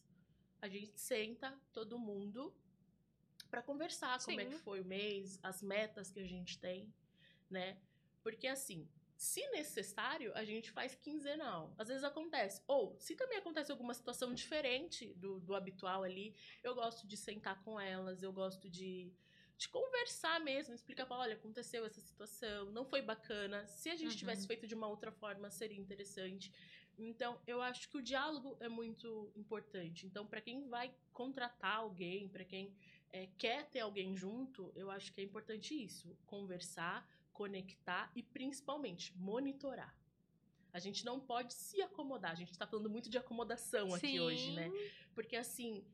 a 0.62 0.68
gente 0.68 0.98
senta 1.00 1.58
todo 1.72 1.98
mundo 1.98 2.54
para 3.50 3.62
conversar 3.62 4.22
como 4.24 4.40
é 4.40 4.44
Sim. 4.44 4.50
que 4.50 4.56
foi 4.56 4.80
o 4.80 4.84
mês, 4.84 5.38
as 5.42 5.62
metas 5.62 6.10
que 6.10 6.20
a 6.20 6.26
gente 6.26 6.58
tem, 6.58 6.92
né? 7.48 7.80
Porque 8.22 8.46
assim, 8.46 8.88
se 9.16 9.46
necessário, 9.50 10.32
a 10.34 10.44
gente 10.44 10.70
faz 10.70 10.94
quinzenal. 10.94 11.74
Às 11.76 11.88
vezes 11.88 12.04
acontece. 12.04 12.62
Ou, 12.66 12.96
se 13.00 13.14
também 13.16 13.38
acontece 13.38 13.70
alguma 13.72 13.92
situação 13.94 14.32
diferente 14.32 15.12
do, 15.14 15.40
do 15.40 15.54
habitual 15.54 16.02
ali, 16.04 16.34
eu 16.62 16.74
gosto 16.74 17.06
de 17.06 17.16
sentar 17.16 17.62
com 17.64 17.78
elas, 17.80 18.22
eu 18.22 18.32
gosto 18.32 18.68
de, 18.70 19.12
de 19.58 19.68
conversar 19.68 20.40
mesmo, 20.40 20.74
explicar 20.74 21.06
pra, 21.06 21.18
olha, 21.18 21.34
aconteceu 21.34 21.84
essa 21.84 22.00
situação, 22.00 22.70
não 22.70 22.84
foi 22.84 23.02
bacana. 23.02 23.66
Se 23.66 23.90
a 23.90 23.96
gente 23.96 24.16
Uhum. 24.16 24.16
tivesse 24.16 24.46
feito 24.46 24.66
de 24.66 24.74
uma 24.74 24.88
outra 24.88 25.12
forma, 25.12 25.50
seria 25.50 25.78
interessante. 25.78 26.52
Então, 27.06 27.40
eu 27.46 27.62
acho 27.62 27.88
que 27.88 27.96
o 27.96 28.02
diálogo 28.02 28.56
é 28.60 28.68
muito 28.68 29.32
importante. 29.36 30.06
Então, 30.06 30.26
para 30.26 30.40
quem 30.40 30.68
vai 30.68 30.92
contratar 31.12 31.76
alguém, 31.76 32.28
para 32.28 32.44
quem 32.44 32.74
é, 33.12 33.26
quer 33.38 33.68
ter 33.70 33.80
alguém 33.80 34.16
junto, 34.16 34.72
eu 34.74 34.90
acho 34.90 35.12
que 35.12 35.20
é 35.20 35.24
importante 35.24 35.74
isso: 35.74 36.16
conversar, 36.26 37.08
conectar 37.32 38.10
e 38.14 38.22
principalmente 38.22 39.16
monitorar. 39.16 39.96
A 40.72 40.78
gente 40.78 41.04
não 41.04 41.18
pode 41.18 41.52
se 41.52 41.82
acomodar. 41.82 42.32
A 42.32 42.36
gente 42.36 42.52
está 42.52 42.66
falando 42.66 42.88
muito 42.88 43.10
de 43.10 43.18
acomodação 43.18 43.92
aqui 43.92 44.20
hoje, 44.20 44.52
né? 44.52 44.70
Porque 45.14 45.34
assim, 45.34 45.84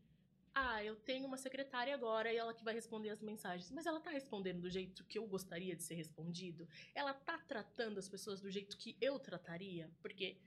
ah, 0.54 0.82
eu 0.82 0.96
tenho 0.96 1.26
uma 1.26 1.36
secretária 1.36 1.94
agora 1.94 2.32
e 2.32 2.36
ela 2.36 2.52
que 2.52 2.64
vai 2.64 2.74
responder 2.74 3.10
as 3.10 3.22
mensagens. 3.22 3.70
Mas 3.70 3.86
ela 3.86 4.00
tá 4.00 4.10
respondendo 4.10 4.60
do 4.62 4.70
jeito 4.70 5.04
que 5.04 5.18
eu 5.18 5.26
gostaria 5.26 5.76
de 5.76 5.82
ser 5.82 5.94
respondido? 5.94 6.68
Ela 6.94 7.14
tá 7.14 7.38
tratando 7.38 7.98
as 7.98 8.08
pessoas 8.08 8.40
do 8.40 8.50
jeito 8.50 8.76
que 8.76 8.96
eu 9.00 9.18
trataria? 9.18 9.90
Porque 10.00 10.38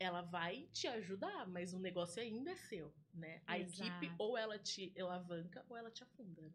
ela 0.00 0.22
vai 0.22 0.66
te 0.72 0.88
ajudar, 0.88 1.46
mas 1.46 1.74
o 1.74 1.78
negócio 1.78 2.22
ainda 2.22 2.50
é 2.52 2.56
seu, 2.56 2.92
né? 3.12 3.42
A 3.46 3.58
Exato. 3.58 3.82
equipe 3.86 4.12
ou 4.18 4.36
ela 4.36 4.58
te 4.58 4.92
alavanca 4.98 5.64
ou 5.68 5.76
ela 5.76 5.90
te 5.90 6.02
afunda, 6.02 6.40
né? 6.40 6.50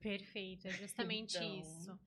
Perfeito, 0.00 0.68
é 0.68 0.70
justamente 0.70 1.38
Então- 1.38 1.58
isso. 1.60 1.98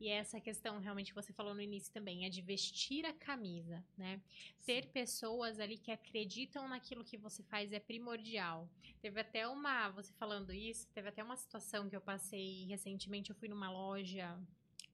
E 0.00 0.08
essa 0.08 0.40
questão 0.40 0.80
realmente 0.80 1.10
que 1.10 1.14
você 1.14 1.32
falou 1.32 1.54
no 1.54 1.60
início 1.60 1.92
também, 1.92 2.24
é 2.24 2.28
de 2.28 2.40
vestir 2.42 3.04
a 3.06 3.12
camisa, 3.12 3.84
né? 3.96 4.20
Ter 4.64 4.86
pessoas 4.86 5.60
ali 5.60 5.76
que 5.78 5.92
acreditam 5.92 6.66
naquilo 6.66 7.04
que 7.04 7.16
você 7.16 7.42
faz 7.44 7.70
é 7.72 7.78
primordial. 7.78 8.68
Teve 9.00 9.20
até 9.20 9.46
uma, 9.46 9.90
você 9.90 10.12
falando 10.14 10.50
isso, 10.52 10.88
teve 10.88 11.08
até 11.10 11.22
uma 11.22 11.36
situação 11.36 11.88
que 11.88 11.94
eu 11.94 12.00
passei 12.00 12.64
recentemente, 12.66 13.30
eu 13.30 13.36
fui 13.36 13.48
numa 13.48 13.70
loja 13.70 14.36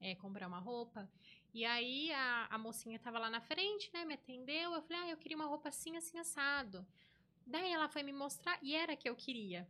é, 0.01 0.13
comprar 0.15 0.47
uma 0.47 0.59
roupa. 0.59 1.09
E 1.53 1.65
aí 1.65 2.11
a, 2.11 2.47
a 2.51 2.57
mocinha 2.57 2.99
tava 2.99 3.19
lá 3.19 3.29
na 3.29 3.41
frente, 3.41 3.89
né? 3.93 4.05
Me 4.05 4.13
atendeu. 4.13 4.73
Eu 4.73 4.81
falei, 4.81 5.03
ah, 5.03 5.09
eu 5.09 5.17
queria 5.17 5.37
uma 5.37 5.47
roupa 5.47 5.69
assim, 5.69 5.97
assim, 5.97 6.17
assado. 6.19 6.85
Daí 7.45 7.71
ela 7.71 7.89
foi 7.89 8.03
me 8.03 8.13
mostrar 8.13 8.59
e 8.61 8.75
era 8.75 8.93
a 8.93 8.95
que 8.95 9.09
eu 9.09 9.15
queria. 9.15 9.67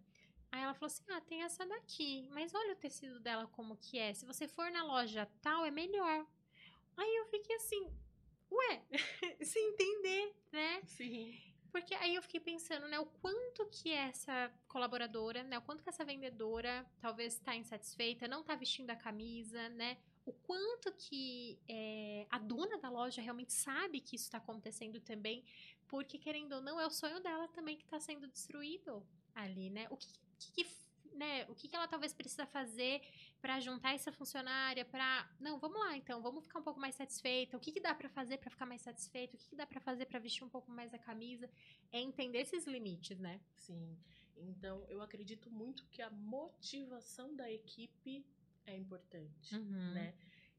Aí 0.51 0.61
ela 0.61 0.73
falou 0.73 0.87
assim: 0.87 1.03
Ah, 1.09 1.21
tem 1.21 1.43
essa 1.43 1.65
daqui, 1.65 2.27
mas 2.31 2.53
olha 2.53 2.73
o 2.73 2.77
tecido 2.77 3.19
dela 3.19 3.47
como 3.47 3.77
que 3.77 3.97
é. 3.97 4.13
Se 4.13 4.25
você 4.25 4.47
for 4.47 4.69
na 4.71 4.83
loja 4.83 5.29
tal, 5.41 5.65
é 5.65 5.71
melhor. 5.71 6.25
Aí 6.97 7.15
eu 7.17 7.25
fiquei 7.27 7.55
assim, 7.55 7.89
ué, 8.51 8.83
se 9.41 9.59
entender, 9.59 10.35
né? 10.51 10.81
Sim. 10.83 11.33
Porque 11.71 11.93
aí 11.93 12.15
eu 12.15 12.21
fiquei 12.21 12.39
pensando, 12.39 12.87
né, 12.87 12.99
o 12.99 13.05
quanto 13.05 13.65
que 13.67 13.91
essa 13.91 14.51
colaboradora, 14.67 15.43
né, 15.43 15.59
o 15.59 15.61
quanto 15.61 15.83
que 15.83 15.89
essa 15.89 16.03
vendedora 16.03 16.83
talvez 16.99 17.35
está 17.35 17.55
insatisfeita, 17.55 18.27
não 18.27 18.41
está 18.41 18.55
vestindo 18.55 18.89
a 18.89 18.95
camisa, 18.95 19.69
né, 19.69 19.97
o 20.25 20.33
quanto 20.33 20.91
que 20.93 21.59
é, 21.67 22.27
a 22.29 22.37
dona 22.37 22.77
da 22.77 22.89
loja 22.89 23.21
realmente 23.21 23.53
sabe 23.53 23.99
que 23.99 24.15
isso 24.15 24.25
está 24.25 24.37
acontecendo 24.37 24.99
também, 24.99 25.43
porque 25.87 26.17
querendo 26.17 26.53
ou 26.53 26.61
não, 26.61 26.79
é 26.79 26.85
o 26.85 26.91
sonho 26.91 27.19
dela 27.19 27.47
também 27.47 27.77
que 27.77 27.83
está 27.83 27.99
sendo 27.99 28.27
destruído 28.27 29.05
ali, 29.33 29.69
né? 29.69 29.87
O 29.89 29.97
que, 29.97 30.07
que, 30.53 30.67
né, 31.15 31.45
o 31.49 31.55
que, 31.55 31.67
que 31.67 31.75
ela 31.75 31.87
talvez 31.87 32.13
precisa 32.13 32.45
fazer 32.45 33.01
para 33.41 33.59
juntar 33.59 33.93
essa 33.93 34.11
funcionária 34.11 34.85
para 34.85 35.29
não 35.39 35.59
vamos 35.59 35.79
lá 35.79 35.95
então 35.95 36.21
vamos 36.21 36.43
ficar 36.43 36.59
um 36.59 36.63
pouco 36.63 36.79
mais 36.79 36.95
satisfeita. 36.95 37.57
O 37.57 37.59
que, 37.59 37.71
que 37.71 37.79
dá 37.79 37.95
para 37.95 38.09
fazer 38.09 38.37
para 38.37 38.49
ficar 38.49 38.65
mais 38.65 38.81
satisfeito 38.81 39.35
o 39.35 39.37
que, 39.37 39.49
que 39.49 39.55
dá 39.55 39.65
para 39.65 39.79
fazer 39.79 40.05
para 40.05 40.19
vestir 40.19 40.43
um 40.43 40.49
pouco 40.49 40.71
mais 40.71 40.93
a 40.93 40.99
camisa? 40.99 41.49
É 41.91 41.99
entender 41.99 42.39
esses 42.39 42.65
limites 42.65 43.19
né? 43.19 43.39
Sim. 43.57 43.97
Então 44.37 44.85
eu 44.89 45.01
acredito 45.01 45.49
muito 45.49 45.85
que 45.87 46.01
a 46.01 46.09
motivação 46.09 47.35
da 47.35 47.51
equipe 47.51 48.25
é 48.69 48.77
importante 48.77 49.55
uhum. 49.55 49.93
né 49.93 50.13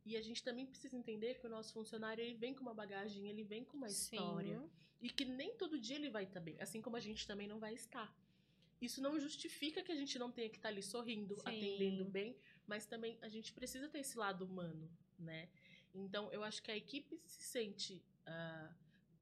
e 0.04 0.16
a 0.16 0.22
gente 0.22 0.42
também 0.42 0.66
precisa 0.66 0.96
entender 0.96 1.34
que 1.34 1.46
o 1.46 1.50
nosso 1.50 1.72
funcionário 1.72 2.22
ele 2.22 2.34
vem 2.34 2.54
com 2.54 2.62
uma 2.62 2.74
bagagem 2.74 3.28
ele 3.28 3.44
vem 3.44 3.64
com 3.64 3.76
uma 3.76 3.88
história 3.88 4.58
Sim. 4.58 4.70
e 5.00 5.10
que 5.10 5.24
nem 5.24 5.54
todo 5.56 5.78
dia 5.78 5.96
ele 5.96 6.10
vai 6.10 6.24
estar 6.24 6.40
bem 6.40 6.56
assim 6.60 6.80
como 6.80 6.96
a 6.96 7.00
gente 7.00 7.26
também 7.26 7.46
não 7.46 7.58
vai 7.58 7.74
estar 7.74 8.14
isso 8.80 9.02
não 9.02 9.20
justifica 9.20 9.82
que 9.82 9.92
a 9.92 9.94
gente 9.94 10.18
não 10.18 10.32
tenha 10.32 10.48
que 10.48 10.56
estar 10.56 10.70
ali 10.70 10.82
sorrindo, 10.82 11.34
Sim. 11.34 11.42
atendendo 11.44 12.04
bem, 12.04 12.34
mas 12.66 12.86
também 12.86 13.18
a 13.20 13.28
gente 13.28 13.52
precisa 13.52 13.88
ter 13.88 13.98
esse 13.98 14.16
lado 14.16 14.44
humano, 14.44 14.90
né? 15.18 15.50
Então, 15.94 16.32
eu 16.32 16.42
acho 16.42 16.62
que 16.62 16.70
a 16.70 16.76
equipe 16.76 17.20
se 17.26 17.42
sente. 17.42 18.02
ah, 18.24 18.72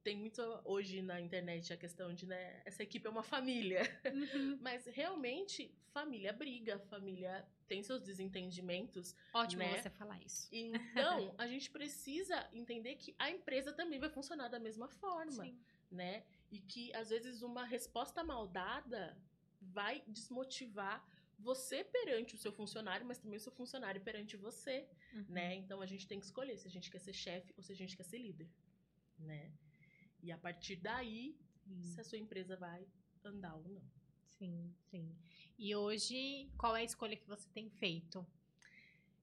tem 0.01 0.15
muito 0.15 0.41
hoje 0.63 1.01
na 1.01 1.19
internet 1.19 1.73
a 1.73 1.77
questão 1.77 2.13
de, 2.13 2.25
né, 2.25 2.61
essa 2.63 2.81
equipe 2.81 3.05
é 3.05 3.09
uma 3.09 3.21
família. 3.21 3.81
Uhum. 4.05 4.57
Mas 4.61 4.85
realmente, 4.85 5.75
família 5.91 6.31
briga, 6.31 6.79
família 6.79 7.45
tem 7.69 7.81
seus 7.83 8.01
desentendimentos. 8.01 9.15
ótimo 9.33 9.61
Né? 9.63 9.81
você 9.81 9.89
falar 9.89 10.19
isso 10.29 10.47
Então, 10.51 11.33
a 11.37 11.47
gente 11.47 11.69
precisa 11.77 12.37
entender 12.51 12.95
que 12.95 13.15
a 13.17 13.29
empresa 13.29 13.71
também 13.71 13.99
vai 13.99 14.09
funcionar 14.09 14.47
da 14.49 14.59
mesma 14.59 14.87
forma 14.89 15.43
Sim. 15.45 15.57
né? 15.99 16.23
E 16.51 16.59
que 16.59 16.93
às 16.95 17.09
vezes 17.09 17.41
uma 17.41 17.63
resposta 17.65 18.23
mal 18.23 18.47
dada 18.47 19.01
vai 19.61 20.03
desmotivar 20.07 20.97
você 21.37 21.83
perante 21.85 22.35
o 22.35 22.37
seu 22.37 22.51
funcionário, 22.51 23.05
mas 23.05 23.17
também 23.19 23.37
o 23.37 23.39
seu 23.47 23.51
funcionário 23.51 24.01
perante 24.01 24.35
você, 24.35 24.89
Uhum. 25.13 25.25
né? 25.29 25.55
Então 25.55 25.79
a 25.81 25.85
gente 25.85 26.05
tem 26.07 26.19
que 26.19 26.25
escolher 26.25 26.57
se 26.57 26.67
a 26.67 26.71
gente 26.75 26.89
quer 26.91 26.99
ser 26.99 27.13
chefe 27.13 27.53
ou 27.55 27.63
se 27.63 27.71
a 27.71 27.75
gente 27.75 27.95
quer 27.95 28.03
ser 28.03 28.17
líder, 28.17 28.49
né? 29.17 29.51
E 30.21 30.31
a 30.31 30.37
partir 30.37 30.75
daí, 30.75 31.37
se 31.81 32.01
a 32.01 32.03
sua 32.03 32.17
empresa 32.17 32.57
vai 32.57 32.85
andar 33.23 33.55
ou 33.55 33.67
não. 33.69 33.83
Sim, 34.39 34.73
sim. 34.89 35.13
E 35.57 35.75
hoje, 35.75 36.49
qual 36.57 36.73
é 36.73 36.79
a 36.79 36.83
escolha 36.83 37.17
que 37.17 37.27
você 37.27 37.47
tem 37.49 37.69
feito? 37.69 38.25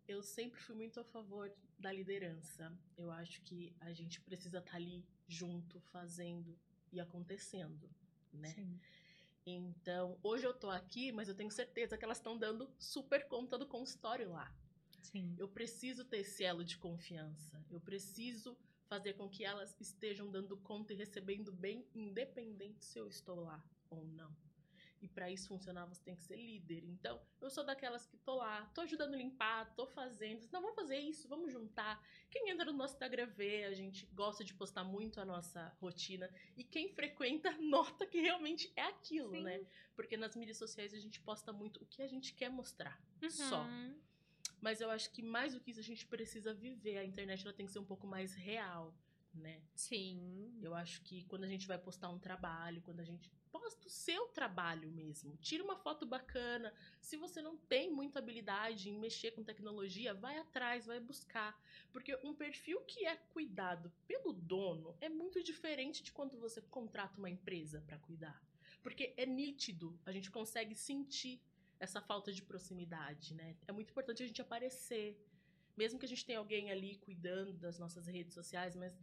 Eu 0.07 0.22
sempre 0.22 0.61
fui 0.61 0.76
muito 0.76 1.00
a 1.00 1.05
favor 1.05 1.50
da 1.79 1.90
liderança. 1.90 2.70
Eu 2.98 3.11
acho 3.11 3.40
que 3.40 3.74
a 3.81 3.94
gente 3.94 4.20
precisa 4.20 4.59
estar 4.59 4.76
ali 4.76 5.02
junto, 5.26 5.81
fazendo 5.81 6.55
e 6.92 7.00
acontecendo, 7.00 7.90
né? 8.31 8.50
Sim. 8.50 8.79
Então, 9.46 10.18
hoje 10.22 10.46
eu 10.46 10.52
tô 10.52 10.68
aqui, 10.68 11.11
mas 11.12 11.29
eu 11.29 11.35
tenho 11.35 11.50
certeza 11.50 11.96
que 11.96 12.05
elas 12.05 12.18
estão 12.18 12.37
dando 12.37 12.70
super 12.79 13.26
conta 13.26 13.57
do 13.57 13.66
consultório 13.66 14.31
lá. 14.31 14.55
Sim. 15.00 15.35
Eu 15.38 15.48
preciso 15.48 16.05
ter 16.05 16.18
esse 16.18 16.44
elo 16.44 16.62
de 16.62 16.76
confiança. 16.76 17.64
Eu 17.70 17.81
preciso 17.81 18.55
fazer 18.87 19.14
com 19.14 19.31
que 19.31 19.44
elas 19.44 19.74
estejam 19.81 20.31
dando 20.31 20.59
conta 20.59 20.92
e 20.92 20.96
recebendo 20.96 21.52
bem, 21.52 21.87
independente 21.94 22.85
se 22.85 22.98
eu 22.98 23.09
estou 23.09 23.40
lá 23.40 23.64
ou 23.88 24.05
não. 24.05 24.37
E 25.00 25.09
para 25.09 25.30
isso 25.30 25.48
funcionar, 25.48 25.85
você 25.87 26.02
tem 26.02 26.16
que 26.16 26.22
ser 26.22 26.37
líder. 26.37 26.82
Então, 26.85 27.20
eu 27.40 27.50
sou 27.50 27.64
daquelas 27.64 28.06
que 28.06 28.16
tô 28.16 28.37
lá, 28.37 28.64
tô 28.74 28.80
ajudando 28.80 29.14
a 29.14 29.16
limpar, 29.16 29.74
tô 29.74 29.87
fazendo. 29.87 30.48
Não, 30.50 30.62
vamos 30.62 30.74
fazer 30.74 30.98
isso, 30.98 31.28
vamos 31.28 31.52
juntar. 31.52 32.02
Quem 32.30 32.48
entra 32.48 32.64
no 32.64 32.72
nosso 32.72 32.94
Instagram 32.94 33.26
vê, 33.26 33.64
a 33.64 33.74
gente 33.74 34.06
gosta 34.06 34.42
de 34.42 34.54
postar 34.54 34.85
muito 34.85 35.20
a 35.20 35.24
nossa 35.24 35.68
rotina. 35.80 36.30
E 36.56 36.64
quem 36.64 36.88
frequenta 36.88 37.50
nota 37.61 38.06
que 38.06 38.20
realmente 38.20 38.72
é 38.74 38.82
aquilo, 38.82 39.30
Sim. 39.30 39.42
né? 39.42 39.66
Porque 39.94 40.16
nas 40.16 40.35
mídias 40.35 40.56
sociais 40.56 40.94
a 40.94 40.98
gente 40.98 41.20
posta 41.20 41.52
muito 41.52 41.82
o 41.82 41.87
que 41.87 42.02
a 42.02 42.06
gente 42.06 42.32
quer 42.32 42.48
mostrar. 42.48 42.98
Só. 43.30 43.62
Uhum. 43.62 43.98
Mas 44.61 44.80
eu 44.80 44.90
acho 44.90 45.11
que 45.11 45.22
mais 45.22 45.52
do 45.52 45.61
que 45.61 45.70
isso 45.70 45.80
a 45.80 45.82
gente 45.82 46.06
precisa 46.06 46.54
viver. 46.54 46.98
A 46.98 47.04
internet 47.04 47.44
ela 47.44 47.54
tem 47.54 47.66
que 47.66 47.72
ser 47.72 47.78
um 47.78 47.85
pouco 47.85 48.06
mais 48.06 48.35
real, 48.35 48.94
né? 49.37 49.61
Sim. 49.75 50.59
Eu 50.62 50.75
acho 50.75 51.03
que 51.03 51.25
quando 51.25 51.44
a 51.44 51.49
gente 51.49 51.66
vai 51.66 51.79
postar 51.79 52.09
um 52.09 52.18
trabalho, 52.18 52.83
quando 52.83 53.01
a 53.01 53.05
gente 53.05 53.31
posta 53.51 53.87
o 53.87 53.90
seu 53.90 54.29
trabalho 54.29 54.90
mesmo, 54.90 55.37
tira 55.38 55.64
uma 55.64 55.77
foto 55.77 56.05
bacana. 56.05 56.72
Se 57.01 57.16
você 57.16 57.40
não 57.40 57.57
tem 57.57 57.90
muita 57.90 58.18
habilidade 58.18 58.90
em 58.90 58.99
mexer 58.99 59.31
com 59.31 59.42
tecnologia, 59.42 60.12
vai 60.14 60.38
atrás, 60.38 60.87
vai 60.87 61.01
buscar, 61.01 61.59
porque 61.92 62.18
um 62.22 62.35
perfil 62.35 62.81
que 62.83 63.07
é 63.07 63.16
cuidado 63.16 63.92
pelo 64.07 64.33
dono 64.33 64.96
é 65.01 65.09
muito 65.09 65.42
diferente 65.42 66.03
de 66.03 66.12
quando 66.12 66.38
você 66.38 66.61
contrata 66.62 67.18
uma 67.18 67.31
empresa 67.31 67.83
para 67.87 67.99
cuidar. 67.99 68.42
Porque 68.83 69.14
é 69.16 69.27
nítido, 69.27 69.99
a 70.05 70.12
gente 70.12 70.31
consegue 70.31 70.75
sentir 70.75 71.40
essa 71.81 72.01
falta 72.01 72.33
de 72.33 72.42
proximidade, 72.42 73.35
né? 73.35 73.57
É 73.66 73.72
muito 73.72 73.90
importante 73.90 74.22
a 74.22 74.27
gente 74.27 74.40
aparecer, 74.40 75.18
mesmo 75.77 75.99
que 75.99 76.07
a 76.07 76.09
gente 76.09 76.25
tenha 76.25 76.38
alguém 76.38 76.70
ali 76.70 76.96
cuidando 76.96 77.53
das 77.53 77.79
nossas 77.79 78.07
redes 78.07 78.33
sociais, 78.33 78.75
mas 78.75 78.99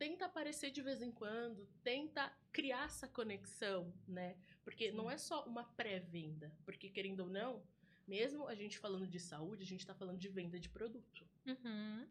tenta 0.00 0.24
aparecer 0.24 0.70
de 0.70 0.80
vez 0.80 1.02
em 1.02 1.12
quando, 1.12 1.68
tenta 1.84 2.32
criar 2.50 2.86
essa 2.86 3.06
conexão, 3.06 3.92
né? 4.08 4.34
Porque 4.64 4.90
Sim. 4.90 4.96
não 4.96 5.10
é 5.10 5.18
só 5.18 5.44
uma 5.44 5.62
pré-venda, 5.62 6.50
porque 6.64 6.88
querendo 6.88 7.20
ou 7.20 7.28
não, 7.28 7.62
mesmo 8.08 8.48
a 8.48 8.54
gente 8.54 8.78
falando 8.78 9.06
de 9.06 9.20
saúde, 9.20 9.62
a 9.62 9.66
gente 9.66 9.80
está 9.80 9.94
falando 9.94 10.18
de 10.18 10.28
venda 10.30 10.58
de 10.58 10.70
produto. 10.70 11.28
Uhum. 11.46 12.08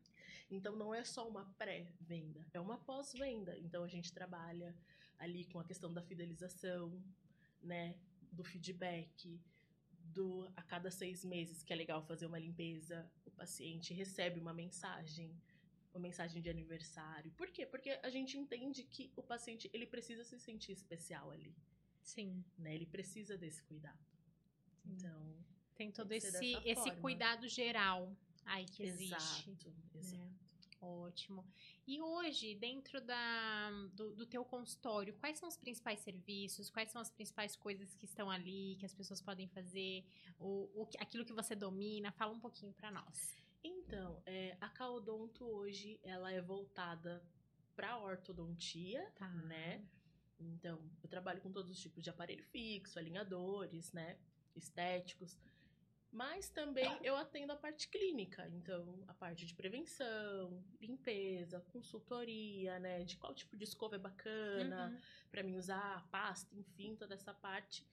Então 0.51 0.75
não 0.75 0.93
é 0.93 1.03
só 1.03 1.27
uma 1.27 1.45
pré-venda, 1.57 2.45
é 2.53 2.59
uma 2.59 2.77
pós-venda. 2.77 3.57
Então 3.57 3.83
a 3.83 3.87
gente 3.87 4.13
trabalha 4.13 4.75
ali 5.17 5.45
com 5.45 5.59
a 5.59 5.65
questão 5.65 5.91
da 5.91 6.03
fidelização, 6.03 7.03
né? 7.59 7.95
Do 8.31 8.43
feedback, 8.43 9.41
do 10.13 10.47
a 10.55 10.61
cada 10.61 10.91
seis 10.91 11.25
meses, 11.25 11.63
que 11.63 11.73
é 11.73 11.75
legal 11.75 12.03
fazer 12.03 12.27
uma 12.27 12.37
limpeza, 12.37 13.11
o 13.25 13.31
paciente 13.31 13.95
recebe 13.95 14.39
uma 14.39 14.53
mensagem, 14.53 15.35
uma 15.93 15.99
mensagem 15.99 16.41
de 16.41 16.49
aniversário. 16.49 17.31
Por 17.33 17.49
quê? 17.51 17.65
Porque 17.65 17.91
a 18.03 18.09
gente 18.09 18.37
entende 18.37 18.83
que 18.83 19.11
o 19.15 19.23
paciente 19.23 19.69
ele 19.73 19.85
precisa 19.85 20.23
se 20.23 20.39
sentir 20.39 20.71
especial 20.73 21.31
ali, 21.31 21.55
Sim. 22.01 22.43
né? 22.57 22.75
Ele 22.75 22.85
precisa 22.85 23.37
desse 23.37 23.63
cuidado. 23.63 23.99
Sim. 24.83 24.93
Então, 24.93 25.37
Tem 25.75 25.91
todo 25.91 26.09
ser 26.09 26.15
esse, 26.17 26.53
esse 26.65 26.75
forma. 26.75 27.01
cuidado 27.01 27.47
geral 27.47 28.15
aí 28.45 28.65
que 28.65 28.83
existe. 28.83 29.49
exato, 29.49 29.73
exato. 29.95 30.23
né? 30.23 30.33
Ótimo. 30.81 31.45
E 31.85 31.99
hoje, 32.01 32.55
dentro 32.55 33.01
da, 33.01 33.69
do, 33.93 34.15
do 34.15 34.25
teu 34.25 34.45
consultório, 34.45 35.13
quais 35.15 35.37
são 35.37 35.49
os 35.49 35.57
principais 35.57 35.99
serviços? 35.99 36.69
Quais 36.69 36.89
são 36.89 37.01
as 37.01 37.09
principais 37.09 37.53
coisas 37.55 37.93
que 37.95 38.05
estão 38.05 38.29
ali, 38.31 38.77
que 38.79 38.85
as 38.85 38.93
pessoas 38.93 39.21
podem 39.21 39.47
fazer? 39.49 40.05
O, 40.39 40.69
o, 40.73 40.87
aquilo 40.99 41.25
que 41.25 41.33
você 41.33 41.53
domina? 41.53 42.13
Fala 42.13 42.31
um 42.31 42.39
pouquinho 42.39 42.71
pra 42.71 42.89
nós. 42.91 43.37
Então, 43.63 44.21
é, 44.25 44.55
a 44.61 44.69
Caodonto 44.69 45.45
hoje 45.45 45.99
ela 46.03 46.31
é 46.31 46.41
voltada 46.41 47.21
para 47.75 47.97
ortodontia, 47.97 49.09
Tá. 49.15 49.27
né? 49.29 49.85
Então, 50.39 50.89
eu 51.03 51.09
trabalho 51.09 51.41
com 51.41 51.51
todos 51.51 51.69
os 51.69 51.79
tipos 51.79 52.03
de 52.03 52.09
aparelho 52.09 52.43
fixo, 52.45 52.97
alinhadores, 52.97 53.91
né? 53.91 54.17
Estéticos. 54.55 55.37
Mas 56.11 56.49
também 56.49 56.97
eu 57.03 57.15
atendo 57.15 57.51
a 57.53 57.55
parte 57.55 57.87
clínica, 57.87 58.47
então 58.49 59.03
a 59.07 59.13
parte 59.13 59.45
de 59.45 59.53
prevenção, 59.53 60.63
limpeza, 60.81 61.59
consultoria, 61.71 62.79
né? 62.79 63.03
De 63.03 63.17
qual 63.17 63.33
tipo 63.35 63.55
de 63.55 63.63
escova 63.65 63.95
é 63.95 63.99
bacana 63.99 64.89
Uhum. 64.89 65.01
para 65.29 65.43
mim 65.43 65.55
usar, 65.57 66.07
pasta, 66.09 66.55
enfim, 66.55 66.95
toda 66.95 67.13
essa 67.13 67.33
parte. 67.33 67.85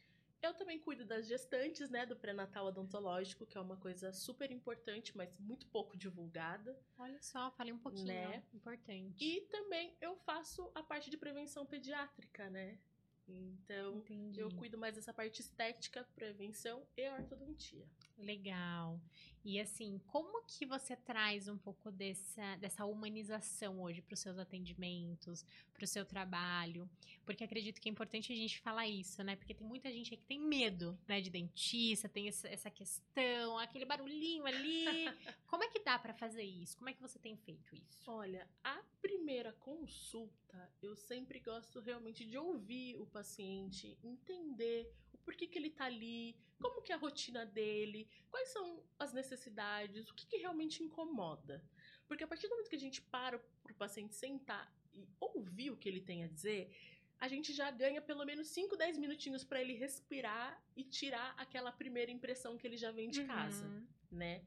Eu 0.43 0.55
também 0.55 0.79
cuido 0.79 1.05
das 1.05 1.27
gestantes, 1.27 1.89
né, 1.91 2.07
do 2.07 2.15
pré-natal 2.17 2.67
odontológico, 2.67 3.47
que 3.47 3.57
é 3.57 3.61
uma 3.61 3.77
coisa 3.77 4.13
super 4.13 4.51
importante, 4.51 5.17
mas 5.17 5.35
muito 5.39 5.67
pouco 5.69 5.97
divulgada. 5.97 6.79
Olha 6.99 7.21
só, 7.23 7.51
falei 7.53 7.73
um 7.73 7.79
pouquinho, 7.79 8.07
Né? 8.07 8.43
importante. 8.55 9.25
E 9.25 9.41
também 9.43 9.97
eu 10.01 10.15
faço 10.17 10.71
a 10.75 10.83
parte 10.83 11.11
de 11.11 11.17
prevenção 11.17 11.65
pediátrica, 11.67 12.49
né? 12.51 12.79
Então, 13.29 13.97
Entendi. 13.99 14.39
eu 14.39 14.49
cuido 14.55 14.79
mais 14.79 14.95
dessa 14.95 15.13
parte 15.13 15.41
estética, 15.41 16.07
prevenção 16.15 16.87
e 16.97 17.09
ortodontia. 17.11 17.85
Legal. 18.17 19.01
E 19.47 19.61
assim, 19.61 20.01
como 20.09 20.43
que 20.43 20.67
você 20.67 20.97
traz 20.97 21.47
um 21.47 21.57
pouco 21.57 21.89
dessa, 21.93 22.57
dessa 22.57 22.85
humanização 22.85 23.81
hoje 23.81 24.03
para 24.03 24.15
os 24.15 24.19
seus 24.19 24.37
atendimentos, 24.39 25.47
para 25.73 25.85
o 25.85 25.87
seu 25.87 26.05
trabalho? 26.05 26.91
Porque 27.25 27.45
acredito 27.45 27.81
que 27.81 27.89
é 27.89 27.93
importante 27.93 28.33
a 28.33 28.35
gente 28.35 28.59
falar 28.59 28.89
isso, 28.89 29.23
né? 29.23 29.37
Porque 29.37 29.55
tem 29.55 29.65
muita 29.65 29.89
gente 29.93 30.13
aí 30.13 30.17
que 30.17 30.27
tem 30.27 30.41
medo, 30.41 30.99
né, 31.07 31.21
de 31.21 31.31
dentista, 31.31 32.09
tem 32.09 32.27
essa, 32.27 32.49
essa 32.49 32.69
questão, 32.73 33.57
aquele 33.57 33.85
barulhinho 33.85 34.45
ali. 34.45 34.85
Como 35.47 35.63
é 35.63 35.69
que 35.69 35.79
dá 35.79 35.97
para 35.97 36.13
fazer 36.13 36.43
isso? 36.43 36.77
Como 36.77 36.91
é 36.91 36.93
que 36.93 37.01
você 37.01 37.21
tem 37.21 37.37
feito 37.37 37.73
isso? 37.77 38.11
Olha, 38.11 38.49
a 38.65 38.83
primeira 39.01 39.53
consulta, 39.53 40.69
eu 40.83 40.97
sempre 40.97 41.39
gosto 41.39 41.79
realmente 41.79 42.27
de 42.27 42.37
ouvir 42.37 42.97
o 42.97 43.07
paciente, 43.07 43.97
entender 44.03 44.93
o 45.27 45.31
porquê 45.33 45.47
que 45.47 45.59
ele 45.59 45.71
tá 45.71 45.87
ali, 45.87 46.37
como 46.61 46.81
que 46.81 46.93
é 46.93 46.95
a 46.95 46.99
rotina 46.99 47.45
dele, 47.45 48.09
quais 48.31 48.49
são 48.51 48.81
as 48.99 49.13
necessidades, 49.13 50.09
o 50.09 50.15
que, 50.15 50.27
que 50.27 50.37
realmente 50.37 50.83
incomoda. 50.85 51.63
Porque 52.07 52.23
a 52.23 52.27
partir 52.29 52.47
do 52.47 52.51
momento 52.51 52.71
que 52.71 52.77
a 52.77 52.79
gente 52.79 53.03
para 53.03 53.39
pro 53.63 53.75
paciente 53.75 54.15
sentar 54.15 54.73
e 54.95 55.07
ouvir 55.21 55.71
o 55.73 55.77
que 55.77 55.89
ele 55.89 56.01
tem 56.01 56.23
a 56.23 56.29
dizer, 56.29 56.71
a 57.19 57.27
gente 57.29 57.53
já 57.53 57.71
ganha 57.71 58.01
pelo 58.01 58.25
menos 58.25 58.49
5, 58.49 58.77
10 58.77 58.99
minutinhos 58.99 59.43
para 59.43 59.61
ele 59.61 59.75
respirar 59.75 60.63
e 60.77 60.85
tirar 60.85 61.35
aquela 61.37 61.73
primeira 61.73 62.13
impressão 62.13 62.57
que 62.57 62.67
ele 62.67 62.77
já 62.77 62.93
vem 62.93 63.11
de 63.11 63.25
casa 63.25 63.67
Uhum. 63.67 63.87
né? 64.11 64.45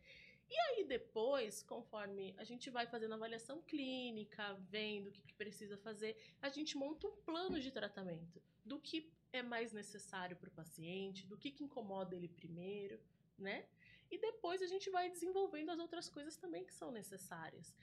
E 0.50 0.58
aí 0.58 0.84
depois, 0.84 1.62
conforme 1.62 2.34
a 2.38 2.44
gente 2.44 2.72
vai 2.72 2.88
fazendo 2.88 3.14
avaliação 3.14 3.62
clínica, 3.62 4.54
vendo 4.70 5.08
o 5.08 5.12
que, 5.12 5.22
que 5.22 5.34
precisa 5.34 5.78
fazer, 5.78 6.16
a 6.42 6.50
gente 6.50 6.76
monta 6.76 7.08
um 7.08 7.16
plano 7.18 7.60
de 7.60 7.72
tratamento 7.72 8.42
do 8.66 8.80
que 8.80 9.12
é 9.32 9.42
mais 9.42 9.72
necessário 9.72 10.36
para 10.38 10.50
o 10.50 10.52
paciente, 10.52 11.26
do 11.28 11.38
que, 11.38 11.52
que 11.52 11.64
incomoda 11.64 12.16
ele 12.16 12.28
primeiro, 12.28 13.00
né? 13.38 13.66
E 14.12 14.18
depois 14.18 14.62
a 14.62 14.68
gente 14.68 14.90
vai 14.90 15.10
desenvolvendo 15.10 15.70
as 15.72 15.80
outras 15.80 16.10
coisas 16.10 16.36
também 16.36 16.66
que 16.66 16.74
são 16.74 16.92
necessárias. 16.92 17.76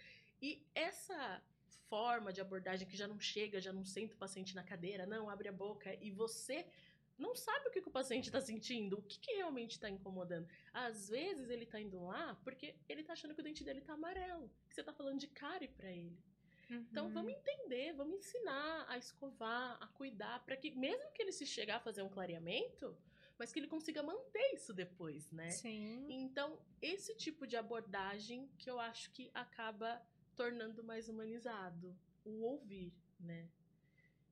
E 0.43 0.67
essa 0.75 1.43
forma 1.89 2.33
de 2.33 2.41
abordagem 2.41 2.87
que 2.87 2.97
já 2.97 3.07
não 3.07 3.21
chega, 3.21 3.61
já 3.61 3.73
não 3.73 3.85
senta 3.85 4.15
o 4.15 4.19
paciente 4.19 4.55
na 4.55 4.65
cadeira, 4.65 5.07
não 5.07 5.31
abre 5.31 5.49
a 5.49 5.53
boca 5.53 5.95
e 6.01 6.11
você 6.11 6.67
não 7.19 7.35
sabe 7.35 7.69
o 7.69 7.71
que, 7.71 7.81
que 7.81 7.89
o 7.89 7.93
paciente 7.93 8.27
está 8.27 8.41
sentindo, 8.41 8.99
o 8.99 9.03
que, 9.03 9.19
que 9.19 9.33
realmente 9.35 9.73
está 9.73 9.89
incomodando. 9.89 10.49
Às 10.73 11.09
vezes 11.09 11.49
ele 11.49 11.65
tá 11.65 11.81
indo 11.81 12.05
lá 12.05 12.39
porque 12.45 12.75
ele 12.89 13.03
tá 13.03 13.13
achando 13.13 13.35
que 13.35 13.41
o 13.41 13.45
dente 13.45 13.65
dele 13.65 13.81
tá 13.81 13.95
amarelo, 13.95 14.51
que 14.69 14.75
você 14.75 14.83
tá 14.83 14.93
falando 14.93 15.19
de 15.19 15.29
cárie 15.29 15.69
para 15.69 15.91
ele. 15.91 16.19
Então 16.69 17.07
Uhum. 17.07 17.13
vamos 17.13 17.33
entender, 17.33 17.93
vamos 17.93 18.17
ensinar 18.19 18.87
a 18.89 18.99
escovar, 18.99 19.79
a 19.81 19.87
cuidar, 19.89 20.45
para 20.45 20.57
que 20.57 20.71
mesmo 20.73 21.13
que 21.13 21.23
ele 21.23 21.33
se 21.33 21.47
chegar 21.47 21.77
a 21.77 21.81
fazer 21.81 22.03
um 22.03 22.09
clareamento, 22.09 22.97
mas 23.39 23.53
que 23.53 23.59
ele 23.61 23.69
consiga 23.69 24.03
manter 24.03 24.55
isso 24.55 24.73
depois, 24.75 25.31
né? 25.31 25.51
Sim. 25.51 26.07
Então, 26.11 26.59
esse 26.81 27.15
tipo 27.15 27.47
de 27.47 27.57
abordagem 27.57 28.49
que 28.59 28.69
eu 28.69 28.81
acho 28.81 29.11
que 29.13 29.31
acaba 29.35 30.03
tornando 30.35 30.83
mais 30.83 31.09
humanizado 31.09 31.97
o 32.25 32.43
ouvir, 32.43 32.93
né? 33.21 33.49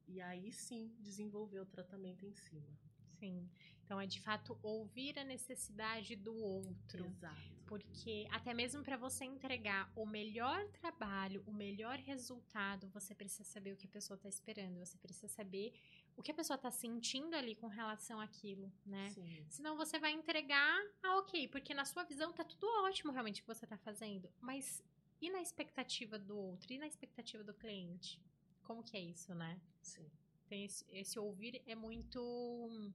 E 0.06 0.20
aí 0.20 0.52
sim 0.52 0.94
desenvolver 0.98 1.60
o 1.60 1.66
tratamento 1.66 2.26
em 2.26 2.34
cima. 2.34 2.76
Sim. 3.18 3.48
Então 3.84 4.00
é 4.00 4.06
de 4.06 4.20
fato 4.20 4.58
ouvir 4.62 5.18
a 5.18 5.24
necessidade 5.24 6.16
do 6.16 6.34
outro. 6.34 7.06
Exato. 7.06 7.63
Porque 7.66 8.26
até 8.30 8.52
mesmo 8.52 8.82
para 8.82 8.96
você 8.96 9.24
entregar 9.24 9.90
o 9.96 10.04
melhor 10.06 10.66
trabalho, 10.68 11.42
o 11.46 11.52
melhor 11.52 11.98
resultado, 11.98 12.88
você 12.88 13.14
precisa 13.14 13.44
saber 13.44 13.72
o 13.72 13.76
que 13.76 13.86
a 13.86 13.90
pessoa 13.90 14.16
está 14.16 14.28
esperando, 14.28 14.78
você 14.78 14.98
precisa 14.98 15.28
saber 15.28 15.72
o 16.16 16.22
que 16.22 16.30
a 16.30 16.34
pessoa 16.34 16.56
está 16.56 16.70
sentindo 16.70 17.34
ali 17.34 17.54
com 17.54 17.66
relação 17.66 18.20
àquilo, 18.20 18.72
né? 18.84 19.10
Sim. 19.10 19.46
Senão 19.48 19.76
você 19.76 19.98
vai 19.98 20.12
entregar, 20.12 20.80
ah, 21.02 21.18
ok, 21.18 21.48
porque 21.48 21.74
na 21.74 21.84
sua 21.84 22.04
visão 22.04 22.32
tá 22.32 22.44
tudo 22.44 22.66
ótimo 22.84 23.12
realmente 23.12 23.40
o 23.40 23.44
que 23.44 23.54
você 23.54 23.66
tá 23.66 23.76
fazendo, 23.78 24.30
mas 24.40 24.82
e 25.20 25.30
na 25.30 25.40
expectativa 25.40 26.18
do 26.18 26.36
outro, 26.36 26.72
e 26.72 26.78
na 26.78 26.86
expectativa 26.86 27.42
do 27.42 27.54
cliente? 27.54 28.20
Como 28.62 28.82
que 28.82 28.96
é 28.96 29.00
isso, 29.00 29.34
né? 29.34 29.60
Sim. 29.80 30.10
Tem 30.46 30.64
esse, 30.64 30.84
esse 30.90 31.18
ouvir 31.18 31.62
é 31.66 31.74
muito 31.74 32.92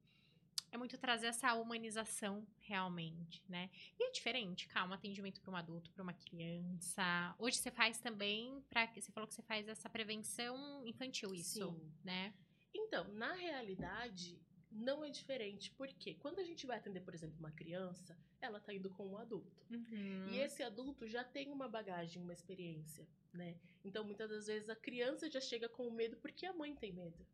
é 0.71 0.77
muito 0.77 0.97
trazer 0.97 1.27
essa 1.27 1.53
humanização 1.55 2.45
realmente, 2.59 3.43
né? 3.47 3.69
E 3.99 4.03
é 4.03 4.11
diferente, 4.11 4.67
calma, 4.67 4.95
atendimento 4.95 5.41
para 5.41 5.51
um 5.51 5.55
adulto, 5.55 5.91
para 5.91 6.03
uma 6.03 6.13
criança. 6.13 7.35
Hoje 7.37 7.57
você 7.57 7.71
faz 7.71 7.99
também 7.99 8.61
para 8.69 8.87
você 8.87 9.11
falou 9.11 9.27
que 9.27 9.33
você 9.33 9.41
faz 9.41 9.67
essa 9.67 9.89
prevenção 9.89 10.85
infantil 10.85 11.33
isso, 11.33 11.71
Sim. 11.71 11.91
né? 12.03 12.33
Então, 12.73 13.07
na 13.13 13.33
realidade, 13.33 14.39
não 14.71 15.03
é 15.03 15.09
diferente, 15.09 15.71
porque 15.71 16.13
quando 16.15 16.39
a 16.39 16.43
gente 16.43 16.65
vai 16.67 16.77
atender, 16.77 17.01
por 17.01 17.13
exemplo, 17.13 17.35
uma 17.39 17.51
criança, 17.51 18.17
ela 18.39 18.59
tá 18.59 18.73
indo 18.73 18.89
com 18.91 19.07
um 19.07 19.17
adulto. 19.17 19.65
Uhum. 19.71 20.27
E 20.29 20.39
esse 20.39 20.61
adulto 20.61 21.07
já 21.07 21.23
tem 21.23 21.49
uma 21.51 21.67
bagagem, 21.67 22.21
uma 22.21 22.33
experiência, 22.33 23.07
né? 23.33 23.55
Então, 23.83 24.03
muitas 24.03 24.29
das 24.29 24.47
vezes, 24.47 24.69
a 24.69 24.75
criança 24.75 25.29
já 25.29 25.41
chega 25.41 25.67
com 25.67 25.89
medo 25.89 26.17
porque 26.17 26.45
a 26.45 26.53
mãe 26.53 26.75
tem 26.75 26.91
medo. 26.91 27.25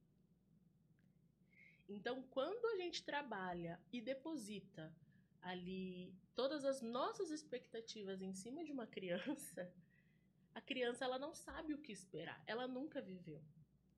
Então, 1.88 2.24
quando 2.32 2.66
a 2.68 2.78
gente 2.78 3.04
trabalha 3.04 3.80
e 3.94 4.02
deposita 4.02 4.94
ali 5.42 6.14
todas 6.34 6.66
as 6.66 6.82
nossas 6.82 7.30
expectativas 7.30 8.22
em 8.22 8.34
cima 8.34 8.64
de 8.64 8.72
uma 8.72 8.88
criança, 8.88 9.72
a 10.54 10.62
criança 10.62 11.06
ela 11.06 11.20
não 11.20 11.34
sabe 11.34 11.74
o 11.74 11.78
que 11.78 11.92
esperar, 11.92 12.42
ela 12.48 12.68
nunca 12.68 13.02
viveu, 13.02 13.42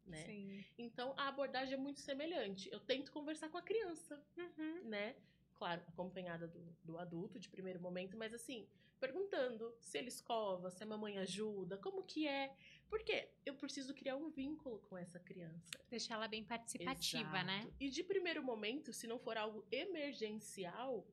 né? 0.05 0.25
Sim. 0.25 0.65
Então 0.77 1.13
a 1.17 1.27
abordagem 1.29 1.75
é 1.75 1.77
muito 1.77 1.99
semelhante. 2.01 2.69
Eu 2.71 2.79
tento 2.79 3.11
conversar 3.11 3.49
com 3.49 3.57
a 3.57 3.61
criança, 3.61 4.21
Uhum. 4.35 4.83
né? 4.83 5.15
Claro, 5.53 5.81
acompanhada 5.87 6.47
do, 6.47 6.59
do 6.83 6.97
adulto 6.97 7.39
de 7.39 7.49
primeiro 7.49 7.79
momento, 7.79 8.15
mas 8.17 8.33
assim, 8.33 8.67
perguntando 8.99 9.73
se 9.79 9.97
ele 9.97 10.09
escova, 10.09 10.69
se 10.69 10.83
a 10.83 10.85
mamãe 10.85 11.17
ajuda, 11.19 11.77
como 11.77 12.03
que 12.03 12.27
é. 12.27 12.55
Porque 12.89 13.29
eu 13.45 13.53
preciso 13.55 13.93
criar 13.93 14.15
um 14.15 14.29
vínculo 14.29 14.79
com 14.87 14.97
essa 14.97 15.19
criança. 15.19 15.71
Deixar 15.89 16.15
ela 16.15 16.27
bem 16.27 16.43
participativa, 16.43 17.43
né? 17.43 17.59
Exato. 17.59 17.75
E 17.79 17.89
de 17.89 18.03
primeiro 18.03 18.41
momento, 18.43 18.93
se 18.93 19.07
não 19.07 19.19
for 19.19 19.37
algo 19.37 19.65
emergencial, 19.71 21.05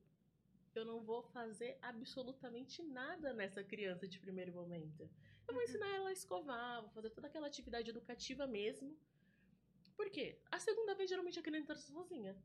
eu 0.73 0.85
não 0.85 1.01
vou 1.03 1.21
fazer 1.23 1.77
absolutamente 1.81 2.81
nada 2.83 3.33
nessa 3.33 3.63
criança 3.63 4.07
de 4.07 4.19
primeiro 4.19 4.53
momento. 4.53 5.03
Eu 5.47 5.53
vou 5.53 5.57
Uhum. 5.63 5.69
ensinar 5.69 5.89
ela 5.95 6.09
a 6.09 6.13
escovar, 6.13 6.81
vou 6.81 6.89
fazer 6.91 7.09
toda 7.11 7.27
aquela 7.27 7.47
atividade 7.47 7.89
educativa 7.89 8.47
mesmo. 8.47 8.97
Por 9.95 10.09
quê? 10.09 10.37
A 10.51 10.59
segunda 10.59 10.93
vez, 10.95 11.09
geralmente, 11.09 11.39
a 11.39 11.43
criança 11.43 11.67
tá 11.73 11.75
sozinha, 11.75 12.35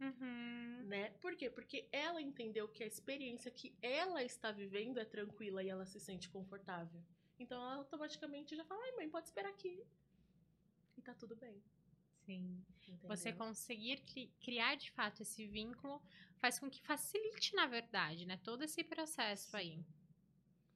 Uhum. 0.00 0.82
né? 0.86 1.10
Por 1.20 1.36
quê? 1.36 1.48
Porque 1.48 1.88
ela 1.92 2.20
entendeu 2.20 2.68
que 2.68 2.82
a 2.82 2.86
experiência 2.86 3.50
que 3.50 3.74
ela 3.80 4.22
está 4.22 4.50
vivendo 4.52 4.98
é 4.98 5.04
tranquila 5.04 5.62
e 5.62 5.68
ela 5.68 5.86
se 5.86 5.98
sente 6.00 6.28
confortável. 6.28 7.00
Então, 7.38 7.60
ela 7.60 7.76
automaticamente 7.76 8.54
já 8.56 8.64
fala, 8.64 8.82
ai 8.84 8.92
mãe, 8.92 9.08
pode 9.08 9.26
esperar 9.26 9.50
aqui. 9.50 9.84
E 10.96 11.02
tá 11.02 11.14
tudo 11.14 11.34
bem. 11.36 11.60
Sim. 12.24 12.64
Entendeu? 12.82 13.08
Você 13.08 13.32
conseguir 13.32 14.00
cri- 14.02 14.32
criar 14.40 14.76
de 14.76 14.90
fato 14.92 15.22
esse 15.22 15.46
vínculo 15.46 16.00
faz 16.38 16.58
com 16.58 16.70
que 16.70 16.80
facilite, 16.82 17.54
na 17.54 17.66
verdade, 17.66 18.24
né? 18.26 18.36
Todo 18.38 18.62
esse 18.62 18.82
processo 18.84 19.56
aí. 19.56 19.84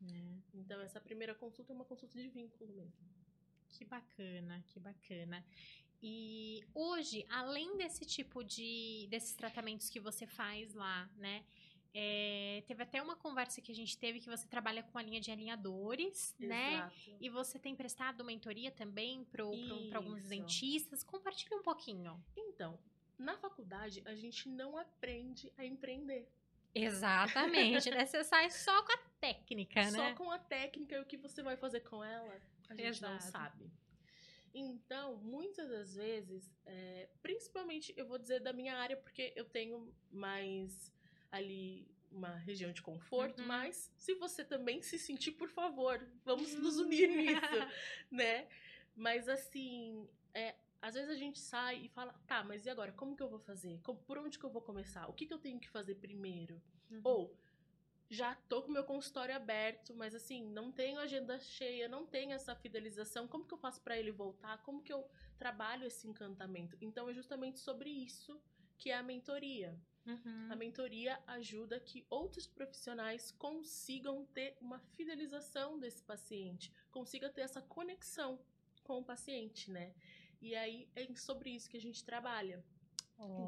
Né? 0.01 0.43
Então, 0.55 0.81
essa 0.81 1.01
primeira 1.01 1.35
consulta 1.35 1.73
é 1.73 1.75
uma 1.75 1.85
consulta 1.85 2.19
de 2.21 2.29
vínculo 2.29 2.71
mesmo. 2.73 2.93
Que 3.69 3.85
bacana, 3.85 4.63
que 4.67 4.81
bacana. 4.81 5.45
E 6.03 6.65
hoje, 6.75 7.27
além 7.29 7.77
desse 7.77 8.05
tipo 8.05 8.43
de 8.45 9.07
desses 9.11 9.35
tratamentos 9.35 9.91
que 9.91 10.01
você 10.01 10.27
faz 10.27 10.73
lá, 10.75 11.11
né? 11.17 11.45
É, 12.01 12.63
teve 12.69 12.81
até 12.81 13.03
uma 13.03 13.17
conversa 13.17 13.61
que 13.61 13.73
a 13.73 13.75
gente 13.75 13.99
teve 13.99 14.21
que 14.21 14.29
você 14.29 14.47
trabalha 14.47 14.85
com 14.85 14.97
a 14.97 15.03
linha 15.03 15.21
de 15.21 15.33
alinhadores, 15.33 16.33
né? 16.39 16.75
Exato. 16.75 17.17
E 17.21 17.29
você 17.29 17.59
tem 17.59 17.75
prestado 17.75 18.25
mentoria 18.25 18.71
também 18.71 19.25
para 19.25 19.43
alguns 19.43 20.29
dentistas. 20.29 21.03
Compartilha 21.03 21.57
um 21.57 21.63
pouquinho. 21.63 22.23
Então, 22.37 22.79
na 23.19 23.37
faculdade, 23.37 24.01
a 24.05 24.15
gente 24.15 24.49
não 24.49 24.79
aprende 24.79 25.53
a 25.57 25.65
empreender. 25.65 26.31
Exatamente, 26.73 27.91
né? 27.91 28.07
Você 28.07 28.23
sai 28.23 28.49
só 28.49 28.81
com 28.85 28.93
a 28.93 28.99
técnica, 29.21 29.83
né? 29.91 29.91
Só 29.91 30.15
com 30.15 30.31
a 30.31 30.39
técnica 30.39 30.95
e 30.95 31.01
o 31.01 31.05
que 31.05 31.17
você 31.17 31.43
vai 31.43 31.57
fazer 31.57 31.81
com 31.81 32.05
ela, 32.05 32.41
a 32.69 32.77
gente 32.77 33.03
não 33.03 33.17
Exato. 33.17 33.33
sabe. 33.33 33.73
Então, 34.55 35.17
muitas 35.17 35.69
das 35.69 35.97
vezes, 35.97 36.49
é, 36.65 37.09
principalmente 37.21 37.93
eu 37.97 38.07
vou 38.07 38.19
dizer 38.19 38.39
da 38.39 38.53
minha 38.53 38.77
área, 38.77 38.97
porque 38.97 39.33
eu 39.35 39.45
tenho 39.45 39.93
mais 40.13 40.97
ali 41.31 41.87
uma 42.11 42.37
região 42.37 42.73
de 42.73 42.81
conforto, 42.81 43.41
Uhum. 43.41 43.47
mas 43.49 43.93
se 43.97 44.15
você 44.15 44.43
também 44.45 44.81
se 44.83 44.99
sentir, 44.99 45.33
por 45.33 45.49
favor, 45.51 46.01
vamos 46.25 46.55
nos 46.55 46.79
unir 46.79 47.09
nisso, 47.15 47.69
né? 48.11 48.49
Mas 48.97 49.29
assim, 49.29 50.09
é, 50.33 50.55
às 50.81 50.95
vezes 50.95 51.11
a 51.11 51.15
gente 51.17 51.39
sai 51.39 51.85
e 51.85 51.89
fala, 51.91 52.13
tá, 52.27 52.43
mas 52.43 52.65
e 52.65 52.71
agora? 52.71 52.93
Como 52.93 53.15
que 53.15 53.23
eu 53.23 53.29
vou 53.29 53.39
fazer? 53.39 53.79
Como- 53.83 53.99
por 54.01 54.17
onde 54.19 54.39
que 54.39 54.45
eu 54.45 54.51
vou 54.51 54.63
começar? 54.63 55.07
O 55.09 55.13
que, 55.13 55.27
que 55.27 55.35
eu 55.35 55.39
tenho 55.39 55.61
que 55.61 55.69
fazer 55.69 55.97
primeiro? 55.97 56.61
Uhum. 56.91 57.01
Ou 57.05 57.39
já 58.11 58.35
tô 58.49 58.63
com 58.63 58.73
meu 58.73 58.85
consultório 58.85 59.37
aberto, 59.37 59.95
mas 59.95 60.15
assim, 60.15 60.43
não 60.51 60.73
tenho 60.73 60.99
agenda 60.99 61.39
cheia, 61.39 61.89
não 61.89 62.07
tenho 62.07 62.33
essa 62.33 62.55
fidelização. 62.57 63.29
Como 63.29 63.45
que 63.47 63.53
eu 63.53 63.59
faço 63.59 63.83
para 63.83 63.99
ele 63.99 64.11
voltar? 64.11 64.63
Como 64.63 64.83
que 64.83 64.93
eu 64.93 65.07
trabalho 65.37 65.87
esse 65.87 66.09
encantamento? 66.09 66.75
Então 66.81 67.07
é 67.09 67.13
justamente 67.13 67.59
sobre 67.61 67.91
isso 67.91 68.41
que 68.79 68.91
é 68.91 68.97
a 68.97 69.03
mentoria. 69.03 69.79
Uhum. 70.09 70.49
A 70.51 70.57
mentoria 70.57 71.23
ajuda 71.27 71.79
que 71.79 72.07
outros 72.09 72.47
profissionais 72.47 73.31
consigam 73.33 74.25
ter 74.27 74.57
uma 74.61 74.79
fidelização 74.97 75.79
desse 75.79 76.03
paciente, 76.03 76.73
consiga 76.91 77.29
ter 77.29 77.43
essa 77.43 77.61
conexão 77.61 78.41
com 78.83 79.01
o 79.01 79.05
paciente, 79.05 79.71
né? 79.71 79.95
E 80.41 80.55
aí 80.57 80.89
é 80.97 81.15
sobre 81.15 81.51
isso 81.51 81.69
que 81.69 81.77
a 81.77 81.81
gente 81.81 82.03
trabalha. 82.05 82.65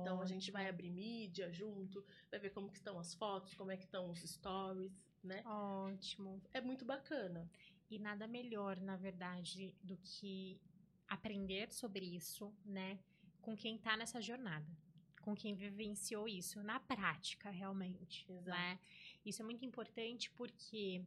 Então 0.00 0.20
a 0.20 0.26
gente 0.26 0.50
vai 0.50 0.68
abrir 0.68 0.90
mídia 0.90 1.52
junto, 1.52 2.04
vai 2.28 2.40
ver 2.40 2.50
como 2.50 2.70
que 2.70 2.76
estão 2.76 2.98
as 2.98 3.14
fotos, 3.14 3.54
como 3.54 3.70
é 3.70 3.76
que 3.76 3.84
estão 3.84 4.10
os 4.10 4.20
stories, 4.20 4.92
né? 5.22 5.42
Ótimo. 5.46 6.42
É 6.52 6.60
muito 6.60 6.84
bacana. 6.84 7.48
E 7.88 7.98
nada 7.98 8.26
melhor, 8.26 8.80
na 8.80 8.96
verdade, 8.96 9.74
do 9.82 9.96
que 9.98 10.60
aprender 11.08 11.72
sobre 11.72 12.04
isso, 12.04 12.52
né? 12.64 12.98
Com 13.40 13.56
quem 13.56 13.78
tá 13.78 13.96
nessa 13.96 14.20
jornada. 14.20 14.66
Com 15.20 15.34
quem 15.34 15.54
vivenciou 15.54 16.26
isso 16.26 16.62
na 16.62 16.80
prática, 16.80 17.50
realmente. 17.50 18.24
Exato. 18.28 18.50
Né? 18.50 18.78
Isso 19.24 19.42
é 19.42 19.44
muito 19.44 19.64
importante 19.64 20.30
porque 20.30 21.04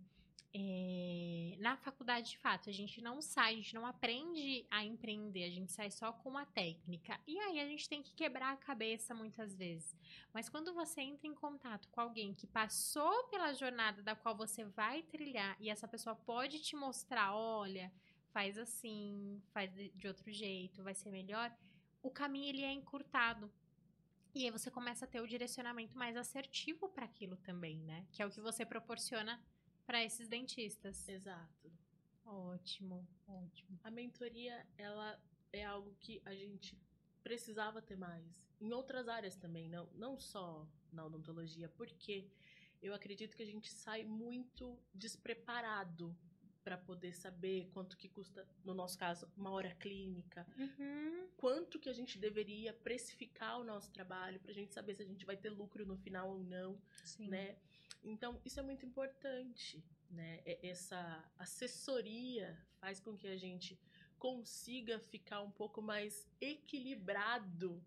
é, 0.55 1.55
na 1.57 1.76
faculdade, 1.78 2.32
de 2.32 2.38
fato, 2.38 2.70
a 2.70 2.74
gente 2.74 3.01
não 3.01 3.22
sai, 3.24 3.53
a 3.53 3.55
gente 3.55 3.74
não 3.74 3.88
aprende 3.88 4.68
a 4.70 4.86
empreender, 4.86 5.45
a 5.45 5.49
gente 5.49 5.72
sai 5.72 5.89
só 5.89 6.14
com 6.14 6.38
a 6.38 6.45
técnica. 6.45 7.20
E 7.26 7.39
aí 7.39 7.59
a 7.59 7.66
gente 7.66 7.89
tem 7.89 8.03
que 8.03 8.14
quebrar 8.14 8.53
a 8.53 8.57
cabeça 8.57 9.16
muitas 9.16 9.55
vezes. 9.55 9.95
Mas 10.32 10.49
quando 10.49 10.72
você 10.72 11.01
entra 11.01 11.28
em 11.28 11.34
contato 11.34 11.89
com 11.89 12.01
alguém 12.01 12.36
que 12.36 12.45
passou 12.45 13.24
pela 13.30 13.51
jornada 13.53 14.03
da 14.03 14.16
qual 14.16 14.38
você 14.38 14.64
vai 14.64 15.01
trilhar 15.01 15.57
e 15.59 15.72
essa 15.72 15.88
pessoa 15.88 16.16
pode 16.16 16.61
te 16.61 16.76
mostrar, 16.76 17.34
olha, 17.34 17.91
faz 18.32 18.55
assim, 18.55 19.41
faz 19.51 19.74
de 19.74 19.89
de 19.89 20.07
outro 20.07 20.32
jeito, 20.32 20.84
vai 20.84 20.93
ser 20.93 21.09
melhor, 21.09 21.51
o 22.03 22.11
caminho 22.11 22.49
ele 22.49 22.64
é 22.64 22.72
encurtado. 22.72 23.51
E 24.36 24.46
aí 24.46 24.52
você 24.52 24.72
começa 24.72 25.06
a 25.06 25.08
ter 25.08 25.22
o 25.22 25.28
direcionamento 25.28 25.96
mais 25.98 26.18
assertivo 26.18 26.90
para 26.90 27.06
aquilo 27.06 27.38
também, 27.38 27.78
né? 27.84 28.08
Que 28.12 28.24
é 28.24 28.26
o 28.26 28.32
que 28.32 28.42
você 28.42 28.66
proporciona 28.66 29.40
para 29.86 30.04
esses 30.04 30.28
dentistas. 30.28 31.08
Exato. 31.08 31.72
Ótimo, 32.26 33.08
ótimo. 33.28 33.80
A 33.84 33.92
mentoria, 33.92 34.66
ela 34.78 35.22
é 35.52 35.64
algo 35.64 35.96
que 36.00 36.22
a 36.26 36.34
gente 36.34 36.76
precisava 37.22 37.82
ter 37.82 37.96
mais. 37.96 38.48
Em 38.60 38.72
outras 38.74 39.08
áreas 39.08 39.36
também, 39.36 39.70
não, 39.70 39.88
não 39.94 40.18
só 40.18 40.68
na 40.92 41.06
odontologia, 41.06 41.70
porque 41.70 42.28
eu 42.82 42.94
acredito 42.94 43.36
que 43.36 43.44
a 43.44 43.46
gente 43.46 43.70
sai 43.70 44.04
muito 44.04 44.78
despreparado 44.94 46.16
para 46.64 46.78
poder 46.78 47.14
saber 47.14 47.70
quanto 47.74 47.97
que 47.97 48.07
custa, 48.07 48.47
no 48.64 48.74
nosso 48.74 48.97
caso, 48.97 49.30
uma 49.36 49.51
hora 49.51 49.74
clínica, 49.76 50.47
Uhum. 50.57 51.28
quanto 51.38 51.78
que 51.80 51.89
a 51.89 51.93
gente 51.93 52.18
deveria 52.18 52.74
precificar 52.74 53.59
o 53.59 53.64
nosso 53.64 53.91
trabalho 53.91 54.39
para 54.39 54.51
a 54.51 54.53
gente 54.53 54.74
saber 54.74 54.95
se 54.95 55.01
a 55.03 55.05
gente 55.05 55.26
vai 55.26 55.36
ter 55.36 55.49
lucro 55.49 55.86
no 55.86 55.97
final 55.97 56.30
ou 56.30 56.39
não 56.39 56.80
Sim. 57.03 57.28
né? 57.28 57.57
Então, 58.03 58.39
isso 58.45 58.59
é 58.59 58.64
muito 58.64 58.86
importante, 58.86 59.84
né? 60.09 60.41
Essa 60.45 61.24
assessoria 61.38 62.57
faz 62.80 62.99
com 62.99 63.18
que 63.18 63.28
a 63.28 63.38
gente 63.38 63.80
consiga 64.18 64.99
ficar 64.99 65.41
um 65.41 65.51
pouco 65.51 65.82
mais 65.82 66.28
equilibrado 66.39 67.82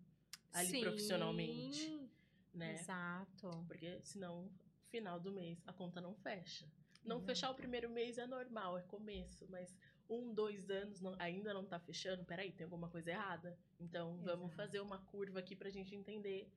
ali 0.52 0.70
Sim, 0.70 0.80
profissionalmente, 0.82 2.10
né? 2.54 2.74
Exato. 2.74 3.50
Porque 3.66 4.00
senão, 4.02 4.50
final 4.88 5.18
do 5.20 5.32
mês, 5.32 5.62
a 5.66 5.72
conta 5.72 6.00
não 6.00 6.14
fecha. 6.14 6.66
Não 7.06 7.16
Exato. 7.16 7.26
fechar 7.26 7.50
o 7.50 7.54
primeiro 7.54 7.88
mês 7.88 8.18
é 8.18 8.26
normal, 8.26 8.76
é 8.78 8.82
começo, 8.82 9.46
mas 9.48 9.76
um, 10.08 10.34
dois 10.34 10.68
anos 10.70 11.00
não- 11.00 11.14
ainda 11.18 11.54
não 11.54 11.64
tá 11.64 11.78
fechando, 11.78 12.24
peraí, 12.24 12.52
tem 12.52 12.64
alguma 12.64 12.88
coisa 12.88 13.10
errada. 13.10 13.56
Então, 13.78 14.16
vamos 14.18 14.46
Exato. 14.46 14.56
fazer 14.56 14.80
uma 14.80 14.98
curva 14.98 15.38
aqui 15.38 15.54
pra 15.54 15.70
gente 15.70 15.94
entender 15.94 16.50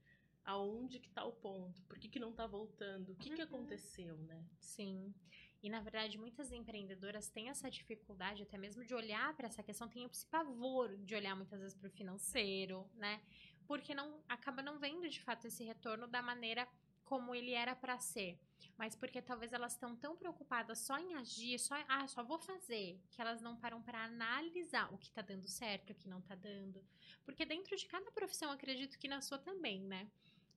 aonde 0.43 1.00
que 1.00 1.10
tá 1.10 1.24
o 1.24 1.32
ponto, 1.34 1.82
por 1.84 2.00
que 2.00 2.08
que 2.08 2.20
não 2.20 2.32
tá 2.34 2.47
voltando, 2.47 3.12
o 3.12 3.16
que 3.16 3.30
que 3.30 3.41
Uhum. 3.41 3.47
aconteceu, 3.47 4.18
né? 4.18 4.43
Sim. 4.60 5.14
E 5.62 5.70
na 5.70 5.82
verdade, 5.82 6.18
muitas 6.18 6.52
empreendedoras 6.52 7.30
têm 7.30 7.50
essa 7.50 7.70
dificuldade 7.70 8.41
até 8.43 8.58
mesmo 8.58 8.84
de 8.84 8.95
olhar 8.95 9.36
para 9.36 9.45
essa 9.47 9.62
questão, 9.62 9.88
tem 9.89 10.06
esse 10.06 10.26
pavor 10.26 10.97
de 10.97 11.14
olhar 11.14 11.36
muitas 11.36 11.60
vezes 11.60 11.78
para 11.78 11.88
o 11.88 11.91
financeiro, 11.91 12.89
né? 12.95 13.22
Porque 13.68 13.93
não 13.93 14.24
acaba 14.28 14.64
não 14.64 14.80
vendo 14.80 15.08
de 15.08 15.20
fato 15.22 15.45
esse 15.45 15.64
retorno 15.64 16.08
da 16.08 16.22
maneira 16.22 16.68
como 17.10 17.34
ele 17.34 17.51
era 17.51 17.76
para 17.76 17.97
ser. 17.97 18.39
Mas 18.78 18.95
porque 18.95 19.22
talvez 19.22 19.51
elas 19.51 19.74
estão 19.74 19.95
tão 19.95 20.16
preocupadas 20.16 20.80
só 20.80 20.97
em 20.97 21.16
agir, 21.16 21.60
só 21.60 21.76
ah, 21.88 22.07
só 22.07 22.24
vou 22.24 22.39
fazer, 22.39 22.97
que 23.12 23.20
elas 23.20 23.41
não 23.41 23.57
param 23.57 23.82
para 23.82 24.05
analisar 24.05 24.93
o 24.93 24.97
que 24.97 25.12
tá 25.12 25.22
dando 25.22 25.47
certo, 25.47 25.89
o 25.89 25.95
que 25.95 26.07
não 26.07 26.22
tá 26.22 26.36
dando. 26.36 26.82
Porque 27.26 27.45
dentro 27.45 27.76
de 27.76 27.86
cada 27.88 28.10
profissão, 28.12 28.51
acredito 28.51 28.97
que 28.97 29.07
na 29.07 29.22
sua 29.22 29.39
também, 29.39 29.82
né? 29.82 30.07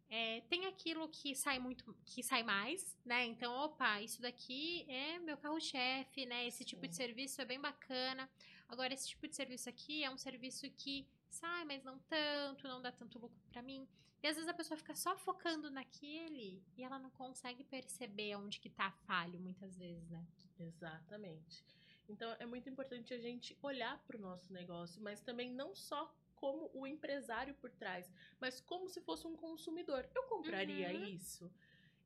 É, 0.09 0.43
tem 0.43 0.67
aquilo 0.67 1.09
que 1.09 1.35
sai 1.35 1.59
muito, 1.59 1.97
que 2.05 2.23
sai 2.23 2.43
mais, 2.43 2.97
né? 3.03 3.25
Então, 3.25 3.51
opa, 3.65 4.01
isso 4.03 4.21
daqui 4.21 4.85
é 4.87 5.19
meu 5.19 5.39
carro-chefe, 5.39 6.27
né? 6.27 6.47
Esse 6.47 6.67
tipo 6.67 6.87
de 6.87 6.95
serviço 6.95 7.41
é 7.41 7.47
bem 7.47 7.59
bacana. 7.59 8.29
Agora, 8.69 8.93
esse 8.93 9.09
tipo 9.09 9.27
de 9.27 9.35
serviço 9.35 9.71
aqui 9.71 10.05
é 10.05 10.11
um 10.11 10.19
serviço 10.19 10.71
que 10.71 11.09
sai, 11.33 11.65
mas 11.65 11.83
não 11.83 11.99
tanto, 12.01 12.69
não 12.69 12.81
dá 12.81 12.93
tanto 12.93 13.19
lucro 13.19 13.41
pra 13.51 13.63
mim. 13.63 13.89
E 14.23 14.27
às 14.29 14.37
vezes 14.37 14.49
a 14.49 14.55
pessoa 14.55 14.77
fica 14.79 14.95
só 14.95 15.17
focando 15.17 15.71
naquele 15.71 16.63
e 16.77 16.85
ela 16.85 16.99
não 16.99 17.11
consegue 17.11 17.65
perceber 17.65 18.37
onde 18.37 18.61
que 18.61 18.71
tá 18.71 18.91
falho, 19.07 19.41
muitas 19.41 19.77
vezes, 19.77 20.09
né? 20.11 20.25
Exatamente. 20.59 21.65
Então, 22.09 22.35
é 22.39 22.47
muito 22.47 22.69
importante 22.69 23.13
a 23.15 23.19
gente 23.19 23.57
olhar 23.63 23.99
para 24.07 24.17
o 24.17 24.21
nosso 24.21 24.53
negócio, 24.53 25.01
mas 25.03 25.21
também 25.21 25.51
não 25.53 25.75
só 25.75 26.15
como 26.37 26.71
o 26.75 26.87
empresário 26.87 27.55
por 27.55 27.71
trás, 27.71 28.13
mas 28.41 28.61
como 28.61 28.89
se 28.89 29.01
fosse 29.01 29.27
um 29.27 29.37
consumidor. 29.37 30.09
Eu 30.15 30.25
compraria 30.25 30.89
Uhum. 30.93 31.05
isso? 31.05 31.51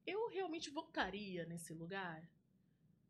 Eu 0.06 0.28
realmente 0.28 0.70
voltaria 0.70 1.44
nesse 1.46 1.72
lugar? 1.74 2.22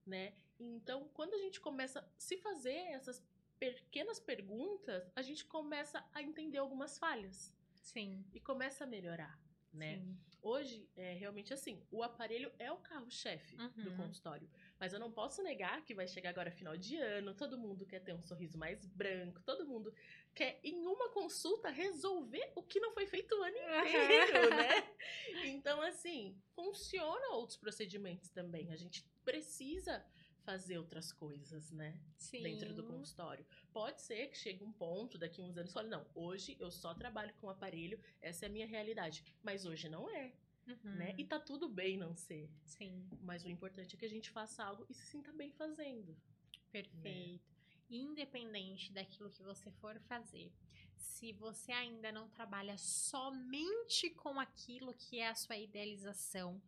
Né? 0.06 0.34
Então, 0.58 1.08
quando 1.12 1.34
a 1.34 1.38
gente 1.38 1.60
começa 1.60 2.00
a 2.00 2.04
se 2.16 2.36
fazer 2.38 2.76
essas 2.92 3.22
pequenas 3.58 4.18
perguntas, 4.20 5.10
a 5.14 5.22
gente 5.22 5.44
começa 5.44 6.04
a 6.12 6.22
entender 6.22 6.58
algumas 6.58 6.98
falhas 6.98 7.52
Sim. 7.82 8.24
e 8.34 8.40
começa 8.40 8.84
a 8.84 8.86
melhorar, 8.86 9.38
né? 9.72 9.96
Sim. 9.98 10.18
Hoje, 10.42 10.88
é 10.94 11.12
realmente 11.14 11.52
assim, 11.52 11.82
o 11.90 12.04
aparelho 12.04 12.52
é 12.56 12.70
o 12.70 12.76
carro-chefe 12.76 13.56
do 13.56 13.90
Uhum. 13.90 13.96
consultório. 13.96 14.48
Mas 14.78 14.92
eu 14.92 15.00
não 15.00 15.10
posso 15.10 15.42
negar 15.42 15.84
que 15.84 15.92
vai 15.92 16.06
chegar 16.06 16.30
agora 16.30 16.52
final 16.52 16.76
de 16.76 16.96
ano, 16.96 17.34
todo 17.34 17.58
mundo 17.58 17.84
quer 17.84 17.98
ter 18.00 18.12
um 18.14 18.22
sorriso 18.22 18.56
mais 18.56 18.86
branco, 18.86 19.42
todo 19.42 19.66
mundo 19.66 19.92
quer, 20.32 20.60
em 20.62 20.86
uma 20.86 21.08
consulta, 21.08 21.68
resolver 21.68 22.52
o 22.54 22.62
que 22.62 22.78
não 22.78 22.92
foi 22.92 23.06
feito 23.08 23.34
o 23.34 23.42
ano 23.42 23.56
inteiro, 23.56 24.50
né? 24.50 24.68
Então, 25.44 25.80
assim, 25.80 26.36
funciona 26.54 27.30
outros 27.34 27.56
procedimentos 27.56 28.30
também. 28.30 28.70
A 28.72 28.76
gente 28.76 29.04
precisa 29.24 30.04
fazer 30.46 30.78
outras 30.78 31.12
coisas, 31.12 31.70
né? 31.72 31.90
Sim. 32.16 32.42
dentro 32.42 32.72
do 32.72 32.82
consultório. 32.84 33.44
Pode 33.72 34.00
ser 34.00 34.28
que 34.28 34.38
chegue 34.38 34.62
um 34.64 34.72
ponto, 34.72 35.18
daqui 35.18 35.40
uns 35.42 35.56
anos, 35.58 35.72
fale, 35.72 35.88
não, 35.88 36.06
hoje 36.14 36.56
eu 36.58 36.70
só 36.70 36.94
trabalho 36.94 37.34
com 37.40 37.50
aparelho, 37.50 38.00
essa 38.22 38.46
é 38.46 38.48
a 38.48 38.52
minha 38.56 38.66
realidade. 38.66 39.22
Mas 39.42 39.66
hoje 39.66 39.88
não 39.88 40.08
é, 40.08 40.32
Uhum. 40.66 40.92
né? 40.96 41.14
E 41.16 41.24
tá 41.24 41.38
tudo 41.38 41.68
bem 41.68 41.96
não 41.96 42.16
ser. 42.16 42.50
Sim. 42.64 43.08
Mas 43.22 43.44
o 43.44 43.48
importante 43.48 43.94
é 43.94 43.98
que 43.98 44.04
a 44.06 44.08
gente 44.16 44.30
faça 44.30 44.64
algo 44.64 44.84
e 44.88 44.94
se 44.94 45.06
sinta 45.06 45.32
bem 45.32 45.50
fazendo. 45.52 46.16
Perfeito. 46.72 47.44
Independente 47.88 48.92
daquilo 48.92 49.30
que 49.30 49.42
você 49.44 49.70
for 49.72 49.98
fazer, 50.08 50.52
se 50.96 51.32
você 51.32 51.70
ainda 51.72 52.10
não 52.10 52.28
trabalha 52.28 52.76
somente 52.78 54.10
com 54.10 54.40
aquilo 54.40 54.92
que 54.94 55.18
é 55.20 55.28
a 55.28 55.34
sua 55.36 55.56
idealização, 55.56 56.60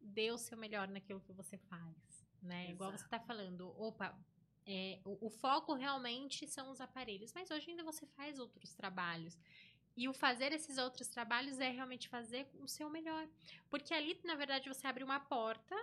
dê 0.00 0.30
o 0.30 0.36
seu 0.38 0.56
melhor 0.58 0.86
naquilo 0.88 1.20
que 1.20 1.32
você 1.32 1.56
faz, 1.56 2.26
né? 2.42 2.70
Igual 2.70 2.90
você 2.90 3.04
Exato. 3.04 3.10
tá 3.10 3.20
falando, 3.20 3.74
opa, 3.80 4.18
é, 4.66 5.00
o, 5.04 5.26
o 5.26 5.30
foco 5.30 5.74
realmente 5.74 6.46
são 6.46 6.70
os 6.70 6.80
aparelhos, 6.80 7.32
mas 7.32 7.50
hoje 7.50 7.70
ainda 7.70 7.82
você 7.82 8.06
faz 8.06 8.38
outros 8.38 8.72
trabalhos. 8.72 9.38
E 9.96 10.08
o 10.08 10.12
fazer 10.12 10.52
esses 10.52 10.78
outros 10.78 11.08
trabalhos 11.08 11.58
é 11.58 11.68
realmente 11.70 12.08
fazer 12.08 12.48
o 12.60 12.68
seu 12.68 12.88
melhor. 12.88 13.28
Porque 13.68 13.92
ali, 13.92 14.18
na 14.24 14.34
verdade, 14.34 14.68
você 14.68 14.86
abre 14.86 15.02
uma 15.02 15.20
porta 15.20 15.74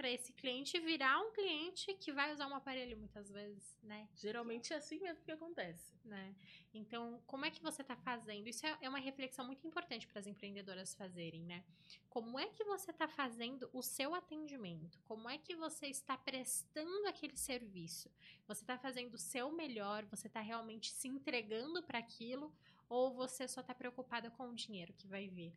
para 0.00 0.10
esse 0.10 0.32
cliente 0.32 0.80
virar 0.80 1.20
um 1.20 1.30
cliente 1.30 1.92
que 1.92 2.10
vai 2.10 2.32
usar 2.32 2.46
um 2.46 2.54
aparelho 2.54 2.96
muitas 2.96 3.30
vezes, 3.30 3.78
né? 3.82 4.08
Geralmente 4.16 4.72
é 4.72 4.76
assim 4.76 4.98
mesmo 4.98 5.22
que 5.22 5.30
acontece. 5.30 5.94
Né? 6.02 6.34
Então, 6.72 7.22
como 7.26 7.44
é 7.44 7.50
que 7.50 7.60
você 7.60 7.82
está 7.82 7.94
fazendo? 7.94 8.48
Isso 8.48 8.64
é, 8.64 8.78
é 8.80 8.88
uma 8.88 8.98
reflexão 8.98 9.44
muito 9.44 9.66
importante 9.66 10.06
para 10.06 10.18
as 10.18 10.26
empreendedoras 10.26 10.94
fazerem, 10.94 11.42
né? 11.42 11.62
Como 12.08 12.38
é 12.38 12.46
que 12.46 12.64
você 12.64 12.92
está 12.92 13.06
fazendo 13.08 13.68
o 13.74 13.82
seu 13.82 14.14
atendimento? 14.14 14.98
Como 15.04 15.28
é 15.28 15.36
que 15.36 15.54
você 15.54 15.88
está 15.88 16.16
prestando 16.16 17.06
aquele 17.06 17.36
serviço? 17.36 18.10
Você 18.48 18.62
está 18.62 18.78
fazendo 18.78 19.12
o 19.12 19.18
seu 19.18 19.52
melhor? 19.52 20.06
Você 20.06 20.28
está 20.28 20.40
realmente 20.40 20.92
se 20.92 21.08
entregando 21.08 21.82
para 21.82 21.98
aquilo? 21.98 22.50
Ou 22.88 23.12
você 23.12 23.46
só 23.46 23.60
está 23.60 23.74
preocupada 23.74 24.30
com 24.30 24.48
o 24.48 24.54
dinheiro 24.54 24.94
que 24.94 25.06
vai 25.06 25.28
vir? 25.28 25.52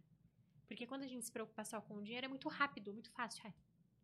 Porque 0.68 0.86
quando 0.86 1.04
a 1.04 1.08
gente 1.08 1.24
se 1.24 1.32
preocupa 1.32 1.64
só 1.64 1.80
com 1.80 1.96
o 1.96 2.04
dinheiro, 2.04 2.26
é 2.26 2.30
muito 2.30 2.50
rápido, 2.50 2.92
muito 2.92 3.10
fácil. 3.12 3.54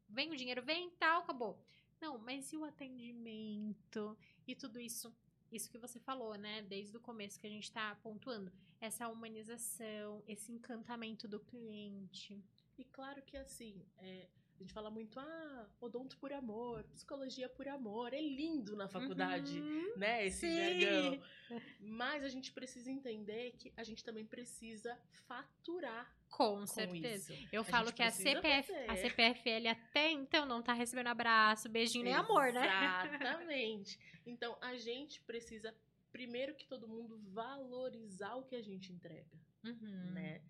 Vem 0.10 0.32
o 0.32 0.36
dinheiro, 0.36 0.62
vem, 0.64 0.90
tal, 0.92 1.22
acabou. 1.22 1.58
Não, 2.02 2.18
mas 2.18 2.52
e 2.52 2.58
o 2.58 2.66
atendimento? 2.66 4.18
E 4.48 4.56
tudo 4.56 4.80
isso, 4.80 5.14
isso 5.52 5.70
que 5.70 5.78
você 5.78 6.00
falou, 6.00 6.36
né? 6.36 6.62
Desde 6.64 6.96
o 6.98 7.00
começo 7.00 7.40
que 7.40 7.48
a 7.48 7.50
gente 7.50 7.64
está 7.66 7.96
pontuando. 7.96 8.52
Essa 8.82 9.08
humanização, 9.10 10.24
esse 10.28 10.52
encantamento 10.52 11.28
do 11.28 11.40
cliente. 11.40 12.42
E 12.78 12.86
claro 12.86 13.22
que 13.24 13.36
assim, 13.36 13.86
é, 13.98 14.28
a 14.58 14.62
gente 14.64 14.74
fala 14.74 14.90
muito, 14.90 15.20
ah, 15.20 15.70
odonto 15.82 16.18
por 16.18 16.32
amor, 16.32 16.84
psicologia 16.86 17.50
por 17.50 17.68
amor. 17.68 18.14
É 18.14 18.22
lindo 18.22 18.76
na 18.78 18.88
faculdade, 18.88 19.60
Uhum, 19.60 19.98
né? 19.98 20.26
Esse 20.26 20.48
sim. 20.48 20.80
jargão. 20.80 21.22
Mas 21.80 22.24
a 22.24 22.30
gente 22.30 22.52
precisa 22.54 22.90
entender 22.90 23.52
que 23.58 23.74
a 23.76 23.84
gente 23.84 24.04
também 24.04 24.26
precisa 24.26 24.98
faturar 25.28 26.14
Com 26.30 26.60
com 26.60 26.66
certeza. 26.68 27.34
isso. 27.34 27.48
Eu 27.52 27.62
A 27.62 27.66
falo 27.66 27.92
que 27.92 28.02
a 28.02 28.12
CPF, 28.12 28.72
a. 28.88 28.96
CPFL 28.96 29.68
até 29.70 30.12
então 30.12 30.46
não 30.46 30.62
tá 30.62 30.74
recebendo 30.74 31.08
abraço, 31.08 31.68
beijinho 31.68 32.06
nem 32.06 32.14
amor, 32.14 32.54
né? 32.54 32.66
Exatamente. 32.66 34.00
Então, 34.26 34.58
a 34.62 34.76
gente 34.78 35.22
precisa, 35.22 35.76
primeiro 36.12 36.56
que 36.56 36.66
todo 36.66 36.88
mundo, 36.88 37.20
valorizar 37.34 38.36
o 38.36 38.44
que 38.44 38.56
a 38.56 38.62
gente 38.62 38.92
entrega, 38.94 39.38
Uhum, 39.64 40.12
né? 40.14 40.42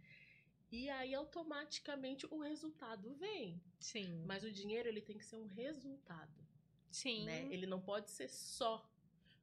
E 0.71 0.87
aí, 0.91 1.15
automaticamente, 1.15 2.27
o 2.29 2.39
resultado 2.39 3.11
vem. 3.15 3.59
Sim. 3.79 4.23
Mas 4.27 4.43
o 4.43 4.51
dinheiro, 4.51 4.87
ele 4.87 5.01
tem 5.01 5.17
que 5.17 5.25
ser 5.25 5.37
um 5.37 5.47
resultado, 5.47 6.45
Sim. 6.91 7.25
né? 7.25 7.47
Ele 7.49 7.65
não 7.65 7.81
pode 7.81 8.11
ser 8.11 8.29
só. 8.29 8.87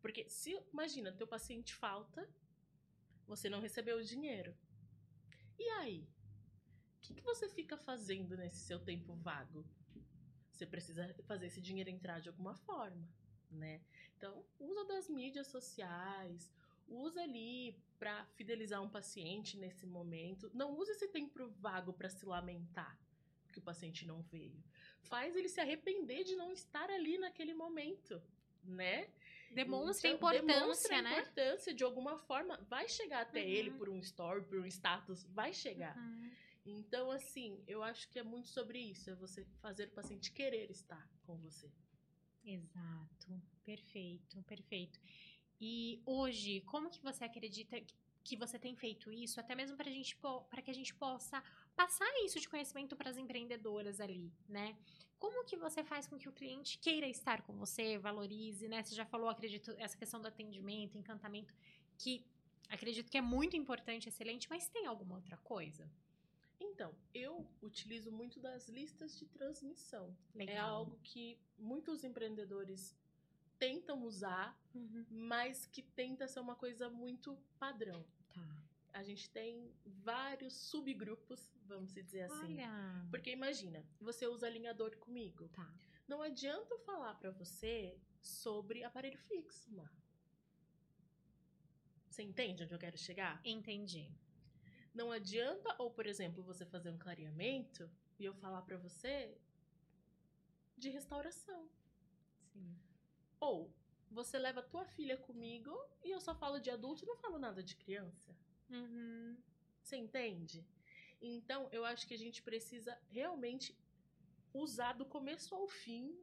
Porque 0.00 0.28
se, 0.28 0.56
imagina, 0.72 1.10
teu 1.10 1.26
paciente 1.26 1.74
falta, 1.74 2.28
você 3.26 3.48
não 3.48 3.60
recebeu 3.60 3.96
o 3.98 4.04
dinheiro. 4.04 4.56
E 5.58 5.68
aí? 5.70 6.06
O 7.10 7.14
que, 7.14 7.20
que 7.20 7.22
você 7.22 7.48
fica 7.48 7.76
fazendo 7.76 8.36
nesse 8.36 8.58
seu 8.58 8.80
tempo 8.80 9.14
vago? 9.14 9.64
Você 10.50 10.66
precisa 10.66 11.14
fazer 11.24 11.46
esse 11.46 11.60
dinheiro 11.60 11.88
entrar 11.90 12.20
de 12.20 12.28
alguma 12.28 12.54
forma, 12.54 13.06
né? 13.50 13.80
Então, 14.16 14.44
usa 14.58 14.84
das 14.86 15.08
mídias 15.08 15.46
sociais, 15.46 16.50
usa 16.88 17.22
ali 17.22 17.78
para 17.98 18.24
fidelizar 18.34 18.82
um 18.82 18.88
paciente 18.88 19.56
nesse 19.56 19.86
momento. 19.86 20.50
Não 20.52 20.76
use 20.76 20.90
esse 20.92 21.08
tempo 21.08 21.48
vago 21.60 21.92
para 21.92 22.08
se 22.08 22.24
lamentar 22.26 22.98
que 23.52 23.58
o 23.58 23.62
paciente 23.62 24.04
não 24.06 24.20
veio. 24.22 24.60
Faz 25.02 25.36
ele 25.36 25.48
se 25.48 25.60
arrepender 25.60 26.24
de 26.24 26.34
não 26.34 26.50
estar 26.52 26.90
ali 26.90 27.18
naquele 27.18 27.54
momento, 27.54 28.20
né? 28.64 29.08
Demonstra 29.52 30.10
a 30.10 30.12
Então, 30.14 30.28
importância, 30.28 30.56
demonstra 30.58 30.98
a 30.98 31.02
né? 31.02 31.12
importância 31.20 31.74
de 31.74 31.84
alguma 31.84 32.18
forma. 32.18 32.56
Vai 32.68 32.88
chegar 32.88 33.20
até 33.22 33.40
Uhum. 33.42 33.46
ele 33.48 33.70
por 33.70 33.88
um 33.88 33.98
story, 34.00 34.42
por 34.44 34.58
um 34.58 34.66
status, 34.66 35.22
vai 35.24 35.52
chegar. 35.54 35.96
Uhum. 35.96 36.30
Então, 36.66 37.10
assim, 37.10 37.62
eu 37.66 37.82
acho 37.82 38.08
que 38.10 38.18
é 38.18 38.22
muito 38.22 38.48
sobre 38.48 38.78
isso. 38.78 39.08
É 39.10 39.14
você 39.14 39.44
fazer 39.62 39.88
o 39.88 39.92
paciente 39.92 40.32
querer 40.32 40.70
estar 40.70 41.08
com 41.24 41.36
você. 41.38 41.70
Exato. 42.44 43.42
Perfeito, 43.64 44.42
perfeito. 44.44 45.00
E 45.60 46.02
hoje, 46.04 46.60
como 46.62 46.90
que 46.90 47.02
você 47.02 47.24
acredita 47.24 47.80
que- 48.24 48.36
você 48.36 48.58
tem 48.58 48.74
feito 48.76 49.12
isso, 49.12 49.38
até 49.40 49.54
mesmo 49.54 49.76
para 49.76 49.90
gente 49.90 50.16
para 50.50 50.60
que 50.62 50.70
a 50.70 50.74
gente 50.74 50.92
possa 50.94 51.42
passar 51.76 52.08
isso 52.24 52.40
de 52.40 52.48
conhecimento 52.48 52.96
para 52.96 53.10
as 53.10 53.16
empreendedoras 53.16 54.00
ali, 54.00 54.32
né? 54.48 54.76
Como 55.18 55.44
que 55.44 55.56
você 55.56 55.82
faz 55.84 56.06
com 56.08 56.18
que 56.18 56.28
o 56.28 56.32
cliente 56.32 56.78
queira 56.78 57.06
estar 57.08 57.42
com 57.42 57.54
você, 57.56 57.96
valorize, 57.98 58.68
né? 58.68 58.82
Você 58.82 58.94
já 58.94 59.06
falou, 59.06 59.28
acredito, 59.28 59.72
essa 59.78 59.96
questão 59.96 60.20
do 60.20 60.26
atendimento, 60.28 60.98
encantamento, 60.98 61.54
que 61.96 62.24
acredito 62.68 63.10
que 63.10 63.16
é 63.18 63.20
muito 63.22 63.56
importante, 63.56 64.08
excelente, 64.08 64.48
mas 64.50 64.68
tem 64.68 64.86
alguma 64.86 65.14
outra 65.16 65.36
coisa? 65.38 65.88
Então, 66.58 66.94
eu 67.14 67.46
utilizo 67.62 68.10
muito 68.10 68.40
das 68.40 68.68
listas 68.68 69.18
de 69.18 69.26
transmissão. 69.26 70.16
É 70.34 70.38
Legal. 70.38 70.74
algo 70.76 70.98
que 71.02 71.38
muitos 71.58 72.02
empreendedores 72.04 72.96
tentam 73.58 74.04
usar, 74.04 74.58
Uhum. 74.74 75.06
mas 75.10 75.66
que 75.66 75.82
tenta 75.82 76.26
ser 76.28 76.40
uma 76.40 76.54
coisa 76.54 76.88
muito 76.90 77.36
padrão. 77.58 78.04
Tá. 78.34 78.46
A 78.92 79.02
gente 79.02 79.28
tem 79.30 79.70
vários 79.84 80.54
subgrupos, 80.54 81.52
vamos 81.66 81.92
dizer 81.92 82.22
assim. 82.22 82.54
Olha. 82.54 83.06
Porque 83.10 83.30
imagina, 83.30 83.84
você 84.00 84.26
usa 84.26 84.46
alinhador 84.46 84.96
comigo. 84.98 85.48
Tá. 85.50 85.70
Não 86.08 86.22
adianta 86.22 86.72
eu 86.72 86.78
falar 86.80 87.14
pra 87.16 87.30
você 87.30 87.98
sobre 88.20 88.82
aparelho 88.84 89.18
fixo, 89.18 89.70
Mar. 89.74 89.92
Você 92.08 92.22
entende 92.22 92.62
onde 92.62 92.72
eu 92.74 92.78
quero 92.78 92.96
chegar? 92.96 93.40
Entendi. 93.44 94.10
Não 94.96 95.12
adianta, 95.12 95.76
ou 95.78 95.90
por 95.90 96.06
exemplo, 96.06 96.42
você 96.42 96.64
fazer 96.64 96.88
um 96.88 96.96
clareamento 96.96 97.90
e 98.18 98.24
eu 98.24 98.32
falar 98.32 98.62
pra 98.62 98.78
você 98.78 99.36
de 100.74 100.88
restauração. 100.88 101.68
Sim. 102.50 102.74
Ou 103.38 103.70
você 104.10 104.38
leva 104.38 104.62
tua 104.62 104.86
filha 104.86 105.18
comigo 105.18 105.70
e 106.02 106.10
eu 106.10 106.18
só 106.18 106.34
falo 106.34 106.58
de 106.58 106.70
adulto 106.70 107.04
e 107.04 107.06
não 107.06 107.18
falo 107.18 107.38
nada 107.38 107.62
de 107.62 107.76
criança. 107.76 108.34
Uhum. 108.70 109.36
Você 109.82 109.96
entende? 109.98 110.66
Então, 111.20 111.68
eu 111.72 111.84
acho 111.84 112.06
que 112.06 112.14
a 112.14 112.18
gente 112.18 112.42
precisa 112.42 112.98
realmente 113.08 113.78
usar 114.54 114.94
do 114.94 115.04
começo 115.04 115.54
ao 115.54 115.68
fim 115.68 116.18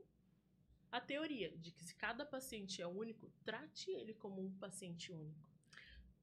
a 0.91 0.99
teoria 0.99 1.55
de 1.57 1.71
que 1.71 1.83
se 1.83 1.93
cada 1.93 2.25
paciente 2.25 2.81
é 2.81 2.87
único, 2.87 3.31
trate 3.45 3.91
ele 3.91 4.15
como 4.15 4.41
um 4.41 4.51
paciente 4.57 5.11
único. 5.11 5.52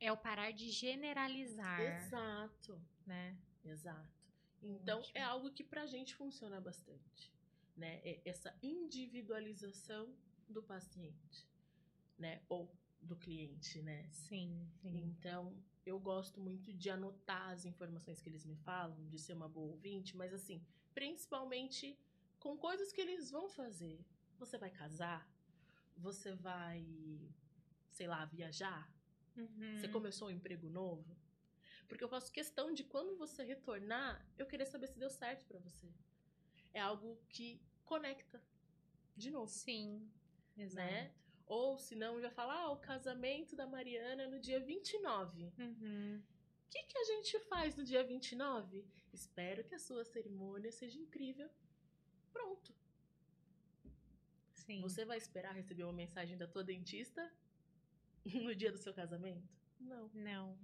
É 0.01 0.11
o 0.11 0.17
parar 0.17 0.51
de 0.51 0.71
generalizar, 0.71 1.81
Exato, 1.81 2.81
né? 3.07 3.37
exato. 3.65 4.19
Então, 4.63 4.99
Ótimo. 5.01 5.13
é 5.19 5.23
algo 5.23 5.51
que 5.53 5.63
pra 5.63 5.87
gente 5.87 6.15
funciona 6.15 6.61
bastante, 6.61 7.33
né? 7.77 8.01
É 8.03 8.21
essa 8.25 8.55
individualização 8.63 10.15
do 10.49 10.63
paciente, 10.63 11.47
né? 12.19 12.43
Ou 12.49 12.75
do 13.01 13.17
cliente, 13.17 13.81
né? 13.83 14.09
Sim, 14.11 14.67
sim. 14.81 15.05
Então, 15.05 15.57
eu 15.85 15.99
gosto 15.99 16.41
muito 16.41 16.73
de 16.73 16.91
anotar 16.91 17.51
as 17.51 17.65
informações 17.65 18.21
que 18.21 18.29
eles 18.29 18.45
me 18.45 18.57
falam, 18.57 19.07
de 19.09 19.19
ser 19.19 19.35
uma 19.35 19.49
boa 19.49 19.73
ouvinte, 19.73 20.17
mas 20.17 20.33
assim, 20.33 20.65
principalmente 20.95 21.99
com 22.39 22.57
coisas 22.57 22.93
que 22.93 23.01
eles 23.01 23.31
vão 23.31 23.49
fazer. 23.49 24.05
Você 24.39 24.59
vai 24.59 24.71
casar? 24.71 25.31
Você 25.97 26.35
vai, 26.35 26.85
sei 27.91 28.07
lá, 28.07 28.25
viajar? 28.25 28.91
Uhum. 29.37 29.77
Você 29.79 29.89
começou 29.89 30.29
um 30.29 30.31
emprego 30.31 30.69
novo? 30.69 31.17
Porque 31.89 32.05
eu 32.05 32.09
faço 32.09 32.31
questão 32.33 32.73
de 32.73 32.85
quando 32.85 33.17
você 33.17 33.43
retornar, 33.43 34.25
eu 34.39 34.47
querer 34.47 34.67
saber 34.67 34.87
se 34.89 34.99
deu 34.99 35.11
certo 35.11 35.45
pra 35.47 35.59
você. 35.59 35.89
É 36.73 36.81
algo 36.81 37.19
que 37.29 37.61
conecta 37.85 38.41
de 39.17 39.31
novo 39.31 39.51
Sim, 39.51 40.09
exato. 40.57 40.87
né? 40.89 41.13
Ou 41.47 41.77
se 41.79 41.97
não, 41.97 42.21
já 42.21 42.31
fala, 42.31 42.55
ah, 42.55 42.71
o 42.71 42.77
casamento 42.79 43.57
da 43.57 43.67
Mariana 43.67 44.23
é 44.23 44.27
no 44.29 44.39
dia 44.39 44.61
29. 44.61 45.47
O 45.59 45.63
Uhum. 45.63 46.23
que, 46.71 46.83
que 46.85 46.97
a 46.99 47.05
gente 47.05 47.41
faz 47.41 47.75
no 47.75 47.83
dia 47.83 48.05
29? 48.05 48.87
Espero 49.13 49.65
que 49.65 49.75
a 49.75 49.79
sua 49.81 50.05
cerimônia 50.05 50.71
seja 50.71 50.97
incrível. 50.97 51.51
Pronto. 52.33 52.73
Sim. 54.53 54.81
Você 54.83 55.05
vai 55.05 55.19
esperar 55.19 55.53
receber 55.55 55.83
uma 55.83 55.93
mensagem 55.93 56.37
da 56.39 56.47
tua 56.47 56.63
dentista 56.63 57.29
no 58.45 58.55
dia 58.55 58.71
do 58.71 58.79
seu 58.79 58.93
casamento? 58.93 59.49
Não. 59.79 60.11
Não. 60.15 60.59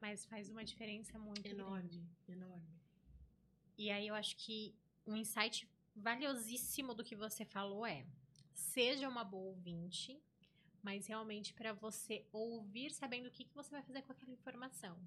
Mas 0.00 0.24
faz 0.24 0.48
uma 0.48 0.64
diferença 0.64 1.18
muito 1.18 1.42
grande. 1.42 1.60
Enorme, 1.60 2.08
enorme. 2.28 2.80
E 3.78 3.90
aí 3.90 4.08
eu 4.08 4.14
acho 4.14 4.36
que 4.36 4.74
um 5.06 5.16
insight 5.16 5.68
valiosíssimo 5.94 6.94
do 6.94 7.04
que 7.04 7.14
você 7.14 7.44
falou 7.44 7.86
é: 7.86 8.04
seja 8.52 9.08
uma 9.08 9.24
boa 9.24 9.50
ouvinte, 9.50 10.20
mas 10.82 11.06
realmente 11.06 11.54
para 11.54 11.72
você 11.72 12.26
ouvir 12.32 12.90
sabendo 12.90 13.26
o 13.26 13.30
que, 13.30 13.44
que 13.44 13.54
você 13.54 13.70
vai 13.70 13.82
fazer 13.82 14.02
com 14.02 14.12
aquela 14.12 14.32
informação. 14.32 14.98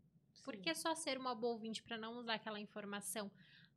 Porque 0.43 0.73
Sim. 0.73 0.81
só 0.81 0.95
ser 0.95 1.17
uma 1.17 1.33
boa 1.33 1.53
ouvinte 1.53 1.81
para 1.81 1.97
não 1.97 2.17
usar 2.17 2.35
aquela 2.35 2.59
informação 2.59 3.31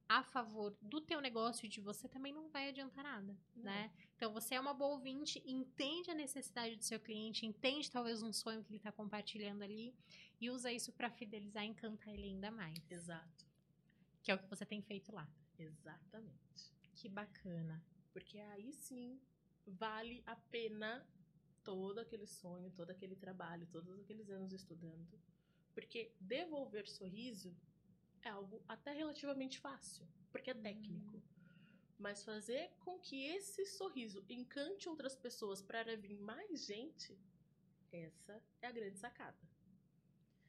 a 0.08 0.22
favor 0.22 0.74
do 0.80 1.00
teu 1.00 1.20
negócio 1.20 1.66
e 1.66 1.68
de 1.68 1.80
você 1.80 2.08
também 2.08 2.32
não 2.32 2.48
vai 2.48 2.68
adiantar 2.70 3.04
nada, 3.04 3.36
Não. 3.54 3.64
né? 3.64 3.92
Então 4.16 4.32
você 4.32 4.54
é 4.54 4.60
uma 4.60 4.72
boa 4.72 4.92
ouvinte, 4.94 5.42
entende 5.44 6.10
a 6.10 6.14
necessidade 6.14 6.76
do 6.76 6.82
seu 6.84 6.98
cliente, 6.98 7.44
entende 7.44 7.90
talvez 7.90 8.22
um 8.22 8.32
sonho 8.32 8.64
que 8.64 8.70
ele 8.70 8.78
está 8.78 8.90
compartilhando 8.90 9.62
ali 9.62 9.94
e 10.40 10.50
usa 10.50 10.72
isso 10.72 10.92
para 10.92 11.10
fidelizar 11.10 11.62
e 11.64 11.68
encantar 11.68 12.14
ele 12.14 12.24
ainda 12.24 12.50
mais, 12.50 12.78
Exato. 12.90 13.46
que 14.22 14.30
é 14.30 14.34
o 14.34 14.38
que 14.38 14.48
você 14.48 14.64
tem 14.64 14.80
feito 14.80 15.12
lá. 15.12 15.28
Exatamente. 15.58 16.72
Que 16.94 17.08
bacana. 17.08 17.84
Porque 18.12 18.38
aí 18.38 18.72
sim 18.72 19.20
vale 19.66 20.22
a 20.26 20.34
pena 20.34 21.06
todo 21.62 21.98
aquele 21.98 22.26
sonho, 22.26 22.70
todo 22.70 22.90
aquele 22.90 23.14
trabalho, 23.14 23.66
todos 23.70 23.98
aqueles 23.98 24.30
anos 24.30 24.52
estudando. 24.52 25.20
Porque 25.74 26.14
devolver 26.18 26.88
sorriso 26.88 27.54
é 28.22 28.28
algo 28.30 28.62
até 28.68 28.92
relativamente 28.92 29.58
fácil, 29.58 30.06
porque 30.30 30.50
é 30.50 30.54
Uhum. 30.54 30.62
técnico. 30.62 31.22
Mas 31.98 32.22
fazer 32.24 32.70
com 32.80 32.98
que 32.98 33.24
esse 33.24 33.64
sorriso 33.66 34.24
encante 34.28 34.88
outras 34.88 35.16
pessoas 35.16 35.60
para 35.60 35.96
vir 35.96 36.16
mais 36.20 36.64
gente, 36.64 37.18
essa 37.90 38.40
é 38.62 38.66
a 38.68 38.72
grande 38.72 38.98
sacada, 38.98 39.38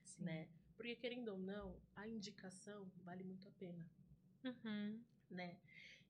Sim. 0.03 0.23
né? 0.23 0.47
Porque 0.75 0.95
querendo 0.95 1.29
ou 1.29 1.37
não, 1.37 1.81
a 1.95 2.07
indicação 2.07 2.89
vale 3.03 3.23
muito 3.23 3.47
a 3.47 3.51
pena 3.51 3.89
Uhum. 4.43 5.03
né? 5.29 5.59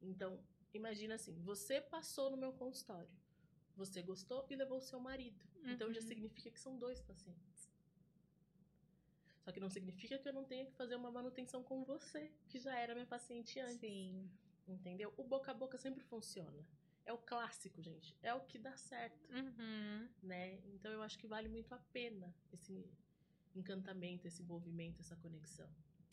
Então, 0.01 0.43
imagina 0.73 1.15
assim, 1.15 1.33
você 1.41 1.81
passou 1.81 2.29
no 2.29 2.37
meu 2.37 2.53
consultório, 2.53 3.09
você 3.75 4.01
gostou 4.01 4.45
e 4.49 4.55
levou 4.55 4.77
o 4.77 4.81
seu 4.81 4.99
marido. 4.99 5.43
Então 5.63 5.91
já 5.93 5.99
Uhum. 6.01 6.07
significa 6.07 6.49
que 6.51 6.59
são 6.59 6.77
dois 6.77 7.01
pacientes. 7.01 7.58
Só 9.49 9.53
que 9.53 9.59
não 9.59 9.69
significa 9.71 10.15
que 10.19 10.29
eu 10.29 10.33
não 10.33 10.43
tenha 10.45 10.63
que 10.63 10.73
fazer 10.73 10.95
uma 10.95 11.09
manutenção 11.09 11.63
com 11.63 11.83
você, 11.83 12.31
que 12.47 12.59
já 12.59 12.77
era 12.77 12.93
minha 12.93 13.07
paciente 13.07 13.59
antes. 13.59 13.79
Sim. 13.79 14.29
Entendeu? 14.67 15.11
O 15.17 15.23
boca 15.23 15.49
a 15.49 15.55
boca 15.55 15.75
sempre 15.75 16.03
funciona. 16.03 16.63
É 17.03 17.11
o 17.11 17.17
clássico, 17.17 17.81
gente. 17.81 18.15
É 18.21 18.31
o 18.31 18.41
que 18.41 18.59
dá 18.59 18.77
certo, 18.77 19.27
Uhum. 19.33 20.07
né? 20.21 20.59
Então 20.75 20.91
eu 20.91 21.01
acho 21.01 21.17
que 21.17 21.25
vale 21.25 21.49
muito 21.49 21.73
a 21.73 21.79
pena 21.91 22.31
esse 22.53 22.87
encantamento, 23.55 24.27
esse 24.27 24.43
envolvimento, 24.43 25.01
essa 25.01 25.15
conexão. 25.15 25.67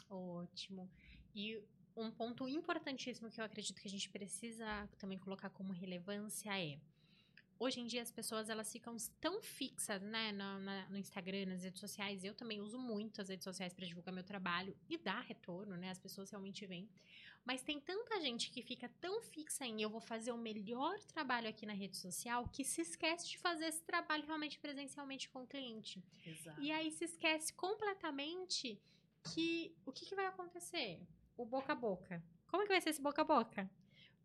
Ótimo. 0.08 0.90
E 1.34 1.62
um 1.94 2.10
ponto 2.10 2.48
importantíssimo 2.48 3.30
que 3.30 3.38
eu 3.38 3.44
acredito 3.44 3.78
que 3.82 3.86
a 3.86 3.90
gente 3.90 4.08
precisa 4.08 4.88
também 4.96 5.18
colocar 5.18 5.50
como 5.50 5.74
relevância 5.74 6.58
é 6.58 6.80
hoje 7.58 7.80
em 7.80 7.86
dia 7.86 8.02
as 8.02 8.10
pessoas 8.10 8.48
elas 8.48 8.70
ficam 8.70 8.96
tão 9.20 9.40
fixas, 9.42 10.00
né, 10.02 10.32
no, 10.32 10.58
na- 10.60 10.88
no 10.88 10.96
Instagram, 10.98 11.46
nas 11.46 11.62
redes 11.64 11.80
sociais. 11.80 12.24
Eu 12.24 12.34
também 12.34 12.60
uso 12.60 12.78
muito 12.78 13.20
as 13.20 13.28
redes 13.28 13.44
sociais 13.44 13.72
para 13.72 13.86
divulgar 13.86 14.12
meu 14.14 14.24
trabalho 14.24 14.76
e 14.88 14.96
dá 14.98 15.20
retorno, 15.20 15.76
né? 15.76 15.90
As 15.90 15.98
pessoas 15.98 16.30
realmente 16.30 16.64
vêm. 16.66 16.88
Mas 17.44 17.62
tem 17.62 17.80
tanta 17.80 18.20
gente 18.20 18.50
que 18.50 18.60
fica 18.60 18.88
tão 19.00 19.22
fixa 19.22 19.64
em 19.64 19.80
eu 19.80 19.88
vou 19.88 20.00
fazer 20.00 20.32
o 20.32 20.36
melhor 20.36 20.98
trabalho 21.04 21.48
aqui 21.48 21.64
na 21.64 21.72
rede 21.72 21.96
social 21.96 22.48
que 22.48 22.64
se 22.64 22.80
esquece 22.80 23.28
de 23.28 23.38
fazer 23.38 23.66
esse 23.66 23.82
trabalho 23.84 24.26
realmente 24.26 24.58
presencialmente 24.58 25.28
com 25.28 25.44
o 25.44 25.46
cliente. 25.46 26.02
Exato. 26.26 26.60
E 26.60 26.72
aí 26.72 26.90
se 26.90 27.04
esquece 27.04 27.52
completamente 27.54 28.80
que 29.32 29.74
o 29.84 29.92
que, 29.92 30.06
que 30.06 30.14
vai 30.14 30.26
acontecer? 30.26 31.00
O 31.36 31.44
boca 31.44 31.72
a 31.72 31.76
boca. 31.76 32.22
Como 32.48 32.62
que 32.64 32.68
vai 32.68 32.80
ser 32.80 32.90
esse 32.90 33.00
boca 33.02 33.22
a 33.22 33.24
boca? 33.24 33.70